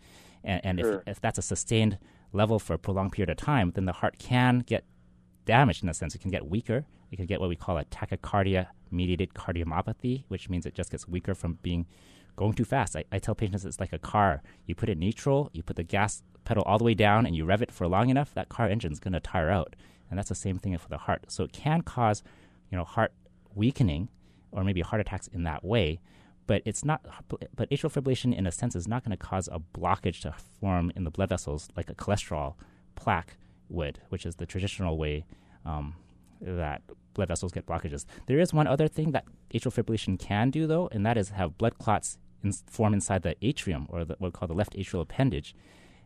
And, 0.43 0.61
and 0.65 0.79
sure. 0.79 1.03
if, 1.05 1.17
if 1.17 1.21
that's 1.21 1.37
a 1.37 1.43
sustained 1.43 1.99
level 2.33 2.59
for 2.59 2.73
a 2.73 2.79
prolonged 2.79 3.13
period 3.13 3.29
of 3.29 3.37
time, 3.37 3.71
then 3.75 3.85
the 3.85 3.93
heart 3.93 4.19
can 4.19 4.59
get 4.59 4.83
damaged 5.45 5.83
in 5.83 5.89
a 5.89 5.93
sense. 5.93 6.13
It 6.15 6.21
can 6.21 6.31
get 6.31 6.47
weaker. 6.47 6.85
It 7.11 7.15
can 7.15 7.25
get 7.25 7.39
what 7.39 7.49
we 7.49 7.55
call 7.55 7.77
a 7.77 7.85
tachycardia 7.85 8.67
mediated 8.91 9.33
cardiomyopathy, 9.33 10.23
which 10.27 10.49
means 10.49 10.65
it 10.65 10.75
just 10.75 10.91
gets 10.91 11.07
weaker 11.07 11.33
from 11.33 11.59
being 11.61 11.85
going 12.35 12.53
too 12.53 12.65
fast. 12.65 12.95
I, 12.95 13.03
I 13.11 13.19
tell 13.19 13.35
patients 13.35 13.65
it's 13.65 13.79
like 13.79 13.93
a 13.93 13.99
car. 13.99 14.41
You 14.65 14.75
put 14.75 14.89
it 14.89 14.97
neutral, 14.97 15.49
you 15.53 15.63
put 15.63 15.75
the 15.75 15.83
gas 15.83 16.23
pedal 16.45 16.63
all 16.63 16.77
the 16.77 16.83
way 16.83 16.93
down, 16.93 17.25
and 17.25 17.35
you 17.35 17.45
rev 17.45 17.61
it 17.61 17.71
for 17.71 17.87
long 17.87 18.09
enough, 18.09 18.33
that 18.33 18.49
car 18.49 18.67
engine's 18.67 18.99
going 18.99 19.13
to 19.13 19.19
tire 19.19 19.49
out. 19.49 19.75
And 20.09 20.17
that's 20.17 20.29
the 20.29 20.35
same 20.35 20.59
thing 20.59 20.77
for 20.77 20.89
the 20.89 20.97
heart. 20.97 21.25
So 21.29 21.43
it 21.43 21.51
can 21.51 21.81
cause, 21.81 22.23
you 22.71 22.77
know, 22.77 22.83
heart 22.83 23.11
weakening 23.55 24.09
or 24.51 24.63
maybe 24.63 24.81
heart 24.81 25.01
attacks 25.01 25.27
in 25.27 25.43
that 25.43 25.63
way. 25.65 25.99
But 26.47 26.61
it's 26.65 26.83
not. 26.83 27.05
But 27.27 27.69
atrial 27.69 27.91
fibrillation, 27.91 28.35
in 28.35 28.47
a 28.47 28.51
sense, 28.51 28.75
is 28.75 28.87
not 28.87 29.03
going 29.03 29.15
to 29.15 29.23
cause 29.23 29.47
a 29.51 29.59
blockage 29.59 30.21
to 30.21 30.33
form 30.59 30.91
in 30.95 31.03
the 31.03 31.11
blood 31.11 31.29
vessels 31.29 31.67
like 31.75 31.89
a 31.89 31.95
cholesterol 31.95 32.55
plaque 32.95 33.37
would, 33.69 33.99
which 34.09 34.25
is 34.25 34.35
the 34.35 34.45
traditional 34.45 34.97
way 34.97 35.25
um, 35.65 35.95
that 36.41 36.81
blood 37.13 37.27
vessels 37.27 37.51
get 37.51 37.65
blockages. 37.65 38.05
There 38.27 38.39
is 38.39 38.53
one 38.53 38.67
other 38.67 38.87
thing 38.87 39.11
that 39.11 39.25
atrial 39.53 39.73
fibrillation 39.73 40.17
can 40.17 40.49
do, 40.49 40.67
though, 40.67 40.87
and 40.91 41.05
that 41.05 41.17
is 41.17 41.29
have 41.29 41.57
blood 41.57 41.77
clots 41.77 42.17
in, 42.43 42.53
form 42.53 42.93
inside 42.93 43.23
the 43.23 43.35
atrium 43.41 43.87
or 43.89 44.05
the, 44.05 44.15
what 44.19 44.29
we 44.29 44.31
call 44.31 44.47
the 44.47 44.53
left 44.53 44.73
atrial 44.73 45.01
appendage. 45.01 45.53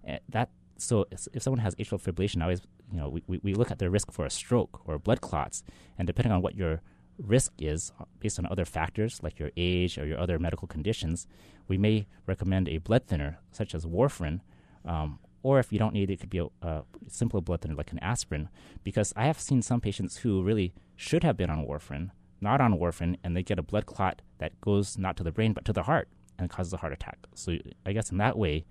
Uh, 0.07 0.17
that 0.29 0.49
so 0.77 1.05
if 1.11 1.43
someone 1.43 1.59
has 1.59 1.75
atrial 1.75 2.01
fibrillation, 2.01 2.41
always 2.41 2.61
you 2.91 2.97
know 2.97 3.21
we, 3.27 3.39
we 3.43 3.53
look 3.53 3.69
at 3.69 3.77
their 3.77 3.91
risk 3.91 4.11
for 4.11 4.25
a 4.25 4.29
stroke 4.29 4.81
or 4.85 4.97
blood 4.97 5.21
clots, 5.21 5.63
and 5.97 6.07
depending 6.07 6.31
on 6.31 6.41
what 6.41 6.55
your 6.55 6.81
risk 7.17 7.53
is 7.59 7.91
uh, 7.99 8.05
based 8.19 8.39
on 8.39 8.45
other 8.45 8.65
factors 8.65 9.19
like 9.21 9.39
your 9.39 9.51
age 9.57 9.97
or 9.97 10.05
your 10.05 10.19
other 10.19 10.39
medical 10.39 10.67
conditions, 10.67 11.27
we 11.67 11.77
may 11.77 12.07
recommend 12.25 12.67
a 12.67 12.77
blood 12.79 13.05
thinner 13.07 13.39
such 13.51 13.75
as 13.75 13.85
warfarin. 13.85 14.41
Um, 14.85 15.19
or 15.43 15.59
if 15.59 15.71
you 15.71 15.79
don't 15.79 15.93
need 15.93 16.09
it, 16.09 16.13
it 16.13 16.19
could 16.19 16.29
be 16.29 16.39
a, 16.39 16.47
a 16.61 16.83
simple 17.07 17.41
blood 17.41 17.61
thinner 17.61 17.75
like 17.75 17.91
an 17.91 17.99
aspirin. 17.99 18.49
Because 18.83 19.13
I 19.15 19.25
have 19.25 19.39
seen 19.39 19.61
some 19.61 19.81
patients 19.81 20.17
who 20.17 20.43
really 20.43 20.73
should 20.95 21.23
have 21.23 21.37
been 21.37 21.49
on 21.49 21.65
warfarin, 21.65 22.11
not 22.39 22.61
on 22.61 22.77
warfarin, 22.77 23.17
and 23.23 23.35
they 23.35 23.43
get 23.43 23.59
a 23.59 23.63
blood 23.63 23.85
clot 23.85 24.21
that 24.37 24.59
goes 24.61 24.97
not 24.97 25.17
to 25.17 25.23
the 25.23 25.31
brain 25.31 25.53
but 25.53 25.65
to 25.65 25.73
the 25.73 25.83
heart 25.83 26.09
and 26.37 26.49
causes 26.49 26.73
a 26.73 26.77
heart 26.77 26.93
attack. 26.93 27.17
So 27.35 27.57
I 27.85 27.93
guess 27.93 28.11
in 28.11 28.17
that 28.17 28.37
way, 28.37 28.65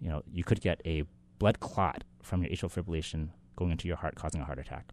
you 0.00 0.08
know, 0.08 0.22
you 0.30 0.44
could 0.44 0.60
get 0.60 0.80
a 0.84 1.04
blood 1.38 1.60
clot 1.60 2.04
from 2.22 2.42
your 2.42 2.50
atrial 2.50 2.72
fibrillation 2.72 3.30
going 3.56 3.70
into 3.70 3.88
your 3.88 3.96
heart, 3.96 4.14
causing 4.14 4.40
a 4.40 4.44
heart 4.44 4.58
attack. 4.58 4.92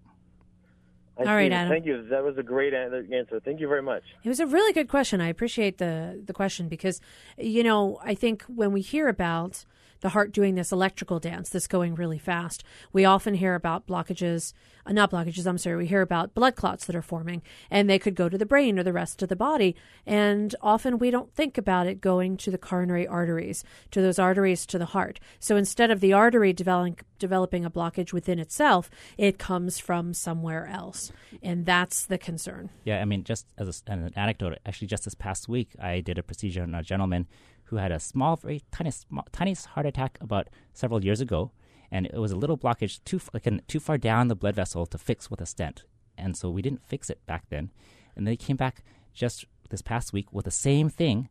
All 1.17 1.25
right, 1.25 1.51
Adam. 1.51 1.71
Thank 1.71 1.85
you. 1.85 2.07
That 2.09 2.23
was 2.23 2.37
a 2.37 2.43
great 2.43 2.73
answer. 2.73 3.39
Thank 3.39 3.59
you 3.59 3.67
very 3.67 3.83
much. 3.83 4.03
It 4.23 4.29
was 4.29 4.39
a 4.39 4.47
really 4.47 4.73
good 4.73 4.87
question. 4.87 5.21
I 5.21 5.27
appreciate 5.27 5.77
the 5.77 6.21
the 6.25 6.33
question 6.33 6.67
because, 6.67 6.99
you 7.37 7.63
know, 7.63 7.99
I 8.03 8.15
think 8.15 8.43
when 8.47 8.71
we 8.71 8.81
hear 8.81 9.07
about 9.07 9.65
the 10.03 10.09
heart 10.09 10.33
doing 10.33 10.55
this 10.55 10.71
electrical 10.71 11.17
dance 11.17 11.49
that's 11.49 11.65
going 11.65 11.95
really 11.95 12.19
fast. 12.19 12.63
We 12.91 13.05
often 13.05 13.35
hear 13.35 13.55
about 13.55 13.87
blockages, 13.87 14.53
uh, 14.85 14.91
not 14.91 15.09
blockages, 15.11 15.47
I'm 15.47 15.57
sorry, 15.57 15.77
we 15.77 15.87
hear 15.87 16.01
about 16.01 16.33
blood 16.33 16.57
clots 16.57 16.85
that 16.85 16.95
are 16.95 17.01
forming, 17.01 17.41
and 17.71 17.89
they 17.89 17.97
could 17.97 18.13
go 18.13 18.27
to 18.27 18.37
the 18.37 18.45
brain 18.45 18.77
or 18.77 18.83
the 18.83 18.91
rest 18.91 19.23
of 19.23 19.29
the 19.29 19.37
body. 19.37 19.77
And 20.05 20.53
often 20.61 20.99
we 20.99 21.09
don't 21.09 21.33
think 21.33 21.57
about 21.57 21.87
it 21.87 22.01
going 22.01 22.35
to 22.37 22.51
the 22.51 22.57
coronary 22.57 23.07
arteries, 23.07 23.63
to 23.91 24.01
those 24.01 24.19
arteries 24.19 24.65
to 24.67 24.77
the 24.77 24.87
heart. 24.87 25.21
So 25.39 25.55
instead 25.55 25.89
of 25.89 26.01
the 26.01 26.11
artery 26.11 26.51
developing, 26.51 26.97
developing 27.17 27.63
a 27.63 27.71
blockage 27.71 28.11
within 28.11 28.39
itself, 28.39 28.89
it 29.17 29.39
comes 29.39 29.79
from 29.79 30.13
somewhere 30.13 30.67
else. 30.67 31.13
and 31.41 31.65
that's 31.65 32.05
the 32.05 32.17
concern. 32.17 32.69
Yeah, 32.83 33.01
I 33.01 33.05
mean, 33.05 33.23
just 33.23 33.45
as, 33.57 33.81
a, 33.87 33.91
an 33.93 34.11
anecdote, 34.17 34.59
actually, 34.65 34.87
just 34.87 35.05
this 35.05 35.15
past 35.15 35.47
week, 35.47 35.69
I 35.81 36.01
did 36.01 36.17
a 36.17 36.23
procedure 36.23 36.63
on 36.63 36.75
a 36.75 36.83
gentleman 36.83 37.27
who 37.73 37.79
had 37.79 37.91
a 37.91 37.99
small, 37.99 38.35
very 38.35 38.61
tiny, 38.71 38.91
small, 38.91 39.25
tiny 39.31 39.53
heart 39.53 39.87
attack 39.87 40.19
about 40.21 40.47
several 40.73 41.03
years 41.03 41.19
ago, 41.19 41.51
and 41.91 42.05
it 42.05 42.19
was 42.19 42.31
a 42.31 42.35
little 42.35 42.57
blockage 42.57 42.99
too 43.03 43.19
like 43.33 43.47
an, 43.47 43.61
too 43.67 43.79
far 43.79 43.97
down 43.97 44.27
the 44.27 44.35
blood 44.35 44.55
vessel 44.55 44.85
to 44.85 44.97
fix 44.97 45.31
with 45.31 45.41
a 45.41 45.45
stent, 45.47 45.83
and 46.15 46.37
so 46.37 46.51
we 46.51 46.61
didn't 46.61 46.85
fix 46.85 47.09
it 47.09 47.25
back 47.25 47.45
then, 47.49 47.71
and 48.15 48.27
they 48.27 48.35
came 48.35 48.55
back 48.55 48.83
just 49.11 49.45
this 49.71 49.81
past 49.81 50.13
week 50.13 50.31
with 50.31 50.45
the 50.45 50.51
same 50.51 50.87
thing, 50.87 51.29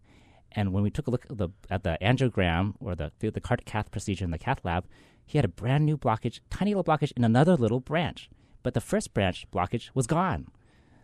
and 0.50 0.72
when 0.72 0.82
we 0.82 0.90
took 0.90 1.06
a 1.06 1.10
look 1.12 1.26
at 1.30 1.38
the, 1.38 1.50
at 1.70 1.84
the 1.84 1.96
angiogram 2.02 2.74
or 2.80 2.96
the 2.96 3.12
the 3.20 3.40
cardiac 3.40 3.66
cath 3.66 3.90
procedure 3.92 4.24
in 4.24 4.32
the 4.32 4.38
cath 4.38 4.64
lab, 4.64 4.84
he 5.24 5.38
had 5.38 5.44
a 5.44 5.48
brand 5.48 5.86
new 5.86 5.96
blockage, 5.96 6.40
tiny 6.50 6.74
little 6.74 6.82
blockage 6.82 7.12
in 7.16 7.22
another 7.22 7.56
little 7.56 7.80
branch, 7.80 8.28
but 8.64 8.74
the 8.74 8.80
first 8.80 9.14
branch 9.14 9.46
blockage 9.52 9.90
was 9.94 10.08
gone. 10.08 10.48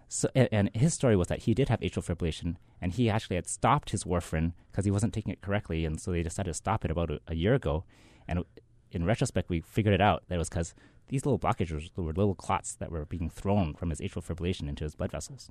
So, 0.08 0.28
and, 0.34 0.48
and 0.50 0.70
his 0.74 0.94
story 0.94 1.16
was 1.16 1.28
that 1.28 1.40
he 1.40 1.54
did 1.54 1.68
have 1.68 1.80
atrial 1.80 2.04
fibrillation, 2.04 2.56
and 2.80 2.92
he 2.92 3.10
actually 3.10 3.36
had 3.36 3.46
stopped 3.46 3.90
his 3.90 4.04
warfarin 4.04 4.52
because 4.70 4.84
he 4.84 4.90
wasn't 4.90 5.12
taking 5.12 5.32
it 5.32 5.42
correctly, 5.42 5.84
and 5.84 6.00
so 6.00 6.12
they 6.12 6.22
decided 6.22 6.50
to 6.50 6.54
stop 6.54 6.84
it 6.84 6.90
about 6.90 7.10
a, 7.10 7.20
a 7.28 7.34
year 7.34 7.54
ago. 7.54 7.84
And 8.26 8.44
in 8.90 9.04
retrospect, 9.04 9.50
we 9.50 9.60
figured 9.60 9.94
it 9.94 10.00
out 10.00 10.24
that 10.28 10.36
it 10.36 10.38
was 10.38 10.48
because 10.48 10.74
these 11.08 11.26
little 11.26 11.38
blockages 11.38 11.90
were 11.96 12.12
little 12.12 12.34
clots 12.34 12.74
that 12.76 12.90
were 12.90 13.04
being 13.04 13.28
thrown 13.28 13.74
from 13.74 13.90
his 13.90 14.00
atrial 14.00 14.24
fibrillation 14.24 14.68
into 14.68 14.84
his 14.84 14.94
blood 14.94 15.12
vessels. 15.12 15.50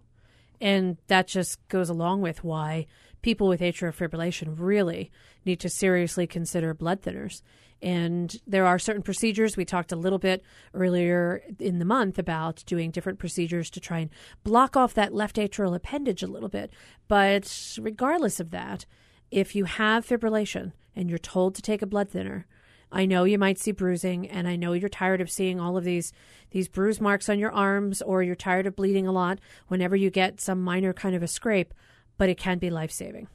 And 0.60 0.98
that 1.08 1.28
just 1.28 1.66
goes 1.68 1.90
along 1.90 2.22
with 2.22 2.44
why 2.44 2.88
people 3.22 3.48
with 3.48 3.62
atrial 3.62 3.94
fibrillation 3.94 4.56
really 4.58 5.12
need 5.46 5.60
to 5.60 5.70
seriously 5.70 6.26
consider 6.26 6.74
blood 6.74 7.02
thinners. 7.02 7.42
And 7.82 8.36
there 8.48 8.66
are 8.66 8.80
certain 8.80 9.04
procedures. 9.04 9.56
We 9.56 9.66
talked 9.66 9.92
a 9.92 9.98
little 9.98 10.20
bit 10.20 10.44
earlier 10.74 11.44
in 11.60 11.80
the 11.80 11.86
month 11.86 12.18
about 12.18 12.64
doing 12.66 12.92
different 12.92 13.20
procedures 13.20 13.70
to 13.72 13.80
try 13.80 14.00
and 14.00 14.10
block 14.44 14.76
off 14.76 14.94
that 14.96 15.14
left 15.14 15.36
atrial 15.36 15.76
appendage 15.76 16.24
a 16.24 16.28
little 16.28 16.50
bit. 16.50 16.74
But 17.08 17.78
regardless 17.80 18.40
of 18.40 18.50
that, 18.52 18.86
if 19.30 19.56
you 19.56 19.66
have 19.66 20.08
fibrillation 20.08 20.72
and 20.96 21.10
you're 21.10 21.20
told 21.20 21.54
to 21.56 21.62
take 21.62 21.82
a 21.82 21.88
blood 21.88 22.10
thinner, 22.10 22.48
I 22.92 23.06
know 23.06 23.26
you 23.26 23.38
might 23.38 23.60
see 23.60 23.72
bruising, 23.72 24.30
and 24.30 24.48
I 24.48 24.56
know 24.56 24.72
you're 24.74 24.88
tired 24.88 25.20
of 25.20 25.30
seeing 25.30 25.60
all 25.60 25.78
of 25.78 25.84
these 25.84 26.14
these 26.52 26.70
bruise 26.70 27.02
marks 27.02 27.28
on 27.28 27.38
your 27.38 27.52
arms, 27.52 28.02
or 28.02 28.24
you're 28.24 28.36
tired 28.36 28.66
of 28.66 28.78
bleeding 28.78 29.06
a 29.06 29.12
lot 29.12 29.40
whenever 29.68 29.98
you 29.98 30.10
get 30.10 30.40
some 30.40 30.64
minor 30.64 30.94
kind 30.94 31.14
of 31.14 31.22
a 31.22 31.28
scrape, 31.28 31.74
but 32.18 32.30
it 32.30 32.38
can 32.38 32.58
be 32.58 32.70
life 32.70 32.92
saving. 32.92 33.28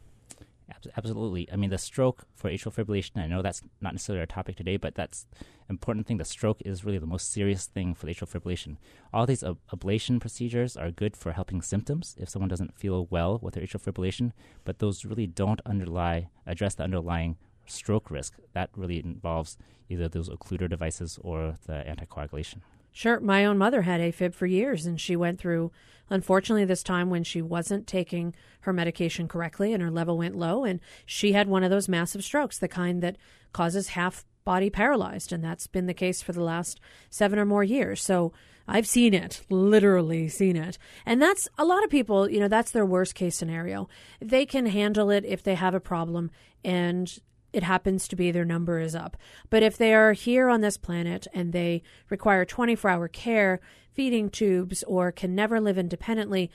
Absolutely. 0.97 1.49
I 1.53 1.57
mean, 1.57 1.71
the 1.71 1.79
stroke 1.79 2.25
for 2.35 2.51
atrial 2.51 2.75
fibrillation, 2.75 3.17
I 3.17 3.27
know 3.27 3.43
that's 3.43 3.63
not 3.81 3.95
necessarily 3.95 4.21
our 4.21 4.27
topic 4.27 4.57
today, 4.57 4.77
but 4.77 4.95
that's 4.95 5.27
important 5.69 6.07
thing. 6.07 6.19
The 6.19 6.25
stroke 6.25 6.61
is 6.65 6.85
really 6.85 6.99
the 6.99 7.07
most 7.07 7.33
serious 7.33 7.67
thing 7.67 7.95
for 7.95 8.07
atrial 8.07 8.29
fibrillation. 8.29 8.77
All 9.13 9.27
these 9.27 9.43
ab- 9.43 9.59
ablation 9.73 10.21
procedures 10.21 10.77
are 10.77 10.91
good 10.91 11.17
for 11.17 11.33
helping 11.33 11.63
symptoms 11.63 12.17
if 12.19 12.29
someone 12.29 12.49
doesn't 12.49 12.79
feel 12.79 13.07
well 13.11 13.39
with 13.43 13.55
their 13.55 13.65
atrial 13.65 13.83
fibrillation, 13.83 14.33
but 14.65 14.79
those 14.79 15.05
really 15.05 15.27
don't 15.27 15.61
underlie 15.67 16.29
address 16.47 16.75
the 16.75 16.85
underlying 16.85 17.37
stroke 17.67 18.11
risk. 18.11 18.35
That 18.53 18.71
really 18.77 18.99
involves 18.99 19.57
either 19.89 20.09
those 20.09 20.29
occluder 20.29 20.69
devices 20.69 21.19
or 21.23 21.57
the 21.67 21.85
anticoagulation. 21.87 22.61
Sure. 22.93 23.19
My 23.21 23.45
own 23.45 23.59
mother 23.59 23.83
had 23.83 24.01
AFib 24.01 24.35
for 24.35 24.47
years, 24.47 24.85
and 24.85 25.01
she 25.01 25.17
went 25.17 25.41
through, 25.41 25.73
unfortunately, 26.11 26.67
this 26.67 26.83
time 26.83 27.09
when 27.09 27.25
she 27.25 27.41
wasn't 27.41 27.87
taking 27.87 28.35
her 28.61 28.73
medication 28.73 29.27
correctly 29.27 29.73
and 29.73 29.83
her 29.83 29.91
level 29.91 30.19
went 30.19 30.37
low. 30.37 30.65
And 30.65 30.79
she 31.07 31.33
had 31.33 31.49
one 31.49 31.65
of 31.65 31.71
those 31.71 31.89
massive 31.89 32.23
strokes, 32.23 32.59
the 32.59 32.69
kind 32.69 33.03
that 33.03 33.17
causes 33.53 33.89
half 33.89 34.25
body 34.45 34.71
paralyzed. 34.71 35.33
And 35.33 35.43
that's 35.43 35.67
been 35.67 35.87
the 35.87 35.95
case 35.95 36.21
for 36.21 36.33
the 36.33 36.43
last 36.43 36.81
seven 37.11 37.39
or 37.39 37.47
more 37.47 37.65
years. 37.65 38.03
So 38.03 38.33
I've 38.69 38.87
seen 38.87 39.15
it, 39.15 39.43
literally 39.49 40.29
seen 40.29 40.57
it. 40.57 40.79
And 41.07 41.21
that's 41.21 41.49
a 41.59 41.65
lot 41.65 41.85
of 41.85 41.91
people, 41.91 42.29
you 42.31 42.41
know, 42.41 42.49
that's 42.49 42.71
their 42.73 42.87
worst 42.87 43.15
case 43.15 43.37
scenario. 43.37 43.89
They 44.21 44.47
can 44.47 44.67
handle 44.67 45.11
it 45.11 45.25
if 45.25 45.43
they 45.43 45.55
have 45.55 45.75
a 45.75 45.81
problem 45.81 46.31
and 46.65 47.19
it 47.53 47.63
happens 47.63 48.09
to 48.09 48.17
be 48.17 48.31
their 48.31 48.45
number 48.45 48.81
is 48.81 48.95
up. 48.95 49.17
But 49.51 49.63
if 49.63 49.77
they 49.77 49.95
are 49.95 50.13
here 50.13 50.49
on 50.49 50.61
this 50.61 50.77
planet 50.77 51.27
and 51.35 51.53
they 51.53 51.83
require 52.09 52.45
24 52.45 52.91
hour 52.91 53.09
care, 53.09 53.61
feeding 53.93 54.31
tubes, 54.31 54.83
or 54.85 55.13
can 55.13 55.35
never 55.35 55.61
live 55.61 55.79
independently, 55.79 56.51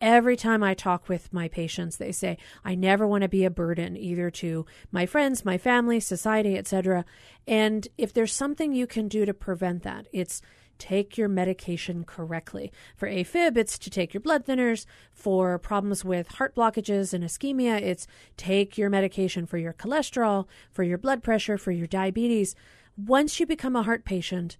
every 0.00 0.36
time 0.36 0.64
I 0.64 0.74
talk 0.74 1.08
with 1.08 1.32
my 1.32 1.48
patients, 1.48 1.96
they 1.96 2.10
say, 2.10 2.36
I 2.64 2.74
never 2.74 3.06
want 3.06 3.22
to 3.22 3.28
be 3.28 3.44
a 3.44 3.50
burden 3.50 3.96
either 3.96 4.30
to 4.30 4.66
my 4.90 5.06
friends, 5.06 5.44
my 5.44 5.56
family, 5.58 6.00
society, 6.00 6.58
etc. 6.58 7.04
And 7.46 7.86
if 7.96 8.12
there's 8.12 8.34
something 8.34 8.74
you 8.74 8.88
can 8.88 9.06
do 9.06 9.24
to 9.24 9.32
prevent 9.32 9.84
that, 9.84 10.08
it's 10.12 10.42
take 10.82 11.16
your 11.16 11.28
medication 11.28 12.02
correctly. 12.02 12.72
For 12.96 13.08
AFib, 13.08 13.56
it's 13.56 13.78
to 13.78 13.88
take 13.88 14.12
your 14.12 14.20
blood 14.20 14.44
thinners. 14.44 14.84
For 15.12 15.56
problems 15.56 16.04
with 16.04 16.26
heart 16.26 16.56
blockages 16.56 17.14
and 17.14 17.22
ischemia, 17.22 17.80
it's 17.80 18.08
take 18.36 18.76
your 18.76 18.90
medication 18.90 19.46
for 19.46 19.58
your 19.58 19.72
cholesterol, 19.72 20.46
for 20.72 20.82
your 20.82 20.98
blood 20.98 21.22
pressure, 21.22 21.56
for 21.56 21.70
your 21.70 21.86
diabetes. 21.86 22.56
Once 22.96 23.38
you 23.38 23.46
become 23.46 23.76
a 23.76 23.84
heart 23.84 24.04
patient, 24.04 24.56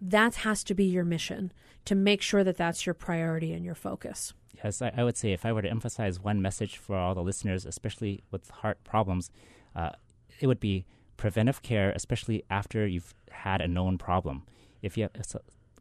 that 0.00 0.34
has 0.36 0.64
to 0.64 0.74
be 0.74 0.84
your 0.84 1.04
mission 1.04 1.52
to 1.84 1.94
make 1.94 2.22
sure 2.22 2.42
that 2.42 2.56
that's 2.56 2.84
your 2.84 2.94
priority 2.94 3.52
and 3.52 3.64
your 3.64 3.76
focus. 3.76 4.34
Yes, 4.64 4.82
I, 4.82 4.92
I 4.96 5.04
would 5.04 5.16
say 5.16 5.32
if 5.32 5.46
I 5.46 5.52
were 5.52 5.62
to 5.62 5.70
emphasize 5.70 6.18
one 6.18 6.42
message 6.42 6.76
for 6.76 6.96
all 6.96 7.14
the 7.14 7.22
listeners, 7.22 7.64
especially 7.64 8.24
with 8.32 8.50
heart 8.50 8.82
problems, 8.82 9.30
uh, 9.76 9.90
it 10.40 10.48
would 10.48 10.60
be 10.60 10.86
preventive 11.16 11.62
care, 11.62 11.92
especially 11.92 12.42
after 12.50 12.84
you've 12.84 13.14
had 13.30 13.60
a 13.60 13.68
known 13.68 13.96
problem 13.96 14.42
if 14.82 14.96
you 14.96 15.04
have, 15.04 15.12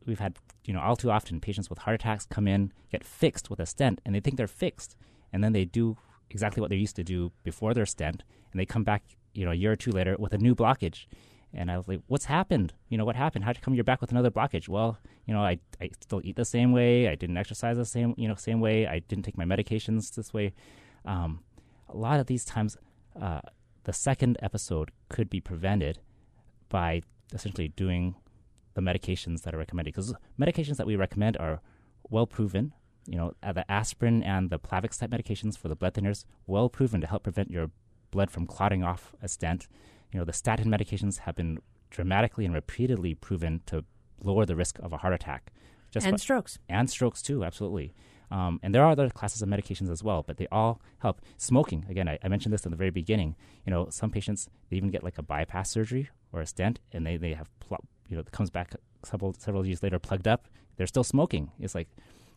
we've 0.06 0.20
had 0.20 0.38
you 0.66 0.74
know 0.74 0.82
all 0.82 0.96
too 0.96 1.12
often 1.12 1.40
patients 1.40 1.70
with 1.70 1.80
heart 1.80 1.96
attacks 1.96 2.26
come 2.26 2.48
in 2.48 2.72
get 2.92 3.04
fixed 3.04 3.50
with 3.50 3.60
a 3.60 3.66
stent 3.66 4.00
and 4.06 4.16
they 4.16 4.20
think 4.20 4.38
they're 4.38 4.48
fixed 4.48 4.96
and 5.34 5.44
then 5.44 5.54
they 5.54 5.66
do 5.66 5.98
exactly 6.30 6.62
what 6.62 6.70
they 6.70 6.76
used 6.76 6.96
to 6.96 7.04
do 7.04 7.32
before 7.44 7.74
their 7.74 7.86
stent 7.86 8.24
and 8.52 8.60
they 8.60 8.66
come 8.66 8.84
back 8.84 9.04
you 9.34 9.46
know 9.46 9.52
a 9.52 9.56
year 9.56 9.72
or 9.72 9.76
two 9.76 9.92
later 9.92 10.16
with 10.18 10.34
a 10.34 10.38
new 10.38 10.56
blockage 10.56 11.06
and 11.54 11.70
I 11.70 11.78
was 11.78 11.88
like, 11.88 12.00
"What's 12.08 12.26
happened? 12.26 12.74
You 12.90 12.98
know, 12.98 13.06
what 13.06 13.16
happened? 13.16 13.44
How 13.44 13.54
come 13.54 13.74
you're 13.74 13.84
back 13.84 14.02
with 14.02 14.12
another 14.12 14.32
blockage?" 14.32 14.70
Well, 14.70 14.98
you 15.26 15.34
know, 15.34 15.42
I, 15.42 15.60
I 15.82 15.90
still 16.00 16.22
eat 16.24 16.36
the 16.36 16.46
same 16.46 16.72
way. 16.72 17.08
I 17.08 17.16
didn't 17.16 17.38
exercise 17.38 17.78
the 17.78 17.86
same, 17.86 18.14
you 18.18 18.28
know, 18.28 18.36
same 18.36 18.62
way. 18.62 18.88
I 18.88 19.00
didn't 19.00 19.26
take 19.26 19.38
my 19.38 19.46
medications 19.46 20.16
this 20.16 20.34
way. 20.34 20.54
Um, 21.06 21.42
a 21.90 21.98
lot 21.98 22.20
of 22.20 22.28
these 22.28 22.46
times, 22.46 22.78
uh, 23.22 23.42
the 23.84 23.94
second 23.94 24.38
episode 24.42 24.92
could 25.10 25.30
be 25.30 25.42
prevented 25.42 26.00
by 26.70 27.02
essentially 27.34 27.68
doing 27.70 28.16
the 28.74 28.82
medications 28.82 29.42
that 29.44 29.54
are 29.54 29.58
recommended 29.58 29.94
because 29.94 30.14
medications 30.40 30.78
that 30.78 30.88
we 30.88 30.96
recommend 30.96 31.38
are 31.38 31.62
well 32.10 32.28
proven. 32.28 32.74
You 33.08 33.18
know, 33.18 33.34
uh, 33.42 33.52
the 33.52 33.70
aspirin 33.70 34.22
and 34.22 34.50
the 34.50 34.60
Plavix 34.60 35.00
type 35.00 35.10
medications 35.10 35.58
for 35.58 35.68
the 35.68 35.76
blood 35.76 35.96
thinners, 35.96 36.26
well 36.46 36.70
proven 36.70 37.02
to 37.02 37.08
help 37.08 37.24
prevent 37.24 37.50
your 37.50 37.72
blood 38.12 38.30
from 38.30 38.46
clotting 38.46 38.84
off 38.84 39.16
a 39.22 39.28
stent. 39.28 39.68
You 40.12 40.20
know, 40.20 40.26
the 40.26 40.34
statin 40.34 40.70
medications 40.70 41.20
have 41.20 41.36
been 41.36 41.60
dramatically 41.90 42.46
and 42.46 42.54
repeatedly 42.54 43.16
proven 43.16 43.62
to 43.66 43.86
lower 44.24 44.46
the 44.46 44.56
risk 44.56 44.78
of 44.80 44.94
a 44.94 44.98
heart 44.98 45.14
attack. 45.14 45.52
Just 45.90 46.06
and 46.06 46.20
strokes. 46.20 46.60
And 46.70 46.90
strokes 46.90 47.22
too, 47.22 47.44
absolutely. 47.44 47.94
Um, 48.32 48.62
and 48.64 48.74
there 48.74 48.84
are 48.84 48.92
other 48.92 49.10
classes 49.10 49.42
of 49.42 49.50
medications 49.50 49.92
as 49.92 50.04
well, 50.04 50.24
but 50.26 50.38
they 50.38 50.48
all 50.52 50.82
help. 51.00 51.22
Smoking, 51.38 51.86
again, 51.90 52.08
I, 52.08 52.18
I, 52.24 52.30
mentioned 52.30 52.54
this 52.54 52.66
in 52.66 52.72
the 52.72 52.78
very 52.78 52.90
beginning. 52.90 53.36
You 53.66 53.72
know, 53.72 53.88
some 53.90 54.10
patients 54.10 54.48
they 54.70 54.78
even 54.78 54.90
get 54.90 55.04
like 55.04 55.18
a 55.18 55.22
bypass 55.22 55.70
surgery 55.70 56.10
or 56.32 56.40
a 56.40 56.46
stent, 56.46 56.80
and 56.94 57.06
they 57.06 57.18
they 57.18 57.34
have 57.34 57.50
pl- 57.60 57.84
you 58.12 58.18
know, 58.18 58.24
comes 58.32 58.50
back 58.50 58.76
several 59.04 59.34
several 59.34 59.66
years 59.66 59.82
later 59.82 59.98
plugged 59.98 60.28
up, 60.28 60.48
they're 60.76 60.86
still 60.86 61.04
smoking. 61.04 61.52
It's 61.60 61.74
like 61.74 61.88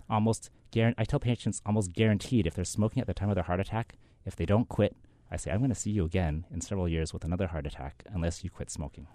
almost 0.08 0.50
guaranteed. 0.70 1.00
I 1.00 1.04
tell 1.04 1.20
patients 1.20 1.60
almost 1.66 1.92
guaranteed 1.92 2.46
if 2.46 2.54
they're 2.54 2.64
smoking 2.64 3.00
at 3.00 3.06
the 3.06 3.14
time 3.14 3.28
of 3.28 3.34
their 3.34 3.44
heart 3.44 3.60
attack, 3.60 3.96
if 4.24 4.36
they 4.36 4.46
don't 4.46 4.68
quit, 4.68 4.96
I 5.30 5.36
say 5.36 5.50
I'm 5.50 5.58
going 5.58 5.70
to 5.70 5.74
see 5.74 5.90
you 5.90 6.04
again 6.04 6.46
in 6.50 6.60
several 6.60 6.88
years 6.88 7.12
with 7.12 7.24
another 7.24 7.48
heart 7.48 7.66
attack 7.66 8.04
unless 8.12 8.44
you 8.44 8.50
quit 8.50 8.70
smoking. 8.70 9.08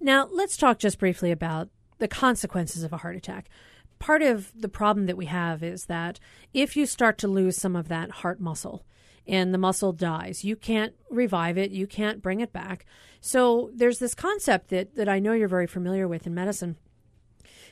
Now 0.00 0.28
let's 0.30 0.56
talk 0.56 0.78
just 0.78 0.98
briefly 0.98 1.30
about 1.30 1.68
the 1.98 2.08
consequences 2.08 2.82
of 2.82 2.92
a 2.92 2.98
heart 2.98 3.16
attack. 3.16 3.48
Part 3.98 4.22
of 4.22 4.50
the 4.58 4.68
problem 4.68 5.06
that 5.06 5.16
we 5.16 5.26
have 5.26 5.62
is 5.62 5.86
that 5.86 6.18
if 6.54 6.76
you 6.76 6.86
start 6.86 7.18
to 7.18 7.28
lose 7.28 7.56
some 7.56 7.76
of 7.76 7.88
that 7.88 8.10
heart 8.10 8.40
muscle, 8.40 8.84
and 9.26 9.52
the 9.52 9.58
muscle 9.58 9.92
dies. 9.92 10.44
You 10.44 10.56
can't 10.56 10.94
revive 11.10 11.58
it, 11.58 11.70
you 11.70 11.86
can't 11.86 12.22
bring 12.22 12.40
it 12.40 12.52
back. 12.52 12.86
So 13.20 13.70
there's 13.74 13.98
this 13.98 14.14
concept 14.14 14.68
that, 14.68 14.96
that 14.96 15.08
I 15.08 15.18
know 15.18 15.32
you're 15.32 15.48
very 15.48 15.66
familiar 15.66 16.08
with 16.08 16.26
in 16.26 16.34
medicine 16.34 16.76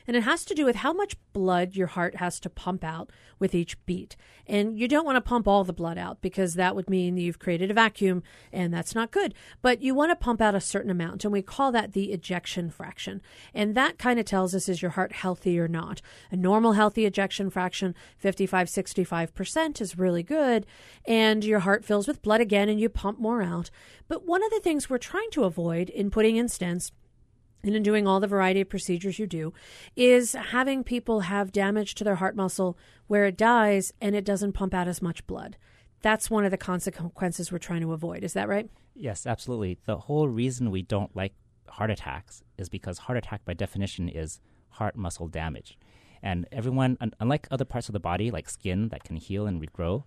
and 0.07 0.17
it 0.17 0.23
has 0.23 0.45
to 0.45 0.53
do 0.53 0.65
with 0.65 0.77
how 0.77 0.93
much 0.93 1.15
blood 1.33 1.75
your 1.75 1.87
heart 1.87 2.17
has 2.17 2.39
to 2.41 2.49
pump 2.49 2.83
out 2.83 3.09
with 3.37 3.55
each 3.55 3.83
beat. 3.85 4.15
And 4.45 4.77
you 4.77 4.87
don't 4.87 5.05
want 5.05 5.15
to 5.15 5.21
pump 5.21 5.47
all 5.47 5.63
the 5.63 5.73
blood 5.73 5.97
out 5.97 6.21
because 6.21 6.55
that 6.55 6.75
would 6.75 6.89
mean 6.89 7.17
you've 7.17 7.39
created 7.39 7.71
a 7.71 7.73
vacuum 7.73 8.23
and 8.51 8.73
that's 8.73 8.95
not 8.95 9.11
good. 9.11 9.33
But 9.61 9.81
you 9.81 9.93
want 9.95 10.11
to 10.11 10.15
pump 10.15 10.41
out 10.41 10.55
a 10.55 10.61
certain 10.61 10.91
amount, 10.91 11.23
and 11.23 11.31
we 11.31 11.41
call 11.41 11.71
that 11.71 11.93
the 11.93 12.11
ejection 12.11 12.69
fraction. 12.69 13.21
And 13.53 13.75
that 13.75 13.97
kind 13.97 14.19
of 14.19 14.25
tells 14.25 14.55
us 14.55 14.67
is 14.67 14.81
your 14.81 14.91
heart 14.91 15.11
healthy 15.11 15.59
or 15.59 15.67
not. 15.67 16.01
A 16.31 16.35
normal 16.35 16.73
healthy 16.73 17.05
ejection 17.05 17.49
fraction, 17.49 17.95
55, 18.17 18.67
65% 18.67 19.81
is 19.81 19.97
really 19.97 20.23
good, 20.23 20.65
and 21.05 21.43
your 21.43 21.59
heart 21.59 21.85
fills 21.85 22.07
with 22.07 22.21
blood 22.21 22.41
again 22.41 22.69
and 22.69 22.79
you 22.79 22.89
pump 22.89 23.19
more 23.19 23.41
out. 23.41 23.69
But 24.07 24.25
one 24.25 24.43
of 24.43 24.51
the 24.51 24.59
things 24.59 24.89
we're 24.89 24.97
trying 24.97 25.29
to 25.31 25.43
avoid 25.43 25.89
in 25.89 26.09
putting 26.09 26.35
in 26.35 26.47
stents 26.47 26.91
and 27.63 27.75
in 27.75 27.83
doing 27.83 28.07
all 28.07 28.19
the 28.19 28.27
variety 28.27 28.61
of 28.61 28.69
procedures 28.69 29.19
you 29.19 29.27
do, 29.27 29.53
is 29.95 30.33
having 30.33 30.83
people 30.83 31.21
have 31.21 31.51
damage 31.51 31.95
to 31.95 32.03
their 32.03 32.15
heart 32.15 32.35
muscle 32.35 32.77
where 33.07 33.25
it 33.25 33.37
dies 33.37 33.93
and 33.99 34.15
it 34.15 34.25
doesn't 34.25 34.53
pump 34.53 34.73
out 34.73 34.87
as 34.87 35.01
much 35.01 35.25
blood. 35.27 35.57
That's 36.01 36.29
one 36.29 36.45
of 36.45 36.51
the 36.51 36.57
consequences 36.57 37.51
we're 37.51 37.57
trying 37.57 37.81
to 37.81 37.93
avoid. 37.93 38.23
Is 38.23 38.33
that 38.33 38.47
right? 38.47 38.69
Yes, 38.95 39.25
absolutely. 39.25 39.77
The 39.85 39.97
whole 39.97 40.29
reason 40.29 40.71
we 40.71 40.81
don't 40.81 41.13
like 41.15 41.33
heart 41.67 41.91
attacks 41.91 42.43
is 42.57 42.69
because 42.69 42.99
heart 42.99 43.17
attack, 43.17 43.43
by 43.45 43.53
definition, 43.53 44.09
is 44.09 44.39
heart 44.69 44.95
muscle 44.95 45.27
damage. 45.27 45.77
And 46.21 46.47
everyone, 46.51 46.97
unlike 47.19 47.47
other 47.51 47.65
parts 47.65 47.89
of 47.89 47.93
the 47.93 47.99
body, 47.99 48.31
like 48.31 48.49
skin 48.49 48.89
that 48.89 49.03
can 49.03 49.15
heal 49.15 49.47
and 49.47 49.61
regrow, 49.61 50.03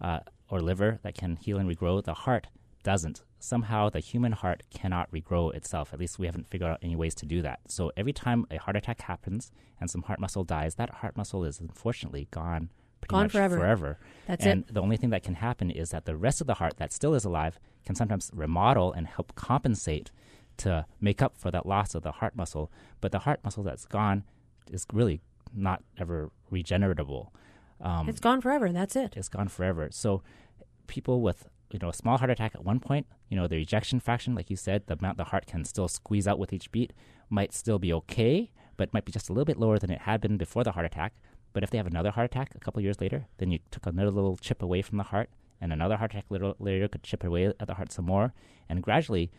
uh, 0.00 0.20
or 0.48 0.60
liver 0.60 1.00
that 1.02 1.14
can 1.14 1.36
heal 1.36 1.58
and 1.58 1.68
regrow, 1.68 2.02
the 2.02 2.14
heart 2.14 2.46
doesn't. 2.86 3.24
Somehow 3.40 3.90
the 3.90 3.98
human 3.98 4.30
heart 4.30 4.62
cannot 4.70 5.10
regrow 5.10 5.52
itself. 5.52 5.92
At 5.92 5.98
least 5.98 6.20
we 6.20 6.26
haven't 6.26 6.46
figured 6.46 6.70
out 6.70 6.78
any 6.82 6.94
ways 6.94 7.16
to 7.16 7.26
do 7.26 7.42
that. 7.42 7.58
So 7.66 7.90
every 7.96 8.12
time 8.12 8.46
a 8.48 8.58
heart 8.58 8.76
attack 8.76 9.00
happens 9.00 9.50
and 9.80 9.90
some 9.90 10.02
heart 10.02 10.20
muscle 10.20 10.44
dies, 10.44 10.76
that 10.76 10.90
heart 10.90 11.16
muscle 11.16 11.44
is 11.44 11.58
unfortunately 11.58 12.28
gone 12.30 12.70
gone 13.08 13.28
forever. 13.28 13.58
forever. 13.58 13.98
That's 14.28 14.46
and 14.46 14.62
it. 14.62 14.74
the 14.74 14.80
only 14.80 14.96
thing 14.96 15.10
that 15.10 15.24
can 15.24 15.34
happen 15.34 15.68
is 15.70 15.90
that 15.90 16.04
the 16.04 16.16
rest 16.16 16.40
of 16.40 16.46
the 16.46 16.54
heart 16.54 16.76
that 16.76 16.92
still 16.92 17.14
is 17.14 17.24
alive 17.24 17.58
can 17.84 17.96
sometimes 17.96 18.30
remodel 18.32 18.92
and 18.92 19.08
help 19.08 19.34
compensate 19.34 20.12
to 20.58 20.86
make 21.00 21.20
up 21.20 21.36
for 21.36 21.50
that 21.50 21.66
loss 21.66 21.94
of 21.96 22.04
the 22.04 22.12
heart 22.12 22.36
muscle. 22.36 22.70
But 23.00 23.10
the 23.10 23.20
heart 23.20 23.40
muscle 23.42 23.64
that's 23.64 23.84
gone 23.84 24.22
is 24.70 24.86
really 24.92 25.20
not 25.52 25.82
ever 25.98 26.30
regeneratable. 26.52 27.30
Um, 27.80 28.08
it's 28.08 28.20
gone 28.20 28.40
forever. 28.40 28.70
That's 28.70 28.94
it. 28.94 29.14
It's 29.16 29.28
gone 29.28 29.48
forever. 29.48 29.88
So 29.90 30.22
people 30.86 31.20
with 31.20 31.48
you 31.76 31.80
know 31.80 31.90
a 31.90 31.94
small 31.94 32.16
heart 32.16 32.30
attack 32.30 32.54
at 32.54 32.64
one 32.64 32.80
point, 32.80 33.06
you 33.28 33.36
know 33.36 33.46
the 33.46 33.56
ejection 33.56 34.00
fraction, 34.00 34.34
like 34.34 34.48
you 34.48 34.56
said, 34.56 34.86
the 34.86 34.96
amount 34.98 35.18
the 35.18 35.24
heart 35.24 35.46
can 35.46 35.62
still 35.62 35.88
squeeze 35.88 36.26
out 36.26 36.38
with 36.38 36.50
each 36.50 36.72
beat 36.72 36.94
might 37.28 37.52
still 37.52 37.78
be 37.78 37.92
okay, 37.92 38.50
but 38.78 38.94
might 38.94 39.04
be 39.04 39.12
just 39.12 39.28
a 39.28 39.32
little 39.34 39.44
bit 39.44 39.58
lower 39.58 39.78
than 39.78 39.90
it 39.90 40.00
had 40.00 40.22
been 40.22 40.38
before 40.38 40.64
the 40.64 40.72
heart 40.72 40.86
attack. 40.86 41.12
But 41.52 41.62
if 41.62 41.68
they 41.68 41.76
have 41.76 41.86
another 41.86 42.12
heart 42.12 42.24
attack 42.24 42.54
a 42.54 42.60
couple 42.60 42.80
years 42.80 42.98
later, 42.98 43.26
then 43.36 43.50
you 43.50 43.58
took 43.70 43.84
another 43.84 44.10
little 44.10 44.38
chip 44.38 44.62
away 44.62 44.80
from 44.80 44.96
the 44.96 45.04
heart, 45.04 45.28
and 45.60 45.70
another 45.70 45.98
heart 45.98 46.12
attack 46.12 46.24
later, 46.30 46.54
later 46.58 46.88
could 46.88 47.02
chip 47.02 47.22
away 47.22 47.44
at 47.44 47.66
the 47.66 47.74
heart 47.74 47.92
some 47.92 48.06
more, 48.06 48.32
and 48.70 48.82
gradually, 48.82 49.30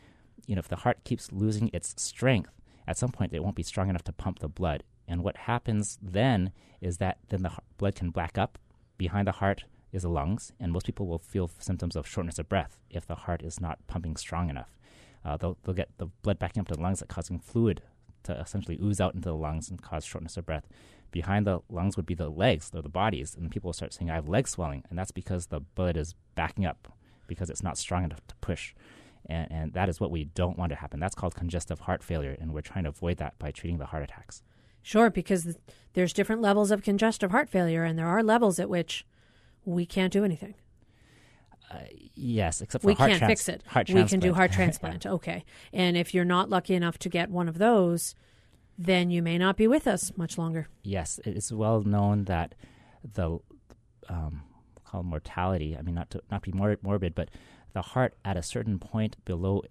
you 0.46 0.54
know, 0.54 0.60
if 0.60 0.68
the 0.68 0.76
heart 0.76 1.04
keeps 1.06 1.32
losing 1.32 1.72
its 1.74 2.00
strength, 2.00 2.52
at 2.88 3.00
some 3.00 3.10
point 3.10 3.34
it 3.34 3.44
won't 3.44 3.56
be 3.56 3.64
strong 3.64 3.90
enough 3.90 4.04
to 4.04 4.14
pump 4.14 4.40
the 4.40 4.48
blood. 4.48 4.84
And 5.08 5.24
what 5.24 5.38
happens 5.38 5.98
then 6.04 6.52
is 6.82 6.98
that 6.98 7.18
then 7.30 7.42
the 7.42 7.52
blood 7.80 7.96
can 7.96 8.12
black 8.12 8.38
up 8.38 8.60
behind 8.96 9.28
the 9.28 9.32
heart 9.32 9.64
is 9.92 10.04
the 10.04 10.10
lungs, 10.10 10.52
and 10.60 10.72
most 10.72 10.86
people 10.86 11.08
will 11.08 11.20
feel 11.20 11.50
symptoms 11.60 11.96
of 11.96 12.08
shortness 12.08 12.40
of 12.40 12.50
breath 12.50 12.80
if 12.90 13.06
the 13.06 13.16
heart 13.16 13.42
is 13.42 13.60
not 13.60 13.86
pumping 13.88 14.16
strong 14.16 14.50
enough. 14.50 14.78
Uh, 15.24 15.38
they'll, 15.38 15.58
they'll 15.64 15.76
get 15.76 15.90
the 15.98 16.08
blood 16.22 16.40
backing 16.40 16.62
up 16.62 16.68
to 16.68 16.76
the 16.76 16.82
lungs, 16.82 17.00
that 17.00 17.10
causing 17.10 17.40
fluid 17.40 17.82
to 18.24 18.34
essentially 18.40 18.78
ooze 18.82 19.00
out 19.00 19.16
into 19.16 19.30
the 19.30 19.36
lungs 19.36 19.70
and 19.70 19.82
cause 19.82 20.06
shortness 20.06 20.38
of 20.38 20.46
breath. 20.46 20.68
Behind 21.12 21.48
the 21.48 21.62
lungs 21.70 21.96
would 21.96 22.06
be 22.06 22.14
the 22.14 22.30
legs, 22.30 22.72
or 22.74 22.82
the 22.82 22.90
bodies, 22.90 23.36
and 23.36 23.50
people 23.50 23.70
will 23.70 23.74
start 23.74 23.94
saying, 23.94 24.10
I 24.10 24.16
have 24.16 24.28
leg 24.28 24.48
swelling, 24.48 24.84
and 24.90 25.00
that's 25.00 25.12
because 25.12 25.48
the 25.48 25.62
blood 25.62 25.98
is 25.98 26.16
backing 26.36 26.66
up 26.66 26.94
because 27.28 27.50
it's 27.50 27.64
not 27.64 27.78
strong 27.78 28.04
enough 28.04 28.26
to 28.28 28.36
push. 28.42 28.74
And, 29.26 29.52
and 29.52 29.74
that 29.74 29.90
is 29.90 30.00
what 30.00 30.12
we 30.12 30.26
don't 30.26 30.58
want 30.58 30.70
to 30.72 30.76
happen. 30.76 31.00
That's 31.00 31.16
called 31.16 31.36
congestive 31.36 31.82
heart 31.82 32.04
failure, 32.04 32.38
and 32.40 32.54
we're 32.54 32.62
trying 32.62 32.84
to 32.84 32.90
avoid 32.90 33.18
that 33.18 33.38
by 33.40 33.52
treating 33.52 33.78
the 33.78 33.88
heart 33.88 34.04
attacks. 34.04 34.44
Sure, 34.82 35.10
because 35.10 35.58
there's 35.94 36.14
different 36.14 36.42
levels 36.42 36.72
of 36.72 36.82
congestive 36.82 37.32
heart 37.32 37.50
failure, 37.50 37.84
and 37.84 37.98
there 37.98 38.08
are 38.08 38.24
levels 38.24 38.60
at 38.60 38.70
which 38.70 39.06
we 39.68 39.86
can't 39.86 40.14
do 40.14 40.24
anything. 40.24 40.56
Uh, 41.70 41.80
yes, 42.16 42.62
except 42.62 42.82
for 42.82 42.88
we 42.88 42.94
heart 42.94 43.10
can't 43.10 43.20
trans- 43.20 43.44
fix 43.44 43.50
it. 43.50 43.94
We 43.94 44.06
can 44.06 44.22
do 44.22 44.34
heart 44.34 44.52
transplant. 44.54 45.06
okay, 45.06 45.44
and 45.74 45.98
if 45.98 46.14
you're 46.14 46.26
not 46.26 46.50
lucky 46.50 46.74
enough 46.74 46.98
to 47.00 47.10
get 47.10 47.30
one 47.30 47.50
of 47.50 47.58
those, 47.58 48.16
then 48.78 49.12
you 49.12 49.22
may 49.22 49.38
not 49.38 49.58
be 49.58 49.68
with 49.68 49.86
us 49.86 50.14
much 50.16 50.38
longer. 50.38 50.70
Yes, 50.82 51.20
it 51.26 51.36
is 51.36 51.52
well 51.52 51.82
known 51.82 52.24
that 52.24 52.56
the 53.04 53.40
um, 54.08 54.44
called 54.86 55.06
mortality. 55.06 55.76
I 55.78 55.82
mean, 55.82 55.96
not 55.96 56.10
to 56.12 56.22
not 56.32 56.42
be 56.42 56.54
mor- 56.54 56.80
morbid, 56.82 57.14
but 57.14 57.30
the 57.74 57.82
heart 57.82 58.16
at 58.24 58.38
a 58.38 58.44
certain 58.44 58.80
point 58.80 59.18
below 59.26 59.64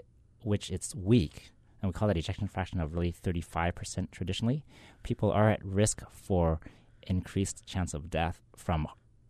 which 0.42 0.70
it's 0.70 0.94
weak, 0.94 1.50
and 1.80 1.88
we 1.88 1.94
call 1.94 2.08
that 2.08 2.18
ejection 2.18 2.46
fraction 2.46 2.78
of 2.78 2.92
really 2.92 3.12
35% 3.12 4.10
traditionally. 4.10 4.64
People 5.02 5.32
are 5.32 5.50
at 5.50 5.64
risk 5.64 6.02
for 6.12 6.60
increased 7.06 7.66
chance 7.66 7.94
of 7.94 8.10
death 8.10 8.42
from 8.54 8.86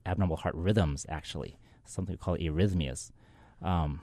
abnormal 0.06 0.36
heart 0.36 0.54
rhythms, 0.54 1.06
actually, 1.08 1.58
something 1.84 2.14
we 2.14 2.18
call 2.18 2.36
arrhythmias. 2.36 3.10
Um, 3.62 4.00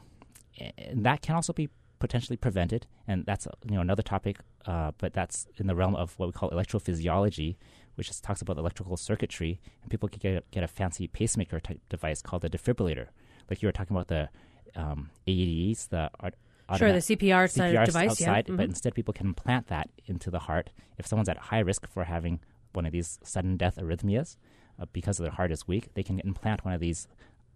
and 0.77 1.05
that 1.05 1.21
can 1.21 1.35
also 1.35 1.53
be 1.53 1.69
potentially 1.99 2.35
prevented, 2.35 2.85
and 3.07 3.25
that's 3.25 3.47
you 3.65 3.75
know 3.75 3.81
another 3.81 4.03
topic, 4.03 4.37
uh, 4.65 4.91
but 4.97 5.13
that's 5.13 5.47
in 5.57 5.67
the 5.67 5.75
realm 5.75 5.95
of 5.95 6.13
what 6.19 6.27
we 6.27 6.33
call 6.33 6.49
electrophysiology, 6.51 7.55
which 7.95 8.09
is, 8.09 8.19
talks 8.19 8.41
about 8.41 8.57
electrical 8.57 8.97
circuitry, 8.97 9.59
and 9.81 9.89
people 9.89 10.09
can 10.09 10.19
get 10.19 10.35
a, 10.35 10.43
get 10.51 10.63
a 10.63 10.67
fancy 10.67 11.07
pacemaker 11.07 11.59
type 11.59 11.79
device 11.89 12.21
called 12.21 12.43
a 12.45 12.49
defibrillator, 12.49 13.07
like 13.49 13.61
you 13.61 13.67
were 13.67 13.71
talking 13.71 13.95
about 13.95 14.09
the 14.09 14.29
um, 14.75 15.09
AEDs, 15.27 15.89
the 15.89 16.09
art, 16.19 16.35
sure, 16.77 16.91
the 16.91 16.99
CPR, 16.99 17.45
CPR 17.45 17.85
device, 17.85 18.11
outside, 18.11 18.25
yeah. 18.25 18.41
mm-hmm. 18.41 18.55
but 18.57 18.65
instead 18.65 18.93
people 18.93 19.13
can 19.13 19.27
implant 19.27 19.67
that 19.67 19.89
into 20.05 20.29
the 20.29 20.39
heart 20.39 20.71
if 20.97 21.07
someone's 21.07 21.29
at 21.29 21.37
high 21.37 21.59
risk 21.59 21.87
for 21.87 22.03
having 22.03 22.39
one 22.73 22.85
of 22.85 22.91
these 22.91 23.19
sudden 23.23 23.55
death 23.55 23.77
arrhythmias 23.77 24.37
uh, 24.80 24.86
because 24.93 25.17
their 25.17 25.32
heart 25.32 25.51
is 25.51 25.67
weak, 25.67 25.93
they 25.93 26.03
can 26.03 26.19
implant 26.21 26.65
one 26.65 26.74
of 26.74 26.80
these 26.80 27.07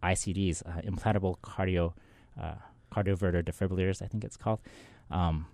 ICDs, 0.03 0.63
uh, 0.65 0.81
implantable 0.81 1.37
cardio 1.39 1.93
uh, 2.39 2.55
cardioverter 2.93 3.43
defibrillators, 3.43 4.01
I 4.01 4.07
think 4.07 4.23
it's 4.23 4.37
called, 4.37 4.59
um, 5.11 5.47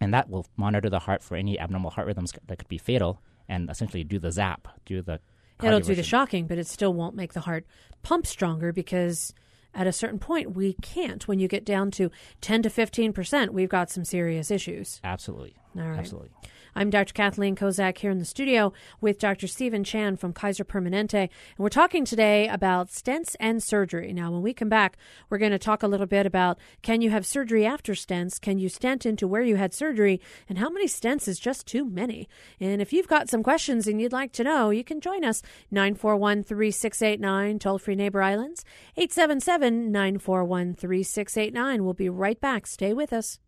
and 0.00 0.12
that 0.14 0.28
will 0.28 0.46
monitor 0.56 0.90
the 0.90 0.98
heart 1.00 1.22
for 1.22 1.36
any 1.36 1.58
abnormal 1.58 1.90
heart 1.90 2.06
rhythms 2.06 2.32
that 2.46 2.58
could 2.58 2.68
be 2.68 2.78
fatal, 2.78 3.20
and 3.48 3.70
essentially 3.70 4.04
do 4.04 4.18
the 4.18 4.32
zap, 4.32 4.68
do 4.84 5.02
the. 5.02 5.20
It'll 5.62 5.80
do 5.80 5.94
the 5.94 6.02
shocking, 6.02 6.46
but 6.46 6.56
it 6.56 6.66
still 6.66 6.94
won't 6.94 7.14
make 7.14 7.34
the 7.34 7.40
heart 7.40 7.66
pump 8.02 8.26
stronger 8.26 8.72
because 8.72 9.34
at 9.74 9.86
a 9.86 9.92
certain 9.92 10.18
point 10.18 10.54
we 10.54 10.74
can't. 10.80 11.28
When 11.28 11.38
you 11.38 11.48
get 11.48 11.66
down 11.66 11.90
to 11.92 12.10
ten 12.40 12.62
to 12.62 12.70
fifteen 12.70 13.12
percent, 13.12 13.52
we've 13.52 13.68
got 13.68 13.90
some 13.90 14.04
serious 14.04 14.50
issues. 14.50 15.00
Absolutely. 15.04 15.54
All 15.76 15.82
right. 15.82 15.98
Absolutely. 15.98 16.30
I'm 16.74 16.88
Dr. 16.88 17.12
Kathleen 17.12 17.56
Kozak 17.56 17.98
here 17.98 18.12
in 18.12 18.18
the 18.18 18.24
studio 18.24 18.72
with 19.00 19.18
Dr. 19.18 19.48
Stephen 19.48 19.82
Chan 19.82 20.16
from 20.18 20.32
Kaiser 20.32 20.64
Permanente, 20.64 21.14
and 21.22 21.30
we're 21.58 21.68
talking 21.68 22.04
today 22.04 22.46
about 22.46 22.88
stents 22.88 23.34
and 23.40 23.60
surgery. 23.60 24.12
Now, 24.12 24.30
when 24.30 24.42
we 24.42 24.54
come 24.54 24.68
back, 24.68 24.96
we're 25.28 25.38
going 25.38 25.50
to 25.50 25.58
talk 25.58 25.82
a 25.82 25.88
little 25.88 26.06
bit 26.06 26.26
about 26.26 26.58
can 26.82 27.00
you 27.00 27.10
have 27.10 27.26
surgery 27.26 27.66
after 27.66 27.94
stents? 27.94 28.40
Can 28.40 28.58
you 28.58 28.68
stent 28.68 29.04
into 29.04 29.26
where 29.26 29.42
you 29.42 29.56
had 29.56 29.74
surgery? 29.74 30.20
And 30.48 30.58
how 30.58 30.70
many 30.70 30.86
stents 30.86 31.26
is 31.26 31.40
just 31.40 31.66
too 31.66 31.84
many? 31.84 32.28
And 32.60 32.80
if 32.80 32.92
you've 32.92 33.08
got 33.08 33.28
some 33.28 33.42
questions 33.42 33.88
and 33.88 34.00
you'd 34.00 34.12
like 34.12 34.32
to 34.32 34.44
know, 34.44 34.70
you 34.70 34.84
can 34.84 35.00
join 35.00 35.24
us 35.24 35.42
941 35.72 36.44
3689, 36.44 37.58
toll 37.58 37.78
free 37.78 37.96
Neighbor 37.96 38.22
Islands, 38.22 38.64
877 38.96 39.90
941 39.90 40.74
3689. 40.74 41.84
We'll 41.84 41.94
be 41.94 42.08
right 42.08 42.40
back. 42.40 42.68
Stay 42.68 42.92
with 42.92 43.12
us. 43.12 43.40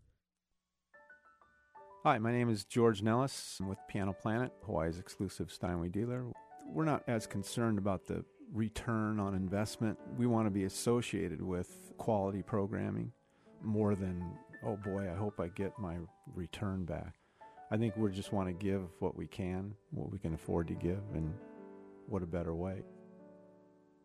Hi, 2.05 2.18
my 2.18 2.32
name 2.32 2.50
is 2.50 2.64
George 2.64 3.00
Nellis. 3.00 3.59
I'm 3.61 3.68
with 3.68 3.78
Piano 3.86 4.12
Planet, 4.12 4.53
Hawaii's 4.66 4.98
exclusive 4.98 5.53
Steinway 5.53 5.88
dealer. 5.88 6.24
We're 6.66 6.84
not 6.84 7.05
as 7.07 7.28
concerned 7.28 7.78
about 7.78 8.07
the 8.09 8.24
return 8.53 9.20
on 9.20 9.36
investment. 9.36 9.96
We 10.18 10.26
want 10.26 10.48
to 10.48 10.50
be 10.50 10.64
associated 10.64 11.40
with 11.40 11.92
quality 11.98 12.42
programming 12.42 13.12
more 13.62 13.94
than, 13.94 14.20
oh 14.66 14.76
boy, 14.78 15.09
I 15.12 15.14
hope 15.14 15.38
I 15.38 15.46
get 15.46 15.78
my 15.78 15.98
return 16.34 16.84
back. 16.84 17.14
I 17.70 17.76
think 17.76 17.96
we 17.96 18.11
just 18.11 18.32
want 18.32 18.48
to 18.48 18.53
give 18.53 18.82
what 18.98 19.16
we 19.16 19.28
can, 19.28 19.72
what 19.92 20.11
we 20.11 20.18
can 20.18 20.34
afford 20.34 20.66
to 20.68 20.74
give, 20.74 21.03
and 21.14 21.32
what 22.09 22.24
a 22.24 22.26
better 22.26 22.53
way. 22.53 22.82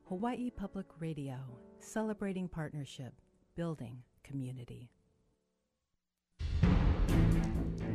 Hawaii 0.08 0.52
Public 0.52 0.86
Radio, 1.00 1.38
celebrating 1.80 2.48
partnership, 2.48 3.16
building 3.56 4.04
community. 4.24 4.92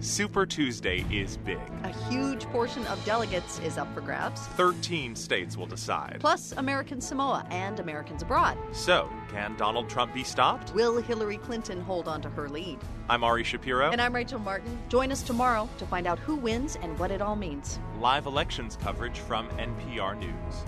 Super 0.03 0.45
Tuesday 0.45 1.07
is 1.13 1.37
big. 1.37 1.61
A 1.85 1.93
huge 2.11 2.45
portion 2.47 2.85
of 2.89 3.03
delegates 3.05 3.61
is 3.61 3.79
up 3.79 3.95
for 3.95 4.01
grabs. 4.01 4.41
13 4.41 5.15
states 5.15 5.57
will 5.57 5.67
decide. 5.67 6.17
Plus 6.19 6.51
American 6.57 7.01
Samoa 7.01 7.47
and 7.51 7.79
Americans 7.79 8.23
abroad. 8.23 8.59
So, 8.73 9.09
can 9.31 9.57
Donald 9.57 9.89
Trump 9.89 10.13
be 10.13 10.25
stopped? 10.25 10.75
Will 10.75 11.01
Hillary 11.01 11.37
Clinton 11.37 11.81
hold 11.81 12.09
on 12.09 12.21
to 12.23 12.29
her 12.31 12.49
lead? 12.49 12.81
I'm 13.09 13.23
Ari 13.23 13.45
Shapiro. 13.45 13.93
And 13.93 14.03
I'm 14.03 14.13
Rachel 14.13 14.41
Martin. 14.41 14.77
Join 14.89 15.13
us 15.13 15.23
tomorrow 15.23 15.69
to 15.79 15.87
find 15.87 16.09
out 16.09 16.19
who 16.19 16.35
wins 16.35 16.77
and 16.83 16.99
what 16.99 17.13
it 17.13 17.23
all 17.23 17.37
means. 17.37 17.79
Live 18.01 18.27
elections 18.27 18.77
coverage 18.83 19.21
from 19.21 19.49
NPR 19.51 20.19
News. 20.19 20.65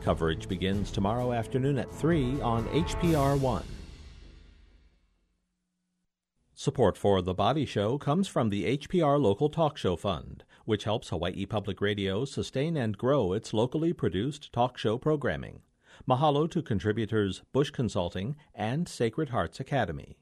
Coverage 0.00 0.48
begins 0.48 0.92
tomorrow 0.92 1.32
afternoon 1.32 1.76
at 1.76 1.92
3 1.92 2.40
on 2.40 2.68
HPR 2.68 3.36
1. 3.36 3.64
Support 6.60 6.98
for 6.98 7.22
The 7.22 7.32
Body 7.32 7.64
Show 7.64 7.96
comes 7.96 8.28
from 8.28 8.50
the 8.50 8.76
HPR 8.76 9.18
Local 9.18 9.48
Talk 9.48 9.78
Show 9.78 9.96
Fund, 9.96 10.44
which 10.66 10.84
helps 10.84 11.08
Hawaii 11.08 11.46
Public 11.46 11.80
Radio 11.80 12.26
sustain 12.26 12.76
and 12.76 12.98
grow 12.98 13.32
its 13.32 13.54
locally 13.54 13.94
produced 13.94 14.52
talk 14.52 14.76
show 14.76 14.98
programming. 14.98 15.62
Mahalo 16.06 16.50
to 16.50 16.60
contributors 16.60 17.40
Bush 17.54 17.70
Consulting 17.70 18.36
and 18.54 18.86
Sacred 18.86 19.30
Hearts 19.30 19.58
Academy. 19.58 20.18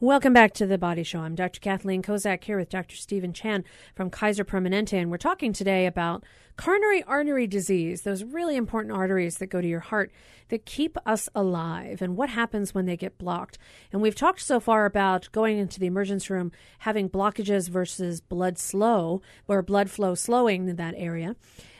Welcome 0.00 0.34
back 0.34 0.52
to 0.54 0.66
the 0.66 0.76
Body 0.76 1.02
Show. 1.02 1.20
I'm 1.20 1.34
Dr. 1.34 1.58
Kathleen 1.58 2.02
Kozak 2.02 2.44
here 2.44 2.58
with 2.58 2.68
Dr. 2.68 2.96
Stephen 2.96 3.32
Chan 3.32 3.64
from 3.94 4.10
Kaiser 4.10 4.44
Permanente, 4.44 4.92
and 4.92 5.10
we're 5.10 5.16
talking 5.16 5.54
today 5.54 5.86
about 5.86 6.22
coronary 6.58 7.02
artery 7.04 7.46
disease, 7.46 8.02
those 8.02 8.22
really 8.22 8.56
important 8.56 8.94
arteries 8.94 9.38
that 9.38 9.46
go 9.46 9.62
to 9.62 9.66
your 9.66 9.80
heart 9.80 10.12
that 10.50 10.66
keep 10.66 10.98
us 11.06 11.30
alive, 11.34 12.02
and 12.02 12.14
what 12.14 12.28
happens 12.28 12.74
when 12.74 12.84
they 12.84 12.98
get 12.98 13.16
blocked. 13.16 13.56
And 13.90 14.02
we've 14.02 14.14
talked 14.14 14.42
so 14.42 14.60
far 14.60 14.84
about 14.84 15.32
going 15.32 15.56
into 15.56 15.80
the 15.80 15.86
emergency 15.86 16.30
room, 16.30 16.52
having 16.80 17.08
blockages 17.08 17.70
versus 17.70 18.20
blood 18.20 18.58
slow, 18.58 19.22
or 19.48 19.62
blood 19.62 19.88
flow 19.88 20.14
slowing 20.14 20.68
in 20.68 20.76
that 20.76 20.94
area. 20.98 21.36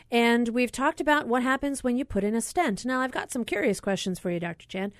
And 0.09 0.49
we've 0.49 0.71
talked 0.71 0.99
about 0.99 1.27
what 1.27 1.43
happens 1.43 1.83
when 1.83 1.97
you 1.97 2.03
put 2.03 2.23
in 2.23 2.33
a 2.33 2.41
stent. 2.41 2.83
Now, 2.83 3.01
I've 3.01 3.11
got 3.11 3.31
some 3.31 3.45
curious 3.45 3.79
questions 3.79 4.17
for 4.17 4.31
you, 4.31 4.39
Dr. 4.39 4.67
Chan. 4.67 4.91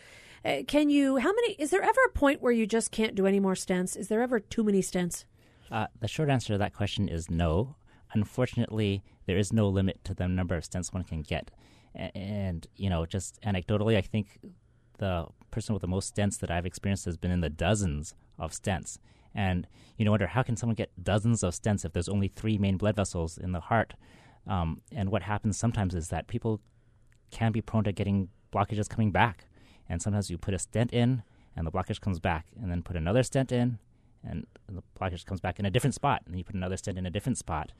Uh, 0.47 0.63
can 0.65 0.89
you, 0.89 1.17
how 1.17 1.33
many, 1.33 1.53
is 1.59 1.71
there 1.71 1.83
ever 1.83 1.99
a 2.05 2.17
point 2.17 2.41
where 2.41 2.53
you 2.53 2.65
just 2.65 2.89
can't 2.89 3.15
do 3.15 3.27
any 3.27 3.39
more 3.39 3.53
stents? 3.53 3.97
Is 3.97 4.07
there 4.07 4.21
ever 4.21 4.39
too 4.39 4.63
many 4.63 4.81
stents? 4.81 5.25
Uh, 5.69 5.87
the 5.99 6.07
short 6.07 6.29
answer 6.29 6.53
to 6.53 6.57
that 6.57 6.73
question 6.73 7.09
is 7.09 7.29
no. 7.29 7.75
Unfortunately, 8.13 9.03
there 9.25 9.37
is 9.37 9.51
no 9.51 9.67
limit 9.67 10.01
to 10.05 10.13
the 10.13 10.25
number 10.25 10.55
of 10.55 10.63
stents 10.63 10.93
one 10.93 11.03
can 11.03 11.21
get. 11.21 11.51
And, 11.93 12.65
you 12.77 12.89
know, 12.89 13.05
just 13.05 13.41
anecdotally, 13.41 13.97
I 13.97 14.01
think 14.01 14.39
the 14.99 15.25
person 15.51 15.73
with 15.73 15.81
the 15.81 15.87
most 15.87 16.15
stents 16.15 16.39
that 16.39 16.49
I've 16.49 16.65
experienced 16.65 17.03
has 17.05 17.17
been 17.17 17.31
in 17.31 17.41
the 17.41 17.49
dozens 17.49 18.15
of 18.39 18.51
stents. 18.51 18.99
And 19.35 19.67
you 19.97 20.05
know, 20.05 20.11
wonder 20.11 20.27
how 20.27 20.43
can 20.43 20.55
someone 20.55 20.75
get 20.75 20.91
dozens 21.03 21.43
of 21.43 21.53
stents 21.53 21.83
if 21.83 21.91
there's 21.91 22.09
only 22.09 22.29
three 22.29 22.57
main 22.57 22.77
blood 22.77 22.95
vessels 22.95 23.37
in 23.37 23.51
the 23.51 23.59
heart? 23.59 23.95
Um, 24.47 24.81
and 24.93 25.09
what 25.09 25.23
happens 25.23 25.57
sometimes 25.57 25.93
is 25.93 26.07
that 26.07 26.27
people 26.27 26.61
can 27.31 27.51
be 27.51 27.61
prone 27.61 27.83
to 27.83 27.91
getting 27.91 28.29
blockages 28.53 28.87
coming 28.87 29.11
back. 29.11 29.46
And 29.89 30.01
sometimes 30.01 30.29
you 30.29 30.37
put 30.37 30.53
a 30.53 30.59
stent 30.59 30.91
in 30.91 31.23
and 31.55 31.65
the 31.65 31.71
blockage 31.71 31.99
comes 31.99 32.19
back, 32.19 32.45
and 32.61 32.69
then 32.69 32.83
put 32.83 32.95
another 32.95 33.23
stent 33.23 33.51
in 33.51 33.79
and 34.23 34.45
the 34.67 34.83
blockage 34.99 35.25
comes 35.25 35.39
back 35.39 35.59
in 35.59 35.65
a 35.65 35.71
different 35.71 35.95
spot, 35.95 36.21
and 36.25 36.33
then 36.33 36.37
you 36.37 36.43
put 36.43 36.55
another 36.55 36.77
stent 36.77 36.97
in 36.97 37.05
a 37.05 37.09
different 37.09 37.37
spot. 37.37 37.71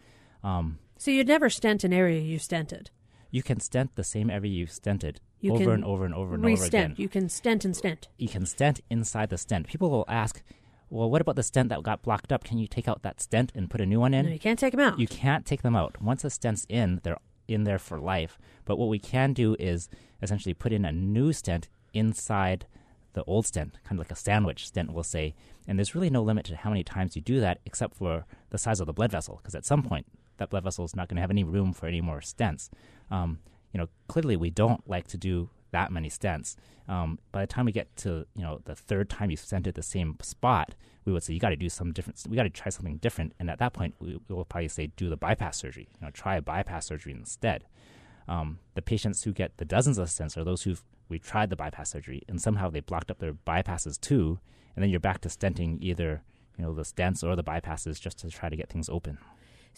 Um, 0.44 0.80
so 0.98 1.12
you'd 1.12 1.28
never 1.28 1.50
stent 1.50 1.84
an 1.84 1.94
area 1.94 2.20
you 2.20 2.40
stented? 2.40 2.88
You 3.30 3.44
can 3.44 3.60
stent 3.60 3.96
the 3.96 4.04
same 4.04 4.30
area 4.30 4.52
you've 4.52 4.70
stented 4.70 5.18
you 5.42 5.54
over 5.54 5.74
and 5.74 5.84
over 5.84 6.06
and 6.06 6.14
over 6.14 6.36
and 6.36 6.44
re-stent. 6.44 6.74
over 6.74 6.86
again. 6.86 6.96
You 6.98 7.10
can 7.10 7.30
stent 7.30 7.66
and 7.66 7.76
stent. 7.76 8.08
You 8.18 8.30
can 8.30 8.46
stent 8.46 8.82
inside 8.90 9.30
the 9.30 9.38
stent. 9.38 9.68
People 9.68 9.90
will 9.90 10.06
ask, 10.08 10.42
well, 10.90 11.10
what 11.10 11.22
about 11.22 11.36
the 11.36 11.44
stent 11.44 11.70
that 11.70 11.84
got 11.84 12.02
blocked 12.02 12.32
up? 12.32 12.44
Can 12.44 12.58
you 12.58 12.68
take 12.68 12.88
out 12.88 13.04
that 13.04 13.22
stent 13.22 13.52
and 13.54 13.70
put 13.70 13.82
a 13.82 13.86
new 13.86 14.00
one 14.00 14.14
in? 14.14 14.26
No, 14.26 14.32
you 14.32 14.40
can't 14.40 14.58
take 14.58 14.72
them 14.72 14.80
out. 14.80 14.98
You 14.98 15.08
can't 15.08 15.46
take 15.46 15.62
them 15.62 15.76
out. 15.76 16.02
Once 16.02 16.24
a 16.24 16.30
stent's 16.30 16.66
in, 16.70 17.02
they're 17.04 17.18
in 17.48 17.66
there 17.66 17.80
for 17.80 18.00
life. 18.00 18.38
But 18.64 18.78
what 18.78 18.90
we 18.90 19.00
can 19.00 19.34
do 19.34 19.56
is 19.60 19.90
essentially 20.22 20.54
put 20.54 20.72
in 20.72 20.86
a 20.86 20.92
new 20.92 21.34
stent 21.34 21.68
inside 21.98 22.66
the 23.14 23.24
old 23.24 23.46
stent, 23.46 23.74
kind 23.84 24.00
of 24.00 24.06
like 24.06 24.12
a 24.12 24.16
sandwich 24.16 24.68
stent, 24.68 24.94
we'll 24.94 25.04
say. 25.04 25.34
And 25.68 25.78
there's 25.78 25.96
really 25.96 26.10
no 26.10 26.22
limit 26.22 26.46
to 26.46 26.56
how 26.56 26.70
many 26.70 26.84
times 26.84 27.16
you 27.16 27.22
do 27.22 27.40
that, 27.40 27.60
except 27.66 27.96
for 27.96 28.26
the 28.52 28.58
size 28.58 28.80
of 28.80 28.88
the 28.88 28.94
blood 28.94 29.12
vessel, 29.12 29.38
because 29.42 29.56
at 29.56 29.66
some 29.66 29.84
point 29.84 30.06
that 30.38 30.50
blood 30.50 30.64
vessel 30.64 30.86
is 30.86 30.96
not 30.96 31.10
going 31.10 31.16
to 31.16 31.22
have 31.22 31.32
any 31.32 31.44
room 31.44 31.74
for 31.74 31.88
any 31.88 32.02
more 32.02 32.20
stents. 32.20 32.70
Um, 33.10 33.40
you 33.74 33.80
know, 33.80 33.88
clearly 34.08 34.36
we 34.36 34.50
don't 34.50 34.88
like 34.88 35.08
to 35.08 35.18
do 35.18 35.50
that 35.72 35.92
many 35.92 36.10
stents. 36.10 36.56
Um, 36.88 37.20
by 37.32 37.42
the 37.42 37.48
time 37.48 37.66
we 37.66 37.72
get 37.72 37.94
to 37.98 38.26
you 38.36 38.44
know 38.44 38.62
the 38.64 38.76
third 38.76 39.10
time 39.10 39.30
you've 39.30 39.42
stented 39.42 39.74
the 39.74 39.84
same 39.84 40.16
spot, 40.22 40.76
we 41.06 41.12
would 41.12 41.24
say 41.24 41.34
you 41.34 41.40
got 41.40 41.50
to 41.50 41.56
do 41.56 41.70
some 41.70 41.92
different. 41.92 42.22
We 42.30 42.36
got 42.36 42.44
to 42.44 42.50
try 42.50 42.70
something 42.70 42.98
different. 42.98 43.34
And 43.40 43.50
at 43.50 43.60
that 43.60 43.74
point, 43.74 43.96
we 44.00 44.20
will 44.30 44.46
probably 44.46 44.68
say 44.68 44.88
do 44.96 45.10
the 45.10 45.18
bypass 45.18 45.58
surgery. 45.58 45.90
You 46.00 46.06
know, 46.06 46.12
try 46.12 46.38
a 46.38 46.42
bypass 46.42 46.86
surgery 46.86 47.14
instead. 47.14 47.66
Um, 48.28 48.60
the 48.76 48.82
patients 48.82 49.24
who 49.24 49.32
get 49.32 49.58
the 49.58 49.66
dozens 49.66 49.98
of 49.98 50.08
stents 50.08 50.38
are 50.38 50.44
those 50.44 50.64
who've 50.64 50.84
we 51.10 51.20
tried 51.20 51.50
the 51.50 51.56
bypass 51.56 51.92
surgery 51.92 52.24
and 52.28 52.42
somehow 52.42 52.70
they 52.70 52.82
blocked 52.82 53.10
up 53.10 53.20
their 53.20 53.34
bypasses 53.34 54.00
too, 54.00 54.40
and 54.76 54.84
then 54.84 54.90
you're 54.90 55.00
back 55.00 55.22
to 55.22 55.30
stenting 55.30 55.78
either 55.82 56.24
you 56.58 56.66
know 56.66 56.74
the 56.74 56.84
stents 56.84 57.24
or 57.24 57.36
the 57.36 57.44
bypasses 57.44 58.00
just 58.00 58.20
to 58.20 58.30
try 58.30 58.50
to 58.50 58.56
get 58.56 58.70
things 58.70 58.90
open. 58.90 59.18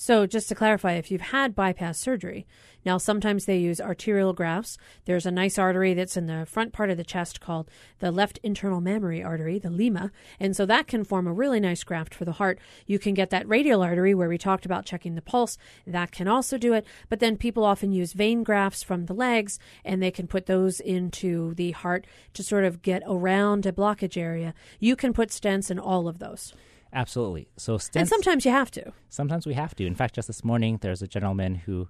So, 0.02 0.26
just 0.26 0.47
to 0.47 0.56
clarify, 0.56 0.93
if 0.93 1.12
you've 1.12 1.20
had 1.20 1.54
bypass 1.54 2.00
surgery, 2.00 2.47
now 2.86 2.97
sometimes 2.97 3.43
they 3.43 3.58
use 3.58 3.82
arterial 3.82 4.32
grafts. 4.32 4.78
There's 5.04 5.26
a 5.26 5.30
nice 5.30 5.60
artery 5.60 5.93
that's 5.93 6.16
in 6.16 6.26
the 6.26 6.45
front 6.45 6.72
part 6.72 6.89
of 6.89 6.95
the 6.95 7.04
chest 7.04 7.41
called 7.41 7.70
the 8.00 8.10
left 8.10 8.39
internal 8.41 8.80
mammary 8.80 9.22
artery, 9.22 9.60
the 9.60 9.70
lima, 9.70 10.14
and 10.39 10.56
so 10.56 10.66
that 10.66 10.88
can 10.88 11.04
form 11.04 11.28
a 11.28 11.34
really 11.34 11.60
nice 11.60 11.84
graft 11.84 12.16
for 12.16 12.24
the 12.24 12.32
heart. 12.32 12.60
You 12.86 12.97
can 12.97 13.14
get 13.14 13.30
that 13.32 13.45
radial 13.50 13.82
artery 13.84 14.16
where 14.16 14.30
we 14.30 14.38
talked 14.38 14.66
about 14.66 14.86
checking 14.86 15.16
the 15.16 15.22
pulse, 15.22 15.58
that 15.86 16.14
can 16.14 16.30
also 16.30 16.58
do 16.58 16.72
it. 16.72 16.86
But 17.10 17.20
then 17.20 17.36
people 17.36 17.66
often 17.66 17.91
use 17.91 18.14
vein 18.14 18.43
grafts 18.43 18.82
from 18.82 19.08
the 19.08 19.14
legs, 19.14 19.60
and 19.84 20.02
they 20.02 20.12
can 20.12 20.28
put 20.28 20.45
those 20.45 20.80
into 20.80 21.54
the 21.56 21.72
heart 21.72 22.08
to 22.36 22.41
sort 22.41 22.64
of 22.64 22.82
get 22.82 23.04
around 23.06 23.66
a 23.66 23.74
blockage 23.74 24.16
area. 24.16 24.54
You 24.80 24.95
can 24.95 25.12
put 25.12 25.28
stents 25.28 25.70
in 25.70 25.78
all 25.78 26.08
of 26.08 26.20
those. 26.20 26.54
Absolutely. 26.94 27.50
So 27.58 27.78
stents, 27.78 27.96
and 27.96 28.08
sometimes 28.08 28.46
you 28.46 28.52
have 28.52 28.72
to. 28.72 28.92
Sometimes 29.10 29.46
we 29.46 29.54
have 29.54 29.76
to. 29.76 29.86
In 29.86 29.96
fact, 29.96 30.16
just 30.16 30.28
this 30.28 30.44
morning, 30.44 30.80
there's 30.82 31.02
a 31.02 31.08
gentleman 31.08 31.56
who 31.56 31.88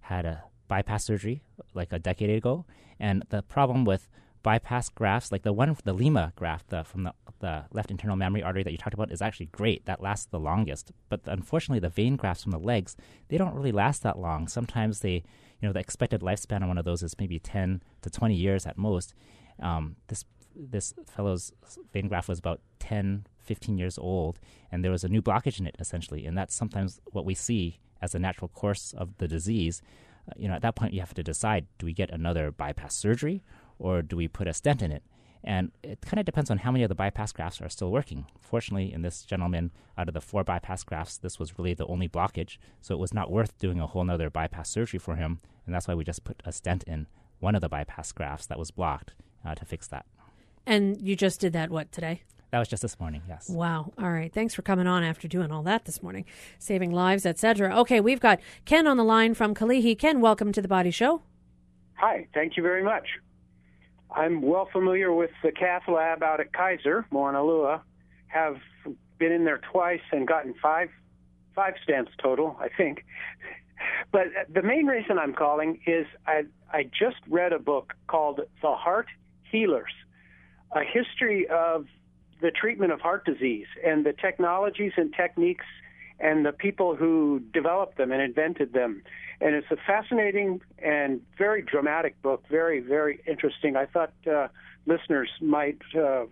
had 0.00 0.24
a 0.24 0.44
bypass 0.68 1.04
surgery 1.04 1.42
like 1.74 1.92
a 1.92 1.98
decade 1.98 2.30
ago, 2.30 2.64
and 2.98 3.24
the 3.28 3.42
problem 3.42 3.84
with 3.84 4.08
bypass 4.42 4.88
grafts, 4.88 5.30
like 5.30 5.42
the 5.42 5.52
one, 5.52 5.76
the 5.84 5.92
Lima 5.92 6.32
graft 6.36 6.70
the, 6.70 6.84
from 6.84 7.02
the, 7.04 7.12
the 7.40 7.64
left 7.72 7.90
internal 7.90 8.16
mammary 8.16 8.42
artery 8.42 8.62
that 8.62 8.70
you 8.70 8.78
talked 8.78 8.94
about, 8.94 9.10
is 9.12 9.20
actually 9.20 9.46
great. 9.46 9.84
That 9.86 10.00
lasts 10.00 10.26
the 10.26 10.40
longest. 10.40 10.92
But 11.08 11.20
unfortunately, 11.26 11.80
the 11.80 11.88
vein 11.88 12.16
grafts 12.16 12.44
from 12.44 12.52
the 12.52 12.58
legs, 12.58 12.96
they 13.28 13.36
don't 13.36 13.54
really 13.54 13.72
last 13.72 14.02
that 14.02 14.18
long. 14.18 14.48
Sometimes 14.48 15.00
they, 15.00 15.22
you 15.60 15.68
know, 15.68 15.72
the 15.72 15.80
expected 15.80 16.20
lifespan 16.20 16.62
on 16.62 16.68
one 16.68 16.78
of 16.78 16.84
those 16.84 17.02
is 17.02 17.14
maybe 17.18 17.38
10 17.38 17.82
to 18.02 18.10
20 18.10 18.34
years 18.34 18.64
at 18.64 18.78
most. 18.78 19.14
Um, 19.60 19.96
this 20.06 20.24
this 20.58 20.92
fellow's 21.06 21.52
vein 21.92 22.08
graft 22.08 22.28
was 22.28 22.38
about 22.38 22.60
10, 22.80 23.26
15 23.38 23.78
years 23.78 23.98
old, 23.98 24.38
and 24.70 24.84
there 24.84 24.90
was 24.90 25.04
a 25.04 25.08
new 25.08 25.22
blockage 25.22 25.60
in 25.60 25.66
it, 25.66 25.76
essentially. 25.78 26.26
And 26.26 26.36
that's 26.36 26.54
sometimes 26.54 27.00
what 27.12 27.24
we 27.24 27.34
see 27.34 27.78
as 28.02 28.14
a 28.14 28.18
natural 28.18 28.48
course 28.48 28.94
of 28.96 29.16
the 29.18 29.28
disease. 29.28 29.80
Uh, 30.28 30.34
you 30.36 30.48
know, 30.48 30.54
at 30.54 30.62
that 30.62 30.74
point, 30.74 30.92
you 30.92 31.00
have 31.00 31.14
to 31.14 31.22
decide 31.22 31.66
do 31.78 31.86
we 31.86 31.92
get 31.92 32.10
another 32.10 32.50
bypass 32.50 32.94
surgery 32.94 33.42
or 33.78 34.02
do 34.02 34.16
we 34.16 34.28
put 34.28 34.48
a 34.48 34.52
stent 34.52 34.82
in 34.82 34.92
it? 34.92 35.02
And 35.44 35.70
it 35.84 36.00
kind 36.00 36.18
of 36.18 36.26
depends 36.26 36.50
on 36.50 36.58
how 36.58 36.72
many 36.72 36.82
of 36.82 36.88
the 36.88 36.96
bypass 36.96 37.32
grafts 37.32 37.60
are 37.60 37.68
still 37.68 37.92
working. 37.92 38.26
Fortunately, 38.40 38.92
in 38.92 39.02
this 39.02 39.22
gentleman, 39.22 39.70
out 39.96 40.08
of 40.08 40.14
the 40.14 40.20
four 40.20 40.42
bypass 40.42 40.82
grafts, 40.82 41.16
this 41.16 41.38
was 41.38 41.58
really 41.58 41.74
the 41.74 41.86
only 41.86 42.08
blockage. 42.08 42.58
So 42.80 42.94
it 42.94 42.98
was 42.98 43.14
not 43.14 43.30
worth 43.30 43.56
doing 43.58 43.78
a 43.78 43.86
whole 43.86 44.04
nother 44.04 44.30
bypass 44.30 44.68
surgery 44.68 44.98
for 44.98 45.14
him. 45.14 45.40
And 45.64 45.74
that's 45.74 45.86
why 45.86 45.94
we 45.94 46.02
just 46.02 46.24
put 46.24 46.42
a 46.44 46.52
stent 46.52 46.82
in 46.84 47.06
one 47.38 47.54
of 47.54 47.60
the 47.60 47.68
bypass 47.68 48.10
grafts 48.10 48.46
that 48.46 48.58
was 48.58 48.72
blocked 48.72 49.14
uh, 49.44 49.54
to 49.54 49.64
fix 49.64 49.86
that. 49.88 50.06
And 50.68 51.00
you 51.00 51.16
just 51.16 51.40
did 51.40 51.54
that, 51.54 51.70
what, 51.70 51.90
today? 51.92 52.24
That 52.50 52.58
was 52.58 52.68
just 52.68 52.82
this 52.82 53.00
morning, 53.00 53.22
yes. 53.26 53.48
Wow. 53.48 53.90
All 53.96 54.10
right. 54.10 54.30
Thanks 54.30 54.54
for 54.54 54.60
coming 54.60 54.86
on 54.86 55.02
after 55.02 55.26
doing 55.26 55.50
all 55.50 55.62
that 55.62 55.86
this 55.86 56.02
morning, 56.02 56.26
saving 56.58 56.92
lives, 56.92 57.24
etc. 57.24 57.74
Okay, 57.80 58.00
we've 58.00 58.20
got 58.20 58.38
Ken 58.66 58.86
on 58.86 58.98
the 58.98 59.04
line 59.04 59.32
from 59.32 59.54
Kalihi. 59.54 59.98
Ken, 59.98 60.20
welcome 60.20 60.52
to 60.52 60.60
the 60.60 60.68
Body 60.68 60.90
Show. 60.90 61.22
Hi. 61.94 62.28
Thank 62.34 62.58
you 62.58 62.62
very 62.62 62.84
much. 62.84 63.06
I'm 64.14 64.42
well 64.42 64.68
familiar 64.70 65.10
with 65.10 65.30
the 65.42 65.52
cath 65.52 65.88
lab 65.88 66.22
out 66.22 66.38
at 66.38 66.52
Kaiser, 66.52 67.06
Moanalua. 67.10 67.80
Have 68.26 68.58
been 69.18 69.32
in 69.32 69.44
there 69.44 69.60
twice 69.72 70.02
and 70.12 70.28
gotten 70.28 70.54
five 70.60 70.90
five 71.54 71.74
stents 71.88 72.10
total, 72.22 72.58
I 72.60 72.68
think. 72.68 73.06
But 74.12 74.26
the 74.52 74.62
main 74.62 74.84
reason 74.86 75.18
I'm 75.18 75.32
calling 75.32 75.80
is 75.86 76.06
I 76.26 76.42
I 76.70 76.84
just 76.84 77.16
read 77.26 77.54
a 77.54 77.58
book 77.58 77.94
called 78.06 78.40
The 78.60 78.74
Heart 78.74 79.06
Healers, 79.50 79.92
a 80.72 80.80
history 80.84 81.46
of 81.48 81.86
the 82.40 82.50
treatment 82.50 82.92
of 82.92 83.00
heart 83.00 83.24
disease 83.24 83.66
and 83.84 84.04
the 84.04 84.12
technologies 84.12 84.92
and 84.96 85.12
techniques 85.14 85.64
and 86.20 86.44
the 86.44 86.52
people 86.52 86.96
who 86.96 87.40
developed 87.52 87.96
them 87.96 88.12
and 88.12 88.20
invented 88.20 88.72
them. 88.72 89.02
And 89.40 89.54
it's 89.54 89.70
a 89.70 89.76
fascinating 89.76 90.60
and 90.78 91.20
very 91.36 91.62
dramatic 91.62 92.20
book, 92.22 92.44
very, 92.50 92.80
very 92.80 93.20
interesting. 93.26 93.76
I 93.76 93.86
thought 93.86 94.12
uh, 94.26 94.48
listeners 94.86 95.30
might 95.40 95.78
uh, 95.96 96.24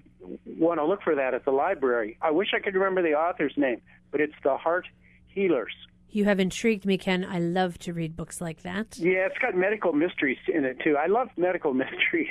want 0.58 0.80
to 0.80 0.84
look 0.84 1.02
for 1.02 1.14
that 1.14 1.34
at 1.34 1.44
the 1.44 1.52
library. 1.52 2.18
I 2.20 2.32
wish 2.32 2.48
I 2.54 2.58
could 2.58 2.74
remember 2.74 3.02
the 3.02 3.14
author's 3.14 3.54
name, 3.56 3.80
but 4.10 4.20
it's 4.20 4.34
The 4.42 4.56
Heart 4.56 4.86
Healers. 5.28 5.72
You 6.10 6.24
have 6.24 6.40
intrigued 6.40 6.84
me, 6.84 6.98
Ken. 6.98 7.24
I 7.24 7.38
love 7.38 7.78
to 7.80 7.92
read 7.92 8.16
books 8.16 8.40
like 8.40 8.62
that. 8.62 8.98
Yeah, 8.98 9.26
it's 9.26 9.38
got 9.38 9.54
medical 9.54 9.92
mysteries 9.92 10.38
in 10.52 10.64
it 10.64 10.78
too. 10.82 10.96
I 10.96 11.06
love 11.06 11.28
medical 11.36 11.74
mysteries. 11.84 12.30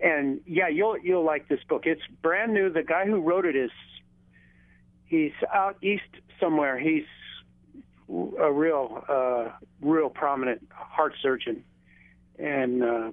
And 0.00 0.40
yeah, 0.46 0.68
you'll 0.68 0.98
you'll 0.98 1.24
like 1.24 1.48
this 1.48 1.60
book. 1.68 1.82
It's 1.84 2.02
brand 2.22 2.52
new. 2.52 2.72
The 2.72 2.82
guy 2.82 3.06
who 3.06 3.20
wrote 3.20 3.44
it 3.46 3.56
is 3.56 3.70
he's 5.04 5.32
out 5.52 5.76
east 5.82 6.02
somewhere. 6.40 6.78
He's 6.78 7.04
a 8.08 8.52
real 8.52 9.04
uh, 9.08 9.50
real 9.80 10.08
prominent 10.10 10.66
heart 10.70 11.14
surgeon, 11.20 11.64
and 12.38 12.82
uh, 12.82 13.10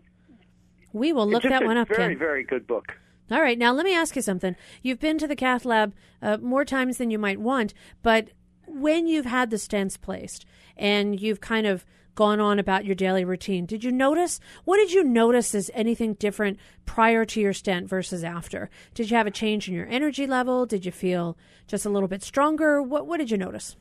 we 0.93 1.11
will 1.11 1.27
look 1.27 1.43
that 1.43 1.65
one 1.65 1.77
up. 1.77 1.87
Very 1.87 2.13
Ken. 2.13 2.19
very 2.19 2.43
good 2.43 2.67
book. 2.67 2.93
All 3.31 3.41
right, 3.41 3.57
now 3.57 3.73
let 3.73 3.85
me 3.85 3.95
ask 3.95 4.15
you 4.15 4.21
something. 4.21 4.55
You've 4.83 4.99
been 4.99 5.17
to 5.17 5.27
the 5.27 5.35
cath 5.35 5.65
lab 5.65 5.95
uh, 6.21 6.37
more 6.37 6.63
times 6.63 6.99
than 6.99 7.09
you 7.09 7.17
might 7.17 7.39
want, 7.39 7.73
but 8.03 8.29
when 8.67 9.07
you've 9.07 9.25
had 9.25 9.49
the 9.49 9.57
stents 9.57 9.99
placed 9.99 10.45
and 10.77 11.19
you've 11.19 11.41
kind 11.41 11.65
of 11.65 11.85
gone 12.15 12.39
on 12.39 12.59
about 12.59 12.85
your 12.85 12.95
daily 12.95 13.23
routine, 13.25 13.65
did 13.65 13.83
you 13.83 13.91
notice 13.91 14.39
what 14.63 14.77
did 14.77 14.91
you 14.91 15.03
notice 15.03 15.53
as 15.53 15.69
anything 15.73 16.13
different 16.15 16.59
prior 16.85 17.25
to 17.25 17.41
your 17.41 17.53
stent 17.53 17.87
versus 17.87 18.23
after? 18.23 18.69
Did 18.93 19.11
you 19.11 19.17
have 19.17 19.27
a 19.27 19.31
change 19.31 19.67
in 19.67 19.75
your 19.75 19.87
energy 19.87 20.25
level? 20.25 20.65
Did 20.65 20.85
you 20.85 20.91
feel 20.91 21.37
just 21.67 21.85
a 21.85 21.89
little 21.89 22.07
bit 22.07 22.23
stronger? 22.23 22.81
What 22.81 23.05
what 23.05 23.17
did 23.17 23.29
you 23.29 23.37
notice? 23.37 23.75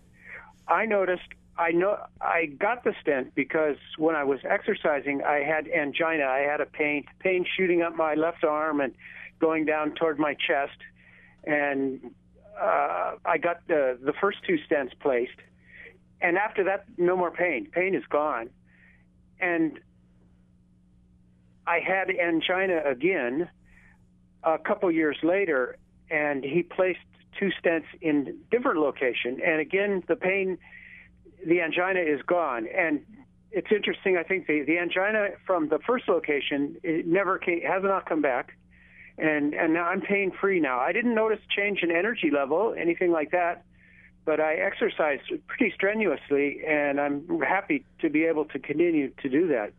I 0.69 0.87
noticed 0.87 1.29
I 1.57 1.71
know 1.71 1.97
I 2.21 2.47
got 2.47 2.83
the 2.83 2.95
stent 3.01 3.35
because 3.35 3.77
when 3.97 4.17
I 4.17 4.25
was 4.25 4.41
exercising, 4.49 5.23
I 5.23 5.45
had 5.45 5.69
angina. 5.69 6.25
I 6.25 6.41
had 6.41 6.61
a 6.61 6.67
pain 6.67 7.05
pain 7.21 7.45
shooting 7.57 7.83
up 7.83 7.95
my 7.95 8.15
left 8.15 8.45
arm 8.45 8.81
and 8.81 8.93
going 9.41 9.65
down 9.65 9.95
toward 9.95 10.19
my 10.19 10.35
chest, 10.35 10.79
and 11.45 12.01
uh, 12.61 13.13
I 13.25 13.39
got 13.39 13.67
the 13.69 13.99
the 14.03 14.13
first 14.21 14.39
two 14.47 14.59
stents 14.69 14.99
placed, 14.99 15.39
and 16.21 16.37
after 16.37 16.65
that, 16.65 16.87
no 16.97 17.17
more 17.17 17.31
pain. 17.31 17.69
Pain 17.71 17.95
is 17.95 18.05
gone, 18.09 18.51
and 19.41 19.79
I 21.67 21.81
had 21.81 22.11
angina 22.11 22.83
again 22.85 23.49
a 24.43 24.59
couple 24.59 24.91
years 24.91 25.17
later, 25.23 25.77
and 26.11 26.45
he 26.45 26.63
placed 26.63 26.99
two 27.39 27.51
stents 27.63 27.87
in 28.01 28.39
different 28.51 28.79
location, 28.79 29.41
and 29.45 29.61
again 29.61 30.03
the 30.09 30.17
pain 30.17 30.59
the 31.47 31.61
angina 31.61 32.01
is 32.01 32.23
gone. 32.23 32.67
And 32.67 33.01
it's 33.51 33.69
interesting. 33.71 34.17
I 34.17 34.23
think 34.23 34.47
the, 34.47 34.63
the 34.67 34.79
angina 34.79 35.29
from 35.47 35.69
the 35.69 35.79
first 35.87 36.09
location 36.09 36.77
it 36.83 37.07
never 37.07 37.39
came, 37.39 37.63
has 37.63 37.83
not 37.83 38.09
come 38.09 38.21
back, 38.21 38.57
and 39.17 39.55
and 39.55 39.73
now 39.73 39.85
I'm 39.85 40.01
pain 40.01 40.33
free 40.41 40.61
now. 40.61 40.79
I 40.79 40.93
didn't 40.93 41.15
notice 41.15 41.39
change 41.57 41.83
in 41.83 41.91
energy 41.91 42.31
level, 42.31 42.75
anything 42.79 43.13
like 43.13 43.31
that, 43.31 43.65
but 44.25 44.41
I 44.41 44.55
exercise 44.55 45.21
pretty 45.47 45.73
strenuously, 45.75 46.61
and 46.67 47.01
I'm 47.01 47.27
happy 47.41 47.85
to 48.01 48.11
be 48.11 48.25
able 48.25 48.45
to 48.47 48.59
continue 48.59 49.11
to 49.23 49.29
do 49.29 49.49
that. 49.49 49.73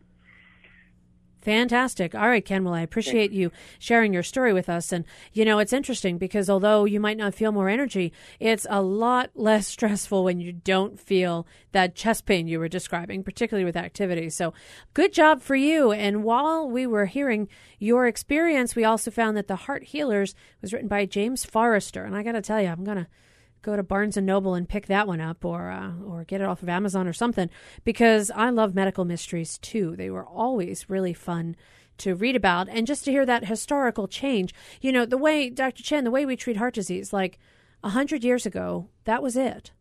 Fantastic. 1.45 2.15
All 2.15 2.27
right, 2.27 2.43
Ken. 2.43 2.63
Well, 2.63 2.73
I 2.73 2.81
appreciate 2.81 3.31
you 3.31 3.51
sharing 3.77 4.11
your 4.11 4.23
story 4.23 4.51
with 4.51 4.67
us. 4.67 4.91
And, 4.91 5.05
you 5.31 5.45
know, 5.45 5.59
it's 5.59 5.73
interesting 5.73 6.17
because 6.17 6.49
although 6.49 6.85
you 6.85 6.99
might 6.99 7.17
not 7.17 7.35
feel 7.35 7.51
more 7.51 7.69
energy, 7.69 8.13
it's 8.39 8.65
a 8.67 8.81
lot 8.81 9.29
less 9.35 9.67
stressful 9.75 10.23
when 10.23 10.39
you 10.39 10.51
don't 10.51 10.99
feel 10.99 11.45
that 11.71 11.93
chest 11.93 12.25
pain 12.25 12.47
you 12.47 12.57
were 12.57 12.67
describing, 12.67 13.23
particularly 13.23 13.63
with 13.63 13.77
activity. 13.77 14.31
So, 14.31 14.55
good 14.95 15.13
job 15.13 15.39
for 15.39 15.55
you. 15.55 15.91
And 15.91 16.23
while 16.23 16.67
we 16.67 16.87
were 16.87 17.05
hearing 17.05 17.47
your 17.77 18.07
experience, 18.07 18.75
we 18.75 18.83
also 18.83 19.11
found 19.11 19.37
that 19.37 19.47
The 19.47 19.55
Heart 19.55 19.83
Healers 19.83 20.33
was 20.63 20.73
written 20.73 20.87
by 20.87 21.05
James 21.05 21.45
Forrester. 21.45 22.05
And 22.05 22.17
I 22.17 22.23
got 22.23 22.31
to 22.31 22.41
tell 22.41 22.59
you, 22.59 22.69
I'm 22.69 22.83
going 22.83 22.97
to 22.97 23.07
go 23.65 23.75
to 23.75 23.83
Barnes 23.83 24.15
and 24.15 24.27
Noble 24.27 24.53
and 24.53 24.69
pick 24.69 24.85
that 24.85 25.07
one 25.07 25.19
up, 25.19 25.43
or 25.43 25.71
uh, 25.71 25.91
or 26.05 26.23
get 26.23 26.39
it 26.39 26.47
off 26.47 26.61
of 26.61 26.69
Amazon 26.69 27.07
or 27.07 27.13
something, 27.13 27.49
because 27.83 28.31
I 28.31 28.51
love 28.51 28.75
medical 28.75 29.03
mysteries 29.03 29.57
too. 29.57 29.95
They 29.95 30.09
were 30.09 30.25
always 30.25 30.89
really 30.89 31.13
fun 31.13 31.55
to 31.97 32.13
read 32.13 32.35
about, 32.35 32.69
and 32.69 32.85
just 32.85 33.05
to 33.05 33.11
hear 33.11 33.25
that 33.25 33.45
historical 33.45 34.07
change. 34.07 34.53
You 34.81 34.91
know, 34.91 35.05
the 35.05 35.17
way 35.17 35.49
Dr. 35.49 35.81
Chan, 35.81 36.03
the 36.03 36.11
way 36.11 36.25
we 36.25 36.35
treat 36.35 36.57
heart 36.57 36.75
disease, 36.75 37.11
like 37.11 37.39
a 37.83 37.89
hundred 37.89 38.23
years 38.23 38.45
ago, 38.45 38.89
that 39.05 39.23
was 39.23 39.35
it. 39.35 39.71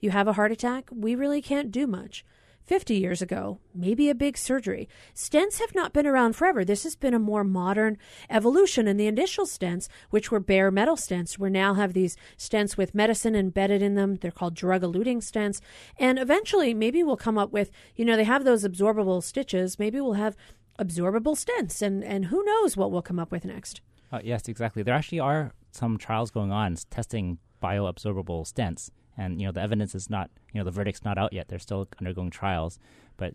You 0.00 0.10
have 0.10 0.28
a 0.28 0.34
heart 0.34 0.52
attack, 0.52 0.90
we 0.92 1.14
really 1.14 1.42
can't 1.42 1.70
do 1.70 1.86
much. 1.86 2.24
50 2.70 2.94
years 2.94 3.20
ago, 3.20 3.58
maybe 3.74 4.08
a 4.08 4.14
big 4.14 4.38
surgery. 4.38 4.88
Stents 5.12 5.58
have 5.58 5.74
not 5.74 5.92
been 5.92 6.06
around 6.06 6.36
forever. 6.36 6.64
This 6.64 6.84
has 6.84 6.94
been 6.94 7.14
a 7.14 7.18
more 7.18 7.42
modern 7.42 7.98
evolution. 8.30 8.86
And 8.86 8.98
the 8.98 9.08
initial 9.08 9.44
stents, 9.44 9.88
which 10.10 10.30
were 10.30 10.38
bare 10.38 10.70
metal 10.70 10.94
stents, 10.94 11.36
we 11.36 11.50
now 11.50 11.74
have 11.74 11.94
these 11.94 12.16
stents 12.38 12.76
with 12.76 12.94
medicine 12.94 13.34
embedded 13.34 13.82
in 13.82 13.96
them. 13.96 14.14
They're 14.14 14.30
called 14.30 14.54
drug 14.54 14.82
eluting 14.82 15.16
stents. 15.16 15.60
And 15.98 16.16
eventually, 16.16 16.72
maybe 16.72 17.02
we'll 17.02 17.16
come 17.16 17.38
up 17.38 17.50
with, 17.50 17.72
you 17.96 18.04
know, 18.04 18.14
they 18.14 18.22
have 18.22 18.44
those 18.44 18.62
absorbable 18.62 19.20
stitches. 19.20 19.76
Maybe 19.76 20.00
we'll 20.00 20.12
have 20.12 20.36
absorbable 20.78 21.36
stents. 21.36 21.82
And, 21.82 22.04
and 22.04 22.26
who 22.26 22.40
knows 22.44 22.76
what 22.76 22.92
we'll 22.92 23.02
come 23.02 23.18
up 23.18 23.32
with 23.32 23.44
next. 23.44 23.80
Uh, 24.12 24.20
yes, 24.22 24.46
exactly. 24.46 24.84
There 24.84 24.94
actually 24.94 25.18
are 25.18 25.50
some 25.72 25.98
trials 25.98 26.30
going 26.30 26.52
on 26.52 26.76
testing 26.88 27.38
bioabsorbable 27.60 28.46
stents 28.48 28.90
and 29.16 29.40
you 29.40 29.46
know 29.46 29.52
the 29.52 29.60
evidence 29.60 29.94
is 29.94 30.10
not 30.10 30.30
you 30.52 30.60
know 30.60 30.64
the 30.64 30.70
verdict's 30.70 31.04
not 31.04 31.18
out 31.18 31.32
yet. 31.32 31.48
They're 31.48 31.58
still 31.58 31.88
undergoing 31.98 32.30
trials, 32.30 32.78
but 33.16 33.34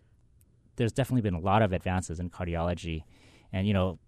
there's 0.76 0.92
definitely 0.92 1.22
been 1.22 1.34
a 1.34 1.40
lot 1.40 1.62
of 1.62 1.72
advances 1.72 2.20
in 2.20 2.30
cardiology, 2.30 3.04
and 3.52 3.66
you 3.66 3.74
know. 3.74 3.98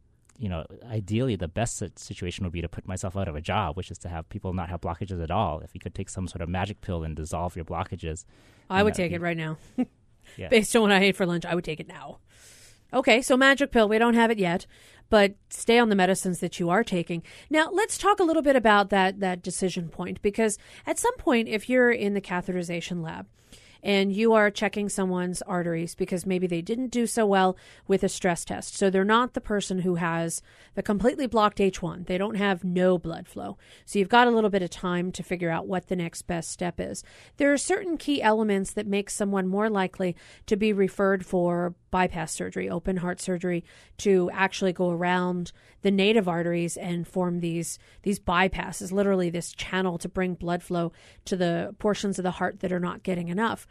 You 0.41 0.49
know, 0.49 0.65
ideally, 0.89 1.35
the 1.35 1.49
best 1.49 1.83
situation 1.99 2.45
would 2.45 2.53
be 2.53 2.61
to 2.61 2.69
put 2.69 2.87
myself 2.87 3.17
out 3.17 3.27
of 3.27 3.35
a 3.35 3.41
job, 3.41 3.77
which 3.77 3.91
is 3.91 3.99
to 3.99 4.09
have 4.09 4.29
people 4.29 4.53
not 4.53 4.69
have 4.69 4.81
blockages 4.81 5.21
at 5.21 5.33
all. 5.33 5.59
If 5.59 5.75
you 5.75 5.81
could 5.81 5.97
take 5.97 6.09
some 6.09 6.29
sort 6.29 6.43
of 6.43 6.49
magic 6.49 6.81
pill 6.81 7.03
and 7.03 7.17
dissolve 7.17 7.57
your 7.57 7.65
blockages, 7.65 8.25
I 8.71 8.85
would 8.85 8.95
take 8.95 9.11
be, 9.11 9.17
it 9.17 9.21
right 9.21 9.37
now. 9.37 9.57
yeah. 10.37 10.47
Based 10.47 10.77
on 10.77 10.83
what 10.83 10.93
I 10.93 11.01
ate 11.01 11.17
for 11.17 11.27
lunch, 11.27 11.45
I 11.45 11.57
would 11.57 11.65
take 11.65 11.81
it 11.81 11.89
now. 11.89 12.19
Okay, 12.93 13.21
so 13.21 13.37
magic 13.37 13.71
pill, 13.71 13.89
we 13.89 13.99
don't 13.99 14.15
have 14.15 14.31
it 14.31 14.39
yet, 14.39 14.67
but 15.11 15.35
stay 15.51 15.79
on 15.79 15.89
the 15.89 15.97
medicines 15.97 16.41
that 16.41 16.61
you 16.61 16.71
are 16.71 16.85
taking. 16.85 17.23
Now, 17.51 17.71
let's 17.73 17.99
talk 17.99 18.21
a 18.21 18.25
little 18.25 18.43
bit 18.43 18.57
about 18.57 18.91
that 18.91 19.21
that 19.21 19.43
decision 19.43 19.89
point 19.89 20.21
because 20.23 20.59
at 20.87 20.99
some 20.99 21.17
point 21.17 21.49
if 21.49 21.69
you're 21.69 21.91
in 21.91 22.15
the 22.15 22.21
catheterization 22.21 23.03
lab 23.03 23.27
and 23.83 24.13
you 24.13 24.33
are 24.33 24.51
checking 24.51 24.89
someone's 24.89 25.43
arteries 25.43 25.95
because 25.95 26.27
maybe 26.27 26.47
they 26.47 26.63
didn't 26.63 26.89
do 26.89 27.07
so 27.07 27.27
well 27.27 27.57
with 27.87 28.03
a 28.03 28.09
stress 28.09 28.45
test. 28.45 28.77
So 28.77 28.91
they're 28.91 29.05
not 29.05 29.35
the 29.35 29.41
person 29.41 29.81
who 29.81 29.97
has 29.97 30.43
the 30.75 30.83
completely 30.83 31.27
blocked 31.27 31.59
H1. 31.59 32.07
They 32.07 32.19
don't 32.19 32.37
have 32.37 32.65
no 32.65 32.99
blood 32.99 33.29
flow. 33.29 33.57
So 33.85 33.99
you've 33.99 34.09
got 34.09 34.29
a 34.29 34.31
little 34.31 34.51
bit 34.51 34.63
of 34.63 34.71
time 34.71 35.13
to 35.13 35.23
figure 35.23 35.51
out 35.51 35.67
what 35.67 35.89
the 35.89 35.97
next 35.97 36.23
best 36.23 36.51
step 36.51 36.81
is. 36.81 37.03
There 37.37 37.53
are 37.53 37.59
certain 37.59 37.97
key 37.97 38.23
elements 38.23 38.73
that 38.73 38.87
make 38.87 39.11
someone 39.11 39.47
more 39.47 39.71
likely 39.71 40.17
to 40.47 40.57
be 40.57 40.73
referred 40.73 41.25
for 41.25 41.75
bypass 41.91 42.33
surgery, 42.33 42.69
open 42.69 42.99
heart 42.99 43.21
surgery, 43.21 43.65
to 43.99 44.31
actually 44.33 44.73
go 44.73 44.91
around 44.91 45.53
the 45.83 45.91
native 45.91 46.29
arteries 46.29 46.77
and 46.77 47.07
form 47.07 47.41
these 47.41 47.79
these 48.03 48.19
bypasses, 48.19 48.93
literally 48.93 49.31
this 49.31 49.53
channel 49.53 49.99
to 49.99 50.09
bring 50.09 50.35
blood 50.35 50.63
flow 50.63 50.93
to 51.25 51.37
the 51.37 51.75
portions 51.79 52.19
of 52.19 52.23
the 52.23 52.33
heart 52.33 52.61
that 52.61 52.73
are 52.73 52.81
not 52.81 53.03
getting 53.03 53.29
enough. 53.29 53.67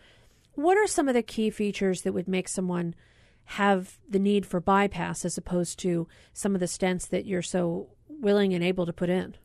What 0.57 0.75
are 0.75 0.87
some 0.87 1.07
of 1.07 1.13
the 1.13 1.21
key 1.21 1.51
features 1.51 2.01
that 2.01 2.13
would 2.13 2.27
make 2.27 2.47
someone 2.47 2.95
have 3.45 3.99
the 4.09 4.17
need 4.17 4.43
for 4.43 4.59
bypass 4.59 5.23
as 5.23 5.37
opposed 5.37 5.77
to 5.81 6.07
some 6.33 6.55
of 6.55 6.59
the 6.59 6.65
stents 6.65 7.07
that 7.09 7.27
you're 7.27 7.43
so 7.43 7.89
willing 8.09 8.55
and 8.55 8.63
able 8.63 8.87
to 8.87 8.91
put 8.91 9.07
in? 9.07 9.35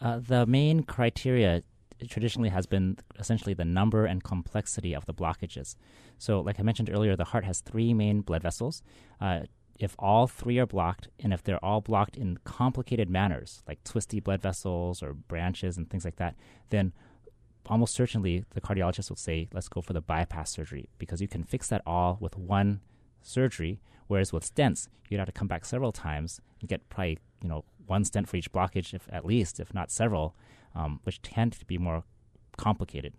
Uh, 0.00 0.20
the 0.20 0.46
main 0.46 0.84
criteria 0.84 1.64
traditionally 2.08 2.48
has 2.48 2.64
been 2.64 2.96
essentially 3.18 3.54
the 3.54 3.64
number 3.64 4.06
and 4.06 4.22
complexity 4.22 4.94
of 4.94 5.04
the 5.06 5.12
blockages. 5.12 5.74
So, 6.16 6.40
like 6.40 6.60
I 6.60 6.62
mentioned 6.62 6.90
earlier, 6.90 7.16
the 7.16 7.24
heart 7.24 7.44
has 7.44 7.60
three 7.60 7.92
main 7.92 8.20
blood 8.20 8.44
vessels. 8.44 8.84
Uh, 9.20 9.40
if 9.80 9.96
all 9.98 10.28
three 10.28 10.60
are 10.60 10.66
blocked, 10.66 11.08
and 11.18 11.32
if 11.32 11.42
they're 11.42 11.62
all 11.64 11.80
blocked 11.80 12.16
in 12.16 12.36
complicated 12.44 13.10
manners, 13.10 13.64
like 13.66 13.82
twisty 13.82 14.20
blood 14.20 14.40
vessels 14.40 15.02
or 15.02 15.12
branches 15.12 15.76
and 15.76 15.90
things 15.90 16.04
like 16.04 16.16
that, 16.16 16.36
then 16.68 16.92
almost 17.66 17.94
certainly 17.94 18.44
the 18.50 18.60
cardiologist 18.60 19.10
will 19.10 19.16
say, 19.16 19.48
let's 19.52 19.68
go 19.68 19.80
for 19.80 19.92
the 19.92 20.00
bypass 20.00 20.50
surgery 20.50 20.88
because 20.98 21.20
you 21.20 21.28
can 21.28 21.44
fix 21.44 21.68
that 21.68 21.82
all 21.86 22.18
with 22.20 22.36
one 22.36 22.80
surgery. 23.22 23.80
Whereas 24.06 24.32
with 24.32 24.54
stents, 24.54 24.88
you'd 25.08 25.18
have 25.18 25.26
to 25.26 25.32
come 25.32 25.48
back 25.48 25.64
several 25.64 25.92
times 25.92 26.40
and 26.60 26.68
get 26.68 26.88
probably 26.88 27.18
you 27.42 27.48
know 27.48 27.64
one 27.86 28.04
stent 28.04 28.28
for 28.28 28.36
each 28.36 28.52
blockage, 28.52 28.94
if 28.94 29.08
at 29.12 29.24
least, 29.24 29.60
if 29.60 29.74
not 29.74 29.90
several, 29.90 30.34
um, 30.74 31.00
which 31.02 31.20
tend 31.22 31.52
to 31.52 31.64
be 31.64 31.78
more 31.78 32.04
complicated. 32.56 33.14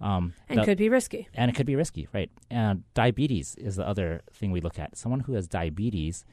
Um, 0.00 0.34
and 0.48 0.58
the, 0.58 0.64
could 0.64 0.78
be 0.78 0.88
risky. 0.88 1.28
And 1.34 1.50
it 1.50 1.54
could 1.54 1.66
be 1.66 1.76
risky, 1.76 2.08
right? 2.12 2.30
And 2.50 2.84
diabetes 2.94 3.54
is 3.56 3.76
the 3.76 3.86
other 3.86 4.22
thing 4.32 4.50
we 4.50 4.60
look 4.60 4.78
at. 4.78 4.96
Someone 4.96 5.20
who 5.20 5.34
has 5.34 5.46
diabetes, 5.46 6.24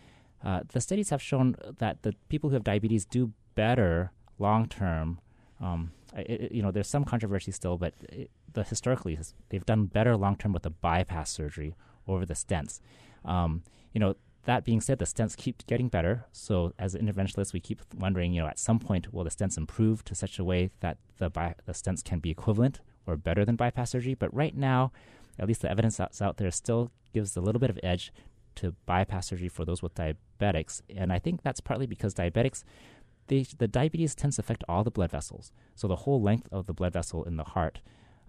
uh, 0.43 0.61
the 0.71 0.81
studies 0.81 1.09
have 1.09 1.21
shown 1.21 1.55
that 1.77 2.03
the 2.03 2.13
people 2.29 2.49
who 2.49 2.55
have 2.55 2.63
diabetes 2.63 3.05
do 3.05 3.31
better 3.55 4.11
long 4.39 4.67
term. 4.67 5.19
Um, 5.63 5.91
you 6.51 6.61
know, 6.61 6.71
there's 6.71 6.89
some 6.89 7.05
controversy 7.05 7.51
still, 7.51 7.77
but 7.77 7.93
it, 8.09 8.29
the 8.51 8.63
historically 8.63 9.17
they've 9.49 9.65
done 9.65 9.85
better 9.85 10.15
long 10.15 10.35
term 10.35 10.53
with 10.53 10.63
the 10.63 10.69
bypass 10.69 11.31
surgery 11.31 11.75
over 12.07 12.25
the 12.25 12.33
stents. 12.33 12.79
Um, 13.25 13.63
you 13.93 13.99
know, 13.99 14.15
that 14.45 14.65
being 14.65 14.81
said, 14.81 14.99
the 14.99 15.05
stents 15.05 15.37
keep 15.37 15.65
getting 15.67 15.87
better. 15.87 16.25
So, 16.33 16.73
as 16.77 16.95
interventionalists, 16.95 17.53
we 17.53 17.61
keep 17.61 17.79
wondering, 17.97 18.33
you 18.33 18.41
know, 18.41 18.47
at 18.47 18.59
some 18.59 18.77
point, 18.77 19.13
will 19.13 19.23
the 19.23 19.29
stents 19.29 19.57
improve 19.57 20.03
to 20.05 20.15
such 20.15 20.37
a 20.37 20.43
way 20.43 20.69
that 20.81 20.97
the, 21.17 21.29
bi- 21.29 21.55
the 21.65 21.71
stents 21.71 22.03
can 22.03 22.19
be 22.19 22.29
equivalent 22.29 22.81
or 23.07 23.15
better 23.15 23.45
than 23.45 23.55
bypass 23.55 23.91
surgery? 23.91 24.15
But 24.15 24.33
right 24.33 24.55
now, 24.55 24.91
at 25.39 25.47
least 25.47 25.61
the 25.61 25.71
evidence 25.71 25.95
that's 25.97 26.21
out 26.21 26.37
there 26.37 26.51
still 26.51 26.91
gives 27.13 27.37
a 27.37 27.41
little 27.41 27.59
bit 27.59 27.69
of 27.69 27.79
edge 27.81 28.11
to 28.55 28.75
bypass 28.85 29.27
surgery 29.27 29.47
for 29.47 29.63
those 29.65 29.81
with 29.81 29.95
diabetics. 29.95 30.81
And 30.95 31.13
I 31.13 31.19
think 31.19 31.41
that's 31.41 31.61
partly 31.61 31.87
because 31.87 32.13
diabetics, 32.13 32.63
they, 33.27 33.45
the 33.57 33.67
diabetes 33.67 34.15
tends 34.15 34.35
to 34.37 34.41
affect 34.41 34.63
all 34.67 34.83
the 34.83 34.91
blood 34.91 35.11
vessels. 35.11 35.51
So, 35.75 35.87
the 35.87 35.97
whole 35.97 36.21
length 36.21 36.47
of 36.51 36.65
the 36.65 36.73
blood 36.73 36.93
vessel 36.93 37.23
in 37.23 37.37
the 37.37 37.43
heart. 37.43 37.81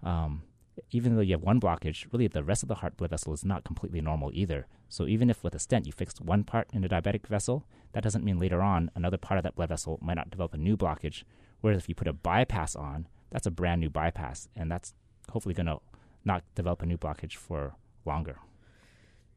Um, 0.03 0.43
even 0.91 1.15
though 1.15 1.21
you 1.21 1.33
have 1.33 1.41
one 1.41 1.59
blockage, 1.59 2.05
really 2.11 2.27
the 2.27 2.43
rest 2.43 2.63
of 2.63 2.69
the 2.69 2.75
heart 2.75 2.97
blood 2.97 3.09
vessel 3.09 3.33
is 3.33 3.45
not 3.45 3.63
completely 3.63 4.01
normal 4.01 4.31
either. 4.33 4.67
So 4.89 5.07
even 5.07 5.29
if 5.29 5.43
with 5.43 5.55
a 5.55 5.59
stent 5.59 5.85
you 5.85 5.93
fixed 5.93 6.21
one 6.21 6.43
part 6.43 6.67
in 6.73 6.83
a 6.83 6.89
diabetic 6.89 7.27
vessel, 7.27 7.65
that 7.93 8.03
doesn't 8.03 8.25
mean 8.25 8.39
later 8.39 8.61
on 8.61 8.91
another 8.95 9.17
part 9.17 9.37
of 9.37 9.43
that 9.43 9.55
blood 9.55 9.69
vessel 9.69 9.99
might 10.01 10.15
not 10.15 10.29
develop 10.29 10.53
a 10.53 10.57
new 10.57 10.75
blockage. 10.75 11.23
Whereas 11.61 11.79
if 11.79 11.89
you 11.89 11.95
put 11.95 12.07
a 12.07 12.13
bypass 12.13 12.75
on, 12.75 13.07
that's 13.31 13.47
a 13.47 13.51
brand 13.51 13.81
new 13.81 13.89
bypass, 13.89 14.47
and 14.55 14.71
that's 14.71 14.93
hopefully 15.31 15.55
going 15.55 15.65
to 15.65 15.79
not 16.23 16.43
develop 16.53 16.81
a 16.81 16.85
new 16.85 16.97
blockage 16.97 17.35
for 17.35 17.75
longer. 18.05 18.37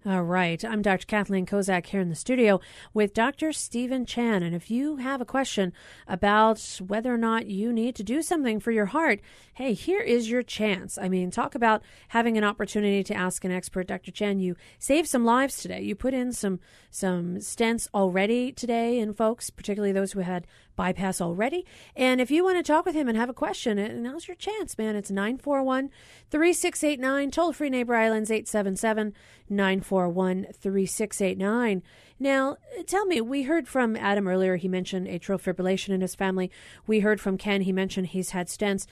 All 0.07 0.23
right. 0.23 0.65
I'm 0.65 0.81
Dr. 0.81 1.07
Kathleen 1.07 1.45
Kozak 1.45 1.87
here 1.87 2.01
in 2.01 2.09
the 2.09 2.15
studio 2.15 2.61
with 2.95 3.13
Dr. 3.13 3.53
Stephen 3.53 4.07
Chan. 4.07 4.45
And 4.45 4.55
if 4.55 4.71
you 4.71 4.97
have 4.97 5.21
a 5.21 5.25
question 5.25 5.73
about 6.07 6.61
whether 6.87 7.13
or 7.13 7.19
not 7.19 7.47
you 7.47 7.73
need 7.73 7.97
to 7.97 8.05
do 8.05 8.23
something 8.23 8.61
for 8.61 8.71
your 8.71 8.87
heart, 8.87 9.21
hey, 9.55 9.73
here 9.73 10.01
is 10.01 10.31
your 10.31 10.45
chance. 10.45 10.99
I 10.99 11.09
mean, 11.09 11.33
talk 11.33 11.57
about 11.57 11.83
having 12.09 12.39
an 12.39 12.45
opportunity 12.45 13.03
to 13.03 13.15
ask 13.15 13.45
an 13.45 13.51
expert. 13.51 13.89
Dr. 13.89 14.13
Chan, 14.13 14.39
you 14.39 14.55
saved 14.79 15.09
some 15.09 15.25
lives 15.25 15.57
today. 15.57 15.83
You 15.83 15.97
put 15.97 16.15
in 16.15 16.33
some 16.33 16.61
some 16.91 17.39
stents 17.39 17.89
already 17.93 18.53
today 18.53 19.01
in 19.01 19.15
folks, 19.15 19.51
particularly 19.51 19.93
those 19.93 20.13
who 20.13 20.21
had 20.21 20.47
bypass 20.79 21.21
already. 21.21 21.67
And 21.97 22.21
if 22.21 22.31
you 22.31 22.45
want 22.45 22.57
to 22.57 22.63
talk 22.63 22.87
with 22.87 22.95
him 22.95 23.09
and 23.09 23.19
have 23.19 23.29
a 23.29 23.35
question, 23.35 23.81
uh, 23.81 23.89
now's 23.89 24.29
your 24.29 24.37
chance, 24.37 24.79
man. 24.79 24.95
It's 24.95 25.11
941 25.11 25.91
3689, 26.31 27.31
toll 27.33 27.53
free 27.53 27.69
Neighbor 27.69 27.97
Islands 27.97 28.31
877 28.31 29.13
941 29.51 30.47
3689. 30.53 31.83
Now, 32.21 32.57
tell 32.87 33.07
me, 33.07 33.21
we 33.21 33.43
heard 33.43 33.67
from 33.67 33.97
Adam 33.97 34.29
earlier. 34.29 34.55
He 34.55 34.69
mentioned 34.69 35.09
atrial 35.09 35.43
fibrillation 35.43 35.91
in 35.91 36.01
his 36.01 36.15
family. 36.15 36.51
We 36.87 37.01
heard 37.01 37.21
from 37.21 37.37
Ken. 37.37 37.63
He 37.63 37.73
mentioned 37.73 38.09
he's 38.09 38.31
had 38.31 38.47
stents. 38.47 38.87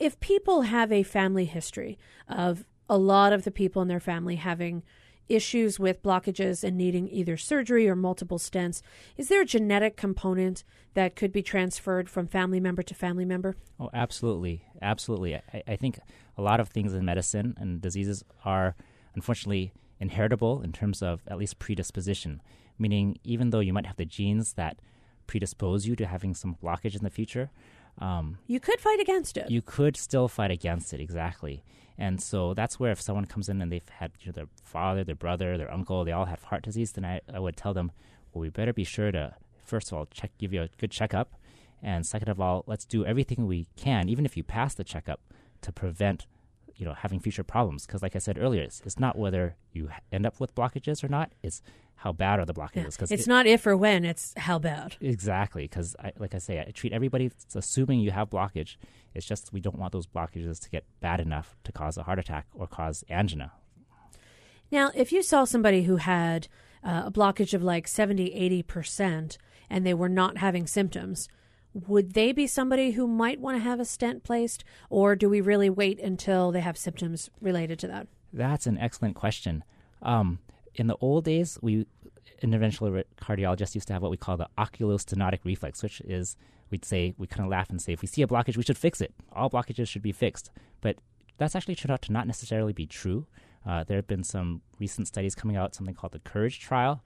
If 0.00 0.18
people 0.18 0.62
have 0.62 0.90
a 0.90 1.04
family 1.04 1.44
history 1.44 1.96
of 2.28 2.64
a 2.88 2.98
lot 2.98 3.32
of 3.32 3.44
the 3.44 3.52
people 3.52 3.80
in 3.82 3.88
their 3.88 4.00
family 4.00 4.34
having 4.34 4.82
issues 5.30 5.78
with 5.78 6.02
blockages 6.02 6.64
and 6.64 6.76
needing 6.76 7.08
either 7.08 7.36
surgery 7.36 7.88
or 7.88 7.94
multiple 7.94 8.38
stents, 8.38 8.82
is 9.16 9.28
there 9.28 9.42
a 9.42 9.46
genetic 9.46 9.96
component 9.96 10.64
that 10.94 11.16
could 11.16 11.32
be 11.32 11.42
transferred 11.42 12.10
from 12.10 12.26
family 12.26 12.60
member 12.60 12.82
to 12.82 12.94
family 12.94 13.24
member? 13.24 13.56
Oh, 13.78 13.90
absolutely. 13.94 14.64
Absolutely. 14.82 15.36
I, 15.36 15.62
I 15.66 15.76
think 15.76 15.98
a 16.36 16.42
lot 16.42 16.60
of 16.60 16.68
things 16.68 16.92
in 16.94 17.04
medicine 17.04 17.54
and 17.58 17.80
diseases 17.80 18.24
are 18.44 18.74
unfortunately 19.14 19.72
inheritable 20.00 20.62
in 20.62 20.72
terms 20.72 21.02
of 21.02 21.22
at 21.28 21.38
least 21.38 21.58
predisposition, 21.58 22.42
meaning 22.78 23.18
even 23.22 23.50
though 23.50 23.60
you 23.60 23.72
might 23.72 23.86
have 23.86 23.96
the 23.96 24.04
genes 24.04 24.54
that 24.54 24.78
predispose 25.26 25.86
you 25.86 25.94
to 25.94 26.06
having 26.06 26.34
some 26.34 26.56
blockage 26.62 26.96
in 26.96 27.04
the 27.04 27.10
future, 27.10 27.50
um, 27.98 28.38
you 28.46 28.58
could 28.58 28.80
fight 28.80 29.00
against 29.00 29.36
it. 29.36 29.50
You 29.50 29.62
could 29.62 29.96
still 29.96 30.26
fight 30.26 30.50
against 30.50 30.92
it, 30.92 31.00
exactly. 31.00 31.62
And 32.00 32.18
so 32.18 32.54
that's 32.54 32.80
where 32.80 32.90
if 32.90 33.00
someone 33.00 33.26
comes 33.26 33.50
in 33.50 33.60
and 33.60 33.70
they've 33.70 33.88
had 33.90 34.12
you 34.20 34.28
know, 34.28 34.32
their 34.32 34.48
father, 34.64 35.04
their 35.04 35.14
brother, 35.14 35.58
their 35.58 35.70
uncle, 35.70 36.02
they 36.02 36.12
all 36.12 36.24
have 36.24 36.42
heart 36.44 36.62
disease, 36.62 36.92
then 36.92 37.04
I, 37.04 37.20
I 37.32 37.38
would 37.38 37.58
tell 37.58 37.74
them, 37.74 37.92
well, 38.32 38.40
we 38.40 38.48
better 38.48 38.72
be 38.72 38.84
sure 38.84 39.12
to, 39.12 39.34
first 39.66 39.92
of 39.92 39.98
all, 39.98 40.06
check, 40.06 40.30
give 40.38 40.54
you 40.54 40.62
a 40.62 40.68
good 40.78 40.90
checkup. 40.90 41.34
And 41.82 42.06
second 42.06 42.30
of 42.30 42.40
all, 42.40 42.64
let's 42.66 42.86
do 42.86 43.04
everything 43.04 43.46
we 43.46 43.66
can, 43.76 44.08
even 44.08 44.24
if 44.24 44.34
you 44.34 44.42
pass 44.42 44.72
the 44.72 44.82
checkup, 44.82 45.20
to 45.60 45.72
prevent 45.72 46.26
you 46.76 46.86
know 46.86 46.94
having 46.94 47.20
future 47.20 47.44
problems 47.44 47.84
because 47.84 48.02
like 48.02 48.16
i 48.16 48.18
said 48.18 48.38
earlier 48.38 48.62
it's, 48.62 48.80
it's 48.86 48.98
not 48.98 49.18
whether 49.18 49.54
you 49.72 49.90
end 50.10 50.24
up 50.24 50.40
with 50.40 50.54
blockages 50.54 51.04
or 51.04 51.08
not 51.08 51.30
it's 51.42 51.60
how 51.96 52.10
bad 52.10 52.40
are 52.40 52.46
the 52.46 52.54
blockages 52.54 52.92
because 52.92 53.10
yeah. 53.10 53.14
it's 53.16 53.26
it, 53.26 53.28
not 53.28 53.46
if 53.46 53.66
or 53.66 53.76
when 53.76 54.02
it's 54.02 54.32
how 54.38 54.58
bad 54.58 54.96
exactly 55.02 55.64
because 55.64 55.94
like 56.18 56.34
i 56.34 56.38
say 56.38 56.58
i 56.58 56.70
treat 56.70 56.94
everybody 56.94 57.30
assuming 57.54 58.00
you 58.00 58.10
have 58.10 58.30
blockage 58.30 58.76
it's 59.14 59.26
just 59.26 59.52
we 59.52 59.60
don't 59.60 59.78
want 59.78 59.92
those 59.92 60.06
blockages 60.06 60.60
to 60.60 60.70
get 60.70 60.84
bad 61.00 61.20
enough 61.20 61.56
to 61.64 61.72
cause 61.72 61.96
a 61.96 62.02
heart 62.04 62.18
attack 62.18 62.46
or 62.54 62.66
cause 62.66 63.04
angina 63.10 63.52
now 64.70 64.90
if 64.94 65.12
you 65.12 65.22
saw 65.22 65.44
somebody 65.44 65.84
who 65.84 65.96
had 65.96 66.48
uh, 66.82 67.02
a 67.06 67.10
blockage 67.10 67.54
of 67.54 67.62
like 67.62 67.86
70 67.86 68.30
80% 68.64 69.36
and 69.68 69.86
they 69.86 69.94
were 69.94 70.08
not 70.08 70.38
having 70.38 70.66
symptoms 70.66 71.28
would 71.72 72.14
they 72.14 72.32
be 72.32 72.46
somebody 72.46 72.92
who 72.92 73.06
might 73.06 73.40
want 73.40 73.56
to 73.56 73.62
have 73.62 73.80
a 73.80 73.84
stent 73.84 74.24
placed, 74.24 74.64
or 74.88 75.14
do 75.14 75.28
we 75.28 75.40
really 75.40 75.70
wait 75.70 76.00
until 76.00 76.50
they 76.50 76.60
have 76.60 76.76
symptoms 76.76 77.30
related 77.40 77.78
to 77.80 77.86
that? 77.88 78.08
That's 78.32 78.66
an 78.66 78.78
excellent 78.78 79.14
question. 79.14 79.62
Um, 80.02 80.40
in 80.74 80.86
the 80.86 80.96
old 81.00 81.24
days, 81.24 81.58
we 81.62 81.86
interventional 82.42 83.02
cardiologists 83.20 83.74
used 83.74 83.86
to 83.88 83.92
have 83.92 84.02
what 84.02 84.10
we 84.10 84.16
call 84.16 84.36
the 84.36 84.48
oculostenotic 84.58 85.40
reflex, 85.44 85.82
which 85.82 86.00
is 86.02 86.36
we'd 86.70 86.84
say 86.84 87.14
we 87.18 87.26
kind 87.26 87.44
of 87.44 87.50
laugh 87.50 87.70
and 87.70 87.80
say 87.80 87.92
if 87.92 88.02
we 88.02 88.08
see 88.08 88.22
a 88.22 88.26
blockage, 88.26 88.56
we 88.56 88.62
should 88.62 88.78
fix 88.78 89.00
it. 89.00 89.12
All 89.32 89.50
blockages 89.50 89.88
should 89.88 90.02
be 90.02 90.12
fixed, 90.12 90.50
but 90.80 90.96
that's 91.38 91.56
actually 91.56 91.74
turned 91.74 91.92
out 91.92 92.02
to 92.02 92.12
not 92.12 92.26
necessarily 92.26 92.72
be 92.72 92.86
true. 92.86 93.26
Uh, 93.66 93.84
there 93.84 93.96
have 93.96 94.06
been 94.06 94.24
some 94.24 94.62
recent 94.78 95.06
studies 95.06 95.34
coming 95.34 95.56
out, 95.56 95.74
something 95.74 95.94
called 95.94 96.12
the 96.12 96.18
COURAGE 96.20 96.60
trial, 96.60 97.02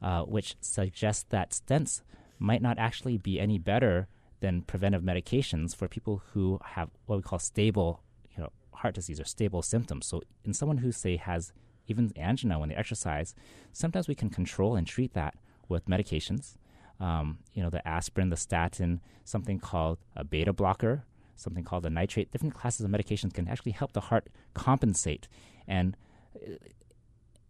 uh, 0.00 0.22
which 0.22 0.56
suggests 0.60 1.24
that 1.30 1.50
stents 1.50 2.02
might 2.38 2.62
not 2.62 2.78
actually 2.78 3.18
be 3.18 3.40
any 3.40 3.58
better 3.58 4.08
than 4.40 4.62
preventive 4.62 5.02
medications 5.02 5.74
for 5.74 5.88
people 5.88 6.22
who 6.32 6.60
have 6.64 6.90
what 7.06 7.16
we 7.16 7.22
call 7.22 7.38
stable, 7.38 8.02
you 8.30 8.42
know, 8.42 8.50
heart 8.74 8.94
disease 8.94 9.20
or 9.20 9.24
stable 9.24 9.62
symptoms. 9.62 10.06
So 10.06 10.22
in 10.44 10.54
someone 10.54 10.78
who 10.78 10.92
say 10.92 11.16
has 11.16 11.52
even 11.88 12.12
angina 12.16 12.58
when 12.58 12.68
they 12.68 12.74
exercise, 12.74 13.34
sometimes 13.72 14.08
we 14.08 14.14
can 14.14 14.30
control 14.30 14.76
and 14.76 14.86
treat 14.86 15.14
that 15.14 15.34
with 15.68 15.86
medications. 15.86 16.56
Um, 17.00 17.38
you 17.54 17.62
know, 17.62 17.70
the 17.70 17.86
aspirin, 17.86 18.28
the 18.28 18.36
statin, 18.36 19.00
something 19.24 19.58
called 19.58 19.98
a 20.16 20.24
beta 20.24 20.52
blocker, 20.52 21.04
something 21.36 21.64
called 21.64 21.86
a 21.86 21.90
nitrate. 21.90 22.32
Different 22.32 22.54
classes 22.54 22.84
of 22.84 22.90
medications 22.90 23.32
can 23.32 23.48
actually 23.48 23.72
help 23.72 23.92
the 23.92 24.00
heart 24.00 24.28
compensate. 24.54 25.28
And 25.66 25.96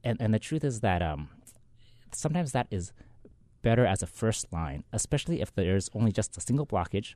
and 0.04 0.20
and 0.20 0.34
the 0.34 0.38
truth 0.38 0.64
is 0.64 0.80
that 0.80 1.02
um, 1.02 1.30
sometimes 2.12 2.52
that 2.52 2.66
is 2.70 2.92
better 3.62 3.86
as 3.86 4.02
a 4.02 4.06
first 4.06 4.52
line, 4.52 4.84
especially 4.92 5.40
if 5.40 5.54
there's 5.54 5.90
only 5.94 6.12
just 6.12 6.36
a 6.36 6.40
single 6.40 6.66
blockage. 6.66 7.14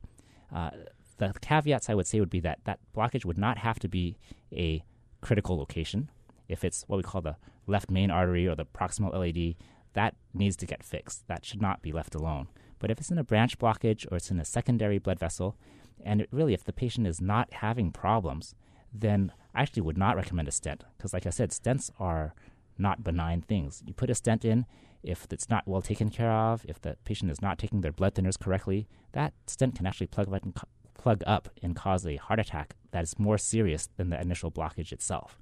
Uh, 0.54 0.70
the 1.18 1.32
caveats 1.40 1.88
I 1.88 1.94
would 1.94 2.06
say 2.06 2.18
would 2.20 2.30
be 2.30 2.40
that 2.40 2.60
that 2.64 2.80
blockage 2.96 3.24
would 3.24 3.38
not 3.38 3.58
have 3.58 3.78
to 3.80 3.88
be 3.88 4.16
a 4.52 4.82
critical 5.20 5.56
location. 5.56 6.10
If 6.48 6.64
it's 6.64 6.84
what 6.86 6.96
we 6.96 7.02
call 7.02 7.20
the 7.20 7.36
left 7.66 7.90
main 7.90 8.10
artery 8.10 8.46
or 8.46 8.54
the 8.54 8.64
proximal 8.64 9.12
LAD, 9.12 9.56
that 9.94 10.14
needs 10.34 10.56
to 10.56 10.66
get 10.66 10.82
fixed. 10.82 11.26
That 11.28 11.44
should 11.44 11.62
not 11.62 11.82
be 11.82 11.92
left 11.92 12.14
alone. 12.14 12.48
But 12.78 12.90
if 12.90 12.98
it's 12.98 13.10
in 13.10 13.18
a 13.18 13.24
branch 13.24 13.58
blockage 13.58 14.10
or 14.10 14.16
it's 14.16 14.30
in 14.30 14.40
a 14.40 14.44
secondary 14.44 14.98
blood 14.98 15.18
vessel, 15.18 15.56
and 16.04 16.26
really 16.30 16.54
if 16.54 16.64
the 16.64 16.72
patient 16.72 17.06
is 17.06 17.20
not 17.20 17.52
having 17.52 17.92
problems, 17.92 18.54
then 18.92 19.32
I 19.54 19.62
actually 19.62 19.82
would 19.82 19.98
not 19.98 20.16
recommend 20.16 20.48
a 20.48 20.52
stent 20.52 20.84
because, 20.96 21.12
like 21.12 21.26
I 21.26 21.30
said, 21.30 21.50
stents 21.50 21.90
are 21.98 22.34
not 22.78 23.04
benign 23.04 23.42
things. 23.42 23.82
You 23.86 23.94
put 23.94 24.10
a 24.10 24.14
stent 24.14 24.44
in, 24.44 24.66
if 25.02 25.26
it's 25.30 25.48
not 25.48 25.66
well 25.66 25.82
taken 25.82 26.10
care 26.10 26.32
of, 26.32 26.64
if 26.68 26.80
the 26.80 26.96
patient 27.04 27.30
is 27.30 27.42
not 27.42 27.58
taking 27.58 27.80
their 27.80 27.92
blood 27.92 28.14
thinners 28.14 28.38
correctly, 28.38 28.88
that 29.12 29.34
stent 29.46 29.76
can 29.76 29.86
actually 29.86 30.06
plug 30.06 30.32
up 30.32 30.42
and, 30.42 30.54
plug 30.94 31.22
up 31.26 31.48
and 31.62 31.76
cause 31.76 32.06
a 32.06 32.16
heart 32.16 32.38
attack 32.38 32.74
that 32.92 33.02
is 33.02 33.18
more 33.18 33.38
serious 33.38 33.88
than 33.96 34.10
the 34.10 34.20
initial 34.20 34.50
blockage 34.50 34.92
itself. 34.92 35.38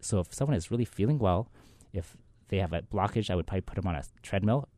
So 0.00 0.20
if 0.20 0.32
someone 0.32 0.56
is 0.56 0.70
really 0.70 0.84
feeling 0.84 1.18
well, 1.18 1.48
if 1.92 2.16
they 2.48 2.58
have 2.58 2.72
a 2.72 2.82
blockage, 2.82 3.30
I 3.30 3.34
would 3.34 3.46
probably 3.46 3.62
put 3.62 3.76
them 3.76 3.86
on 3.86 3.94
a 3.94 4.04
treadmill, 4.22 4.68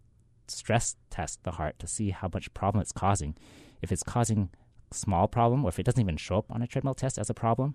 stress 0.49 0.97
test 1.11 1.43
the 1.45 1.53
heart 1.53 1.79
to 1.81 1.87
see 1.87 2.11
how 2.11 2.31
much 2.33 2.53
problem 2.55 2.81
it's 2.81 2.93
causing. 2.93 3.37
If 3.83 3.93
it's 3.93 4.03
causing 4.03 4.51
small 4.93 5.29
problem, 5.29 5.65
or 5.65 5.69
if 5.69 5.79
it 5.79 5.85
doesn't 5.85 6.01
even 6.01 6.17
show 6.17 6.39
up 6.39 6.51
on 6.51 6.63
a 6.63 6.67
treadmill 6.67 6.95
test 6.95 7.19
as 7.19 7.31
a 7.31 7.35
problem, 7.35 7.75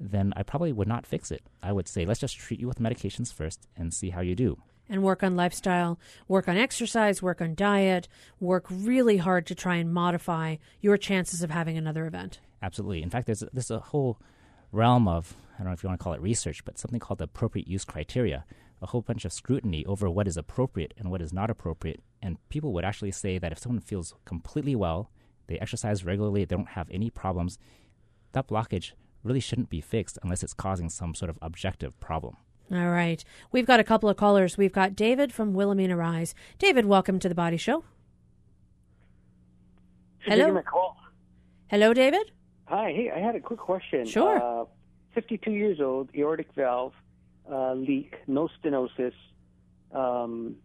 then 0.00 0.32
I 0.36 0.42
probably 0.42 0.72
would 0.72 0.88
not 0.88 1.06
fix 1.06 1.30
it. 1.30 1.42
I 1.62 1.72
would 1.72 1.88
say 1.88 2.04
let's 2.04 2.20
just 2.20 2.36
treat 2.36 2.60
you 2.60 2.68
with 2.68 2.78
medications 2.78 3.32
first 3.32 3.68
and 3.76 3.92
see 3.92 4.10
how 4.10 4.20
you 4.20 4.34
do 4.34 4.58
and 4.88 5.02
work 5.02 5.22
on 5.22 5.36
lifestyle, 5.36 5.98
work 6.28 6.48
on 6.48 6.56
exercise, 6.56 7.22
work 7.22 7.40
on 7.40 7.54
diet, 7.54 8.08
work 8.40 8.66
really 8.68 9.16
hard 9.16 9.46
to 9.46 9.54
try 9.54 9.76
and 9.76 9.92
modify 9.92 10.56
your 10.80 10.98
chances 10.98 11.42
of 11.42 11.50
having 11.50 11.78
another 11.78 12.06
event. 12.06 12.40
Absolutely. 12.62 13.02
In 13.02 13.08
fact, 13.10 13.26
there's 13.26 13.42
a, 13.42 13.48
there's 13.52 13.70
a 13.70 13.80
whole 13.80 14.18
realm 14.70 15.08
of 15.08 15.34
don't 15.62 15.70
know 15.70 15.74
if 15.74 15.82
you 15.82 15.88
want 15.88 16.00
to 16.00 16.04
call 16.04 16.12
it 16.14 16.20
research, 16.20 16.64
but 16.64 16.78
something 16.78 17.00
called 17.00 17.18
the 17.18 17.24
appropriate 17.24 17.68
use 17.68 17.84
criteria, 17.84 18.44
a 18.80 18.86
whole 18.86 19.02
bunch 19.02 19.24
of 19.24 19.32
scrutiny 19.32 19.84
over 19.86 20.10
what 20.10 20.26
is 20.26 20.36
appropriate 20.36 20.94
and 20.96 21.10
what 21.10 21.22
is 21.22 21.32
not 21.32 21.50
appropriate. 21.50 22.00
And 22.20 22.36
people 22.48 22.72
would 22.72 22.84
actually 22.84 23.12
say 23.12 23.38
that 23.38 23.52
if 23.52 23.58
someone 23.58 23.80
feels 23.80 24.14
completely 24.24 24.74
well, 24.74 25.10
they 25.46 25.58
exercise 25.58 26.04
regularly, 26.04 26.44
they 26.44 26.56
don't 26.56 26.70
have 26.70 26.88
any 26.90 27.10
problems, 27.10 27.58
that 28.32 28.48
blockage 28.48 28.92
really 29.22 29.40
shouldn't 29.40 29.70
be 29.70 29.80
fixed 29.80 30.18
unless 30.22 30.42
it's 30.42 30.54
causing 30.54 30.88
some 30.88 31.14
sort 31.14 31.30
of 31.30 31.38
objective 31.42 31.98
problem. 32.00 32.36
All 32.72 32.90
right. 32.90 33.22
We've 33.50 33.66
got 33.66 33.80
a 33.80 33.84
couple 33.84 34.08
of 34.08 34.16
callers. 34.16 34.56
We've 34.56 34.72
got 34.72 34.96
David 34.96 35.32
from 35.32 35.52
Wilhelmina 35.52 35.96
Rise. 35.96 36.34
David, 36.58 36.86
welcome 36.86 37.18
to 37.18 37.28
the 37.28 37.34
Body 37.34 37.56
Show. 37.56 37.84
Hello. 40.20 40.62
Hello, 41.68 41.92
David. 41.92 42.32
Hi. 42.66 42.92
Hey, 42.92 43.10
I 43.14 43.18
had 43.18 43.36
a 43.36 43.40
quick 43.40 43.58
question. 43.58 44.06
Sure. 44.06 44.40
Uh, 44.42 44.64
52 45.14 45.50
years 45.50 45.80
old, 45.80 46.10
aortic 46.16 46.48
valve 46.54 46.92
uh, 47.50 47.74
leak, 47.74 48.14
no 48.26 48.48
stenosis, 48.62 49.12
um, 49.94 50.56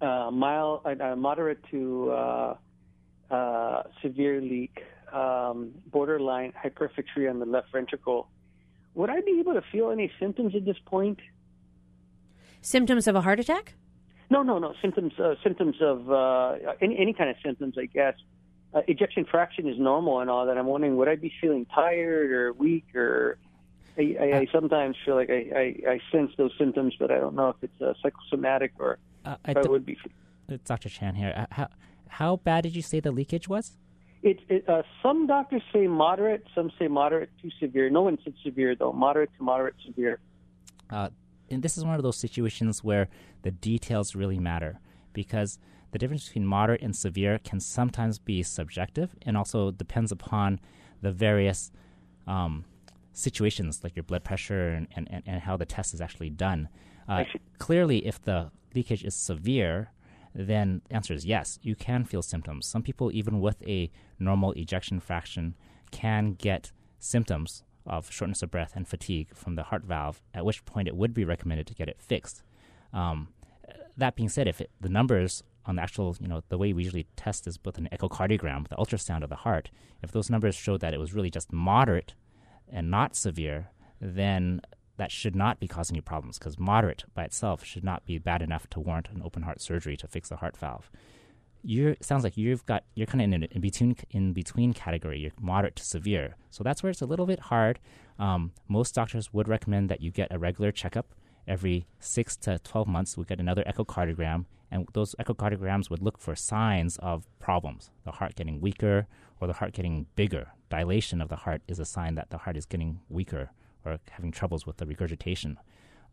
uh, 0.00 0.30
mild, 0.30 0.86
uh, 0.86 1.16
moderate 1.16 1.64
to 1.70 2.10
uh, 2.10 2.54
uh, 3.30 3.82
severe 4.02 4.40
leak, 4.40 4.82
um, 5.12 5.70
borderline 5.86 6.52
hypertrophy 6.60 7.28
on 7.28 7.38
the 7.38 7.46
left 7.46 7.68
ventricle 7.72 8.28
would 8.94 9.10
I 9.10 9.20
be 9.20 9.38
able 9.40 9.54
to 9.54 9.62
feel 9.72 9.90
any 9.90 10.10
symptoms 10.20 10.54
at 10.54 10.64
this 10.64 10.76
point? 10.84 11.18
Symptoms 12.60 13.06
of 13.06 13.16
a 13.16 13.20
heart 13.20 13.40
attack? 13.40 13.74
No, 14.30 14.42
no, 14.42 14.58
no. 14.58 14.74
Symptoms, 14.80 15.12
uh, 15.18 15.34
symptoms 15.42 15.76
of 15.80 16.10
uh, 16.10 16.56
any 16.80 16.98
any 16.98 17.12
kind 17.12 17.30
of 17.30 17.36
symptoms, 17.44 17.74
I 17.78 17.86
guess. 17.86 18.14
Uh, 18.74 18.80
ejection 18.88 19.26
fraction 19.30 19.68
is 19.68 19.78
normal 19.78 20.20
and 20.20 20.30
all 20.30 20.46
that. 20.46 20.56
I'm 20.56 20.66
wondering, 20.66 20.96
would 20.96 21.08
I 21.08 21.16
be 21.16 21.32
feeling 21.40 21.66
tired 21.74 22.32
or 22.32 22.52
weak 22.54 22.94
or 22.94 23.36
I, 23.98 24.16
I, 24.20 24.38
I 24.38 24.46
sometimes 24.50 24.96
feel 25.04 25.16
like 25.16 25.30
I, 25.30 25.50
I, 25.54 25.92
I 25.92 26.00
sense 26.10 26.32
those 26.36 26.52
symptoms, 26.58 26.94
but 26.98 27.10
I 27.10 27.18
don't 27.18 27.34
know 27.34 27.50
if 27.50 27.56
it's 27.62 27.82
uh, 27.82 27.92
psychosomatic 28.02 28.72
or 28.78 28.98
Uh, 29.24 29.36
I 29.44 29.54
would 29.66 29.84
be. 29.84 29.98
It's 30.48 30.68
Dr. 30.68 30.88
Chan 30.88 31.14
here. 31.14 31.32
Uh, 31.36 31.46
How, 31.50 31.68
how 32.08 32.36
bad 32.36 32.62
did 32.62 32.74
you 32.74 32.82
say 32.82 33.00
the 33.00 33.12
leakage 33.12 33.48
was? 33.48 33.76
It, 34.22 34.38
it, 34.48 34.68
uh, 34.68 34.82
some 35.02 35.26
doctors 35.26 35.62
say 35.72 35.86
moderate, 35.86 36.46
some 36.54 36.70
say 36.78 36.88
moderate 36.88 37.30
to 37.42 37.50
severe. 37.58 37.90
No 37.90 38.02
one 38.02 38.18
said 38.22 38.34
severe 38.44 38.74
though. 38.74 38.92
Moderate 38.92 39.30
to 39.38 39.42
moderate 39.42 39.74
severe. 39.84 40.20
Uh, 40.90 41.08
and 41.50 41.62
this 41.62 41.76
is 41.76 41.84
one 41.84 41.96
of 41.96 42.02
those 42.02 42.16
situations 42.16 42.84
where 42.84 43.08
the 43.42 43.50
details 43.50 44.14
really 44.14 44.38
matter 44.38 44.78
because 45.12 45.58
the 45.90 45.98
difference 45.98 46.26
between 46.26 46.46
moderate 46.46 46.82
and 46.82 46.94
severe 46.94 47.38
can 47.38 47.60
sometimes 47.60 48.18
be 48.18 48.42
subjective 48.42 49.14
and 49.22 49.36
also 49.36 49.70
depends 49.70 50.12
upon 50.12 50.60
the 51.02 51.10
various 51.10 51.70
um, 52.26 52.64
situations 53.12 53.80
like 53.82 53.94
your 53.96 54.02
blood 54.02 54.24
pressure 54.24 54.68
and, 54.68 54.88
and, 54.96 55.22
and, 55.26 55.42
how 55.42 55.56
the 55.56 55.66
test 55.66 55.94
is 55.94 56.00
actually 56.00 56.30
done. 56.30 56.68
Uh, 57.08 57.24
clearly, 57.58 58.06
if 58.06 58.22
the 58.22 58.50
leakage 58.74 59.04
is 59.04 59.14
severe, 59.14 59.92
then 60.34 60.80
the 60.88 60.94
answer 60.94 61.12
is 61.12 61.26
yes, 61.26 61.58
you 61.62 61.74
can 61.74 62.04
feel 62.04 62.22
symptoms. 62.22 62.66
Some 62.66 62.82
people, 62.82 63.10
even 63.12 63.40
with 63.40 63.62
a 63.66 63.90
normal 64.18 64.52
ejection 64.52 65.00
fraction, 65.00 65.54
can 65.90 66.32
get 66.34 66.72
symptoms 66.98 67.64
of 67.86 68.10
shortness 68.10 68.42
of 68.42 68.50
breath 68.50 68.72
and 68.74 68.86
fatigue 68.86 69.28
from 69.34 69.56
the 69.56 69.64
heart 69.64 69.84
valve, 69.84 70.22
at 70.32 70.44
which 70.44 70.64
point 70.64 70.88
it 70.88 70.96
would 70.96 71.12
be 71.12 71.24
recommended 71.24 71.66
to 71.66 71.74
get 71.74 71.88
it 71.88 72.00
fixed. 72.00 72.42
Um, 72.92 73.28
that 73.96 74.16
being 74.16 74.28
said, 74.28 74.48
if 74.48 74.60
it, 74.60 74.70
the 74.80 74.88
numbers 74.88 75.42
on 75.66 75.76
the 75.76 75.82
actual, 75.82 76.16
you 76.20 76.28
know, 76.28 76.42
the 76.48 76.58
way 76.58 76.72
we 76.72 76.84
usually 76.84 77.06
test 77.16 77.46
is 77.46 77.58
with 77.64 77.78
an 77.78 77.88
echocardiogram, 77.92 78.62
with 78.62 78.70
the 78.70 78.76
ultrasound 78.76 79.22
of 79.22 79.28
the 79.28 79.36
heart, 79.36 79.70
if 80.02 80.12
those 80.12 80.30
numbers 80.30 80.54
showed 80.54 80.80
that 80.80 80.94
it 80.94 80.98
was 80.98 81.12
really 81.12 81.30
just 81.30 81.52
moderate 81.52 82.14
and 82.72 82.90
not 82.90 83.14
severe, 83.14 83.70
then 84.00 84.60
that 84.96 85.10
should 85.10 85.34
not 85.34 85.58
be 85.58 85.68
causing 85.68 85.96
you 85.96 86.02
problems 86.02 86.38
because 86.38 86.58
moderate 86.58 87.04
by 87.14 87.24
itself 87.24 87.64
should 87.64 87.84
not 87.84 88.04
be 88.04 88.18
bad 88.18 88.42
enough 88.42 88.68
to 88.70 88.80
warrant 88.80 89.08
an 89.10 89.22
open 89.24 89.42
heart 89.42 89.60
surgery 89.60 89.96
to 89.96 90.06
fix 90.06 90.28
the 90.28 90.36
heart 90.36 90.56
valve. 90.56 90.90
You 91.64 91.96
sounds 92.00 92.24
like 92.24 92.36
you've 92.36 92.66
got 92.66 92.84
you're 92.94 93.06
kind 93.06 93.20
of 93.20 93.26
in 93.26 93.34
an 93.34 93.48
in 93.52 93.60
between 93.60 93.96
in 94.10 94.32
between 94.32 94.72
category. 94.72 95.20
You're 95.20 95.30
moderate 95.40 95.76
to 95.76 95.84
severe, 95.84 96.36
so 96.50 96.64
that's 96.64 96.82
where 96.82 96.90
it's 96.90 97.02
a 97.02 97.06
little 97.06 97.26
bit 97.26 97.38
hard. 97.38 97.78
Um, 98.18 98.52
most 98.68 98.94
doctors 98.94 99.32
would 99.32 99.48
recommend 99.48 99.88
that 99.88 100.00
you 100.00 100.10
get 100.10 100.32
a 100.32 100.38
regular 100.38 100.72
checkup 100.72 101.14
every 101.46 101.86
six 102.00 102.36
to 102.38 102.58
twelve 102.58 102.88
months. 102.88 103.16
We 103.16 103.24
get 103.24 103.38
another 103.38 103.62
echocardiogram, 103.62 104.46
and 104.72 104.88
those 104.92 105.14
echocardiograms 105.20 105.88
would 105.88 106.02
look 106.02 106.18
for 106.18 106.34
signs 106.34 106.96
of 106.98 107.28
problems: 107.38 107.90
the 108.04 108.10
heart 108.10 108.34
getting 108.34 108.60
weaker 108.60 109.06
or 109.40 109.46
the 109.46 109.54
heart 109.54 109.72
getting 109.72 110.06
bigger. 110.16 110.48
Dilation 110.72 111.20
of 111.20 111.28
the 111.28 111.36
heart 111.36 111.60
is 111.68 111.78
a 111.78 111.84
sign 111.84 112.14
that 112.14 112.30
the 112.30 112.38
heart 112.38 112.56
is 112.56 112.64
getting 112.64 113.00
weaker 113.10 113.50
or 113.84 113.98
having 114.10 114.32
troubles 114.32 114.66
with 114.66 114.78
the 114.78 114.86
regurgitation. 114.86 115.58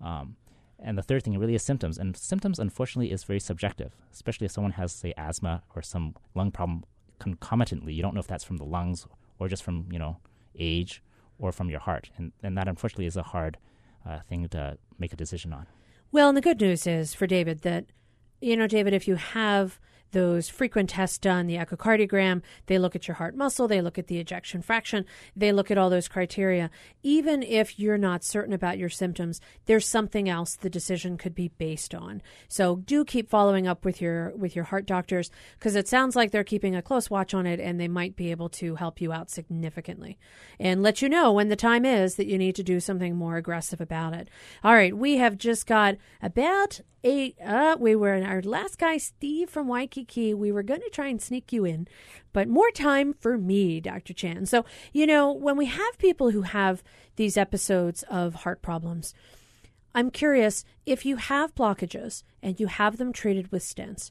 Um, 0.03 0.35
and 0.77 0.97
the 0.97 1.01
third 1.01 1.23
thing 1.23 1.37
really 1.39 1.55
is 1.55 1.63
symptoms. 1.63 1.97
And 1.97 2.17
symptoms, 2.17 2.59
unfortunately, 2.59 3.09
is 3.11 3.23
very 3.23 3.39
subjective, 3.39 3.95
especially 4.11 4.45
if 4.45 4.51
someone 4.51 4.73
has, 4.73 4.91
say, 4.91 5.13
asthma 5.15 5.63
or 5.75 5.81
some 5.81 6.13
lung 6.35 6.51
problem 6.51 6.83
concomitantly. 7.19 7.93
You 7.93 8.01
don't 8.01 8.13
know 8.13 8.19
if 8.19 8.27
that's 8.27 8.43
from 8.43 8.57
the 8.57 8.65
lungs 8.65 9.07
or 9.39 9.47
just 9.47 9.63
from, 9.63 9.87
you 9.93 9.99
know, 9.99 10.17
age 10.57 11.01
or 11.37 11.53
from 11.53 11.69
your 11.69 11.79
heart. 11.79 12.09
And, 12.17 12.33
and 12.43 12.57
that, 12.57 12.67
unfortunately, 12.67 13.05
is 13.05 13.15
a 13.15 13.23
hard 13.23 13.57
uh, 14.05 14.19
thing 14.27 14.45
to 14.49 14.77
make 14.97 15.13
a 15.13 15.15
decision 15.15 15.53
on. 15.53 15.67
Well, 16.11 16.27
and 16.27 16.37
the 16.37 16.41
good 16.41 16.59
news 16.59 16.85
is 16.85 17.13
for 17.13 17.27
David 17.27 17.61
that, 17.61 17.85
you 18.41 18.57
know, 18.57 18.67
David, 18.67 18.93
if 18.93 19.07
you 19.07 19.15
have 19.15 19.79
those 20.11 20.49
frequent 20.49 20.89
tests 20.89 21.17
done, 21.17 21.47
the 21.47 21.55
echocardiogram, 21.55 22.41
they 22.65 22.77
look 22.77 22.95
at 22.95 23.07
your 23.07 23.15
heart 23.15 23.35
muscle, 23.35 23.67
they 23.67 23.81
look 23.81 23.97
at 23.97 24.07
the 24.07 24.17
ejection 24.17 24.61
fraction, 24.61 25.05
they 25.35 25.51
look 25.51 25.69
at 25.69 25.77
all 25.77 25.89
those 25.89 26.07
criteria. 26.07 26.69
Even 27.03 27.43
if 27.43 27.79
you're 27.79 27.97
not 27.97 28.23
certain 28.23 28.53
about 28.53 28.77
your 28.77 28.89
symptoms, 28.89 29.39
there's 29.65 29.87
something 29.87 30.27
else 30.27 30.55
the 30.55 30.69
decision 30.69 31.17
could 31.17 31.35
be 31.35 31.49
based 31.49 31.93
on. 31.93 32.21
So 32.47 32.77
do 32.77 33.05
keep 33.05 33.29
following 33.29 33.67
up 33.67 33.85
with 33.85 34.01
your 34.01 34.35
with 34.35 34.55
your 34.55 34.65
heart 34.65 34.85
doctors 34.85 35.31
because 35.57 35.75
it 35.75 35.87
sounds 35.87 36.15
like 36.15 36.31
they're 36.31 36.43
keeping 36.43 36.75
a 36.75 36.81
close 36.81 37.09
watch 37.09 37.33
on 37.33 37.45
it 37.45 37.59
and 37.59 37.79
they 37.79 37.87
might 37.87 38.15
be 38.15 38.31
able 38.31 38.49
to 38.49 38.75
help 38.75 39.01
you 39.01 39.11
out 39.11 39.29
significantly 39.29 40.17
and 40.59 40.83
let 40.83 41.01
you 41.01 41.09
know 41.09 41.31
when 41.31 41.49
the 41.49 41.55
time 41.55 41.85
is 41.85 42.15
that 42.15 42.27
you 42.27 42.37
need 42.37 42.55
to 42.55 42.63
do 42.63 42.79
something 42.79 43.15
more 43.15 43.37
aggressive 43.37 43.81
about 43.81 44.13
it. 44.13 44.29
All 44.63 44.73
right, 44.73 44.95
we 44.95 45.17
have 45.17 45.37
just 45.37 45.65
got 45.65 45.95
about 46.21 46.81
eight 47.03 47.35
uh 47.43 47.77
we 47.79 47.95
were 47.95 48.13
in 48.13 48.23
our 48.23 48.41
last 48.41 48.77
guy 48.77 48.97
Steve 48.97 49.49
from 49.49 49.67
Waikiki. 49.67 50.33
We 50.33 50.51
were 50.51 50.63
going 50.63 50.81
to 50.81 50.89
try 50.89 51.07
and 51.07 51.21
sneak 51.21 51.53
you 51.53 51.65
in, 51.65 51.87
but 52.33 52.47
more 52.47 52.71
time 52.71 53.13
for 53.13 53.37
me, 53.37 53.79
Dr. 53.79 54.13
Chan. 54.13 54.47
So, 54.47 54.65
you 54.93 55.05
know, 55.07 55.31
when 55.31 55.57
we 55.57 55.67
have 55.67 55.97
people 55.97 56.31
who 56.31 56.43
have 56.43 56.83
these 57.15 57.37
episodes 57.37 58.03
of 58.09 58.35
heart 58.35 58.61
problems, 58.61 59.13
I'm 59.93 60.11
curious 60.11 60.63
if 60.85 61.05
you 61.05 61.15
have 61.15 61.55
blockages 61.55 62.23
and 62.43 62.59
you 62.59 62.67
have 62.67 62.97
them 62.97 63.11
treated 63.11 63.51
with 63.51 63.63
stents, 63.63 64.09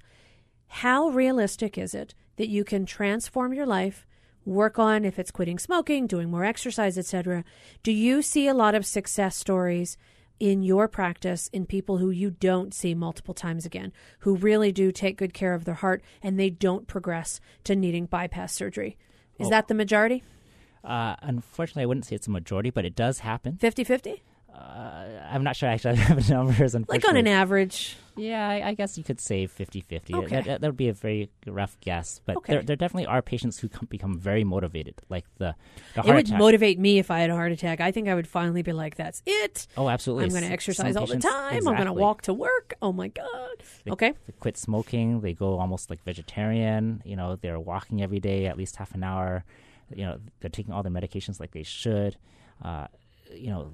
how 0.69 1.09
realistic 1.09 1.79
is 1.79 1.95
it 1.95 2.15
that 2.37 2.49
you 2.49 2.65
can 2.65 2.85
transform 2.85 3.53
your 3.53 3.67
life, 3.67 4.07
work 4.45 4.79
on 4.79 5.05
if 5.05 5.19
it's 5.19 5.31
quitting 5.31 5.59
smoking, 5.59 6.07
doing 6.07 6.31
more 6.31 6.45
exercise, 6.45 6.99
etc. 6.99 7.45
Do 7.83 7.93
you 7.93 8.23
see 8.23 8.49
a 8.49 8.55
lot 8.55 8.75
of 8.75 8.87
success 8.87 9.37
stories 9.37 9.97
in 10.41 10.63
your 10.63 10.89
practice 10.89 11.49
in 11.53 11.67
people 11.67 11.99
who 11.99 12.11
you 12.11 12.31
don't 12.31 12.73
see 12.73 12.95
multiple 12.95 13.35
times 13.35 13.67
again, 13.67 13.93
who 14.21 14.37
really 14.37 14.73
do 14.73 14.93
take 14.93 15.17
good 15.17 15.35
care 15.35 15.55
of 15.55 15.65
their 15.65 15.75
heart 15.75 16.03
and 16.23 16.39
they 16.39 16.51
don't 16.51 16.87
progress 16.87 17.41
to 17.65 17.75
needing 17.75 18.07
bypass 18.07 18.53
surgery? 18.53 18.97
Is 19.39 19.47
Oh. 19.49 19.51
that 19.51 19.69
the 19.69 19.75
majority? 19.75 20.23
Uh, 20.85 21.17
unfortunately, 21.23 21.83
I 21.83 21.87
wouldn't 21.87 22.07
say 22.07 22.17
it's 22.17 22.29
a 22.29 22.31
majority, 22.31 22.71
but 22.71 22.85
it 22.85 22.95
does 22.95 23.21
happen. 23.21 23.57
50 23.57 23.85
50? 23.85 24.23
Uh, 24.59 25.29
I'm 25.31 25.45
not 25.45 25.55
sure 25.57 25.69
Actually, 25.69 25.99
I 25.99 26.01
actually 26.03 26.17
have 26.17 26.27
the 26.27 26.35
numbers. 26.35 26.75
Like 26.89 27.07
on 27.09 27.17
an 27.17 27.27
average? 27.29 27.97
Yeah, 28.17 28.49
I, 28.49 28.71
I 28.71 28.75
guess 28.75 28.99
you 28.99 29.05
could 29.05 29.21
say 29.21 29.47
50 29.47 29.81
50. 29.81 30.15
Okay. 30.15 30.27
That, 30.27 30.45
that, 30.47 30.61
that 30.63 30.67
would 30.67 30.77
be 30.77 30.89
a 30.89 30.93
very 30.93 31.31
rough 31.47 31.79
guess. 31.81 32.21
But 32.25 32.39
Okay. 32.39 32.55
there, 32.55 32.63
there 32.65 32.75
definitely 32.77 33.07
are 33.07 33.23
patients 33.23 33.61
who 33.61 33.69
come, 33.69 33.87
become 33.89 34.19
very 34.19 34.43
motivated. 34.43 34.97
Like 35.09 35.25
the, 35.37 35.55
the 35.95 36.01
It 36.01 36.07
would 36.13 36.27
attack. 36.27 36.39
motivate 36.39 36.81
me 36.81 36.99
if 36.99 37.11
I 37.13 37.21
had 37.21 37.31
a 37.31 37.35
heart 37.35 37.53
attack. 37.53 37.81
I 37.81 37.93
think 37.93 38.09
I 38.09 38.15
would 38.17 38.27
finally 38.27 38.63
be 38.63 38.73
like, 38.73 38.97
that's 38.97 39.23
it. 39.27 39.69
Oh, 39.77 39.89
absolutely. 39.89 40.25
I'm 40.25 40.31
going 40.31 40.43
to 40.43 40.51
exercise 40.51 40.95
some 40.95 41.01
all 41.03 41.07
the 41.07 41.19
time. 41.19 41.69
I'm 41.69 41.75
going 41.77 41.87
to 41.87 41.93
walk 41.93 42.23
to 42.23 42.35
work. 42.35 42.75
Oh 42.83 42.93
my 42.93 43.07
God. 43.09 43.63
They, 43.85 43.93
Okay. 43.93 44.15
They 44.27 44.33
quit 44.41 44.57
smoking. 44.57 45.21
They 45.21 45.35
go 45.35 45.59
almost 45.61 45.89
like 45.89 46.03
vegetarian. 46.03 47.03
You 47.05 47.15
know, 47.15 47.37
they're 47.37 47.61
walking 47.61 48.03
every 48.03 48.19
day 48.19 48.47
at 48.47 48.57
least 48.57 48.75
half 48.77 48.95
an 48.97 49.05
hour. 49.05 49.45
You 49.95 50.05
know, 50.07 50.19
they're 50.41 50.51
taking 50.51 50.73
all 50.75 50.83
their 50.83 50.91
medications 50.93 51.39
like 51.39 51.53
they 51.53 51.63
should. 51.63 52.17
Uh, 52.65 52.89
you 53.33 53.51
know, 53.51 53.71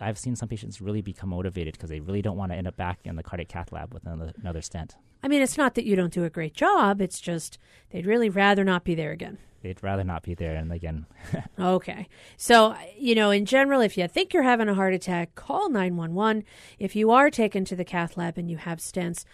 I've 0.00 0.18
seen 0.18 0.36
some 0.36 0.48
patients 0.48 0.80
really 0.80 1.02
become 1.02 1.30
motivated 1.30 1.74
because 1.74 1.90
they 1.90 2.00
really 2.00 2.22
don't 2.22 2.36
want 2.36 2.52
to 2.52 2.58
end 2.58 2.66
up 2.66 2.76
back 2.76 3.00
in 3.04 3.16
the 3.16 3.22
cardiac 3.22 3.48
cath 3.48 3.72
lab 3.72 3.92
with 3.92 4.04
another, 4.04 4.32
another 4.40 4.62
stent. 4.62 4.96
I 5.22 5.28
mean, 5.28 5.42
it's 5.42 5.58
not 5.58 5.74
that 5.74 5.84
you 5.84 5.96
don't 5.96 6.12
do 6.12 6.24
a 6.24 6.30
great 6.30 6.54
job. 6.54 7.00
It's 7.00 7.20
just 7.20 7.58
they'd 7.90 8.06
really 8.06 8.28
rather 8.28 8.64
not 8.64 8.84
be 8.84 8.94
there 8.94 9.12
again. 9.12 9.38
They'd 9.62 9.82
rather 9.82 10.04
not 10.04 10.22
be 10.22 10.34
there. 10.34 10.54
And 10.54 10.72
again, 10.72 11.06
Okay. 11.58 12.08
So, 12.36 12.76
you 12.96 13.14
know, 13.14 13.30
in 13.30 13.46
general, 13.46 13.80
if 13.80 13.98
you 13.98 14.06
think 14.06 14.32
you're 14.32 14.42
having 14.44 14.68
a 14.68 14.74
heart 14.74 14.94
attack, 14.94 15.34
call 15.34 15.68
911. 15.68 16.44
If 16.78 16.94
you 16.94 17.10
are 17.10 17.30
taken 17.30 17.64
to 17.64 17.76
the 17.76 17.84
cath 17.84 18.16
lab 18.16 18.38
and 18.38 18.50
you 18.50 18.58
have 18.58 18.78
stents, 18.78 19.24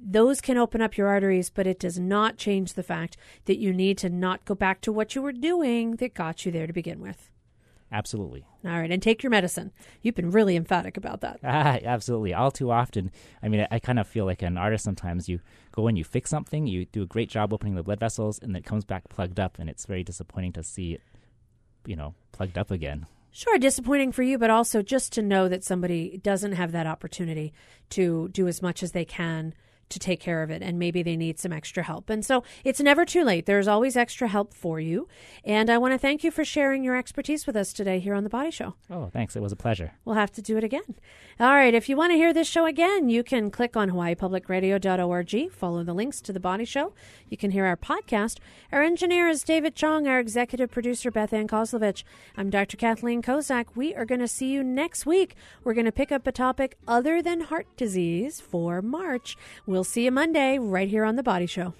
those 0.00 0.40
can 0.40 0.56
open 0.56 0.80
up 0.80 0.96
your 0.96 1.08
arteries, 1.08 1.50
but 1.50 1.66
it 1.66 1.78
does 1.78 1.98
not 1.98 2.36
change 2.36 2.72
the 2.72 2.82
fact 2.82 3.16
that 3.44 3.58
you 3.58 3.72
need 3.72 3.98
to 3.98 4.08
not 4.08 4.44
go 4.44 4.54
back 4.54 4.80
to 4.82 4.92
what 4.92 5.14
you 5.14 5.22
were 5.22 5.32
doing 5.32 5.96
that 5.96 6.14
got 6.14 6.44
you 6.44 6.50
there 6.52 6.66
to 6.66 6.72
begin 6.72 7.00
with. 7.00 7.31
Absolutely. 7.92 8.44
All 8.64 8.70
right. 8.72 8.90
And 8.90 9.02
take 9.02 9.22
your 9.22 9.30
medicine. 9.30 9.70
You've 10.02 10.14
been 10.14 10.30
really 10.30 10.56
emphatic 10.56 10.96
about 10.96 11.20
that. 11.20 11.40
Ah, 11.54 11.78
absolutely. 11.84 12.32
All 12.34 12.50
too 12.50 12.70
often, 12.70 13.10
I 13.42 13.48
mean, 13.48 13.60
I, 13.60 13.68
I 13.72 13.78
kind 13.78 13.98
of 13.98 14.06
feel 14.08 14.24
like 14.24 14.42
an 14.42 14.56
artist 14.56 14.84
sometimes. 14.84 15.28
You 15.28 15.40
go 15.72 15.86
in, 15.86 15.96
you 15.96 16.04
fix 16.04 16.30
something, 16.30 16.66
you 16.66 16.86
do 16.86 17.02
a 17.02 17.06
great 17.06 17.28
job 17.28 17.52
opening 17.52 17.74
the 17.74 17.82
blood 17.82 18.00
vessels, 18.00 18.38
and 18.38 18.56
it 18.56 18.64
comes 18.64 18.84
back 18.84 19.08
plugged 19.08 19.38
up, 19.38 19.58
and 19.58 19.68
it's 19.68 19.86
very 19.86 20.02
disappointing 20.02 20.52
to 20.54 20.62
see 20.62 20.94
it, 20.94 21.02
you 21.86 21.94
know, 21.94 22.14
plugged 22.32 22.56
up 22.56 22.70
again. 22.70 23.06
Sure, 23.32 23.58
disappointing 23.58 24.12
for 24.12 24.22
you, 24.22 24.38
but 24.38 24.50
also 24.50 24.82
just 24.82 25.12
to 25.14 25.22
know 25.22 25.48
that 25.48 25.64
somebody 25.64 26.18
doesn't 26.22 26.52
have 26.52 26.72
that 26.72 26.86
opportunity 26.86 27.52
to 27.90 28.28
do 28.28 28.48
as 28.48 28.60
much 28.62 28.82
as 28.82 28.92
they 28.92 29.04
can 29.04 29.54
to 29.92 29.98
take 29.98 30.20
care 30.20 30.42
of 30.42 30.50
it, 30.50 30.62
and 30.62 30.78
maybe 30.78 31.02
they 31.02 31.16
need 31.16 31.38
some 31.38 31.52
extra 31.52 31.82
help. 31.82 32.10
And 32.10 32.24
so 32.24 32.42
it's 32.64 32.80
never 32.80 33.04
too 33.04 33.24
late. 33.24 33.46
There's 33.46 33.68
always 33.68 33.96
extra 33.96 34.28
help 34.28 34.52
for 34.54 34.80
you. 34.80 35.08
And 35.44 35.70
I 35.70 35.78
want 35.78 35.94
to 35.94 35.98
thank 35.98 36.24
you 36.24 36.30
for 36.30 36.44
sharing 36.44 36.82
your 36.82 36.96
expertise 36.96 37.46
with 37.46 37.56
us 37.56 37.72
today 37.72 37.98
here 38.00 38.14
on 38.14 38.24
The 38.24 38.30
Body 38.30 38.50
Show. 38.50 38.74
Oh, 38.90 39.06
thanks. 39.12 39.36
It 39.36 39.42
was 39.42 39.52
a 39.52 39.56
pleasure. 39.56 39.92
We'll 40.04 40.16
have 40.16 40.32
to 40.32 40.42
do 40.42 40.56
it 40.56 40.64
again. 40.64 40.96
All 41.38 41.54
right. 41.54 41.74
If 41.74 41.88
you 41.88 41.96
want 41.96 42.12
to 42.12 42.16
hear 42.16 42.32
this 42.32 42.48
show 42.48 42.66
again, 42.66 43.08
you 43.08 43.22
can 43.22 43.50
click 43.50 43.76
on 43.76 43.90
HawaiiPublicRadio.org, 43.90 45.52
follow 45.52 45.84
the 45.84 45.94
links 45.94 46.20
to 46.22 46.32
The 46.32 46.40
Body 46.40 46.64
Show. 46.64 46.92
You 47.28 47.36
can 47.36 47.50
hear 47.50 47.64
our 47.66 47.76
podcast. 47.76 48.38
Our 48.70 48.82
engineer 48.82 49.28
is 49.28 49.42
David 49.42 49.74
Chong, 49.74 50.06
our 50.06 50.18
executive 50.18 50.70
producer, 50.70 51.10
Beth 51.10 51.32
Ann 51.32 51.48
Kozlovich. 51.48 52.04
I'm 52.36 52.50
Dr. 52.50 52.76
Kathleen 52.76 53.22
Kozak. 53.22 53.66
We 53.74 53.94
are 53.94 54.04
going 54.04 54.20
to 54.20 54.28
see 54.28 54.48
you 54.52 54.62
next 54.62 55.06
week. 55.06 55.34
We're 55.64 55.74
going 55.74 55.86
to 55.86 55.92
pick 55.92 56.12
up 56.12 56.26
a 56.26 56.32
topic 56.32 56.76
other 56.86 57.22
than 57.22 57.42
heart 57.42 57.66
disease 57.76 58.40
for 58.40 58.82
March. 58.82 59.36
We'll 59.82 59.86
see 59.86 60.04
you 60.04 60.12
Monday 60.12 60.60
right 60.60 60.88
here 60.88 61.04
on 61.04 61.16
The 61.16 61.24
Body 61.24 61.46
Show. 61.46 61.74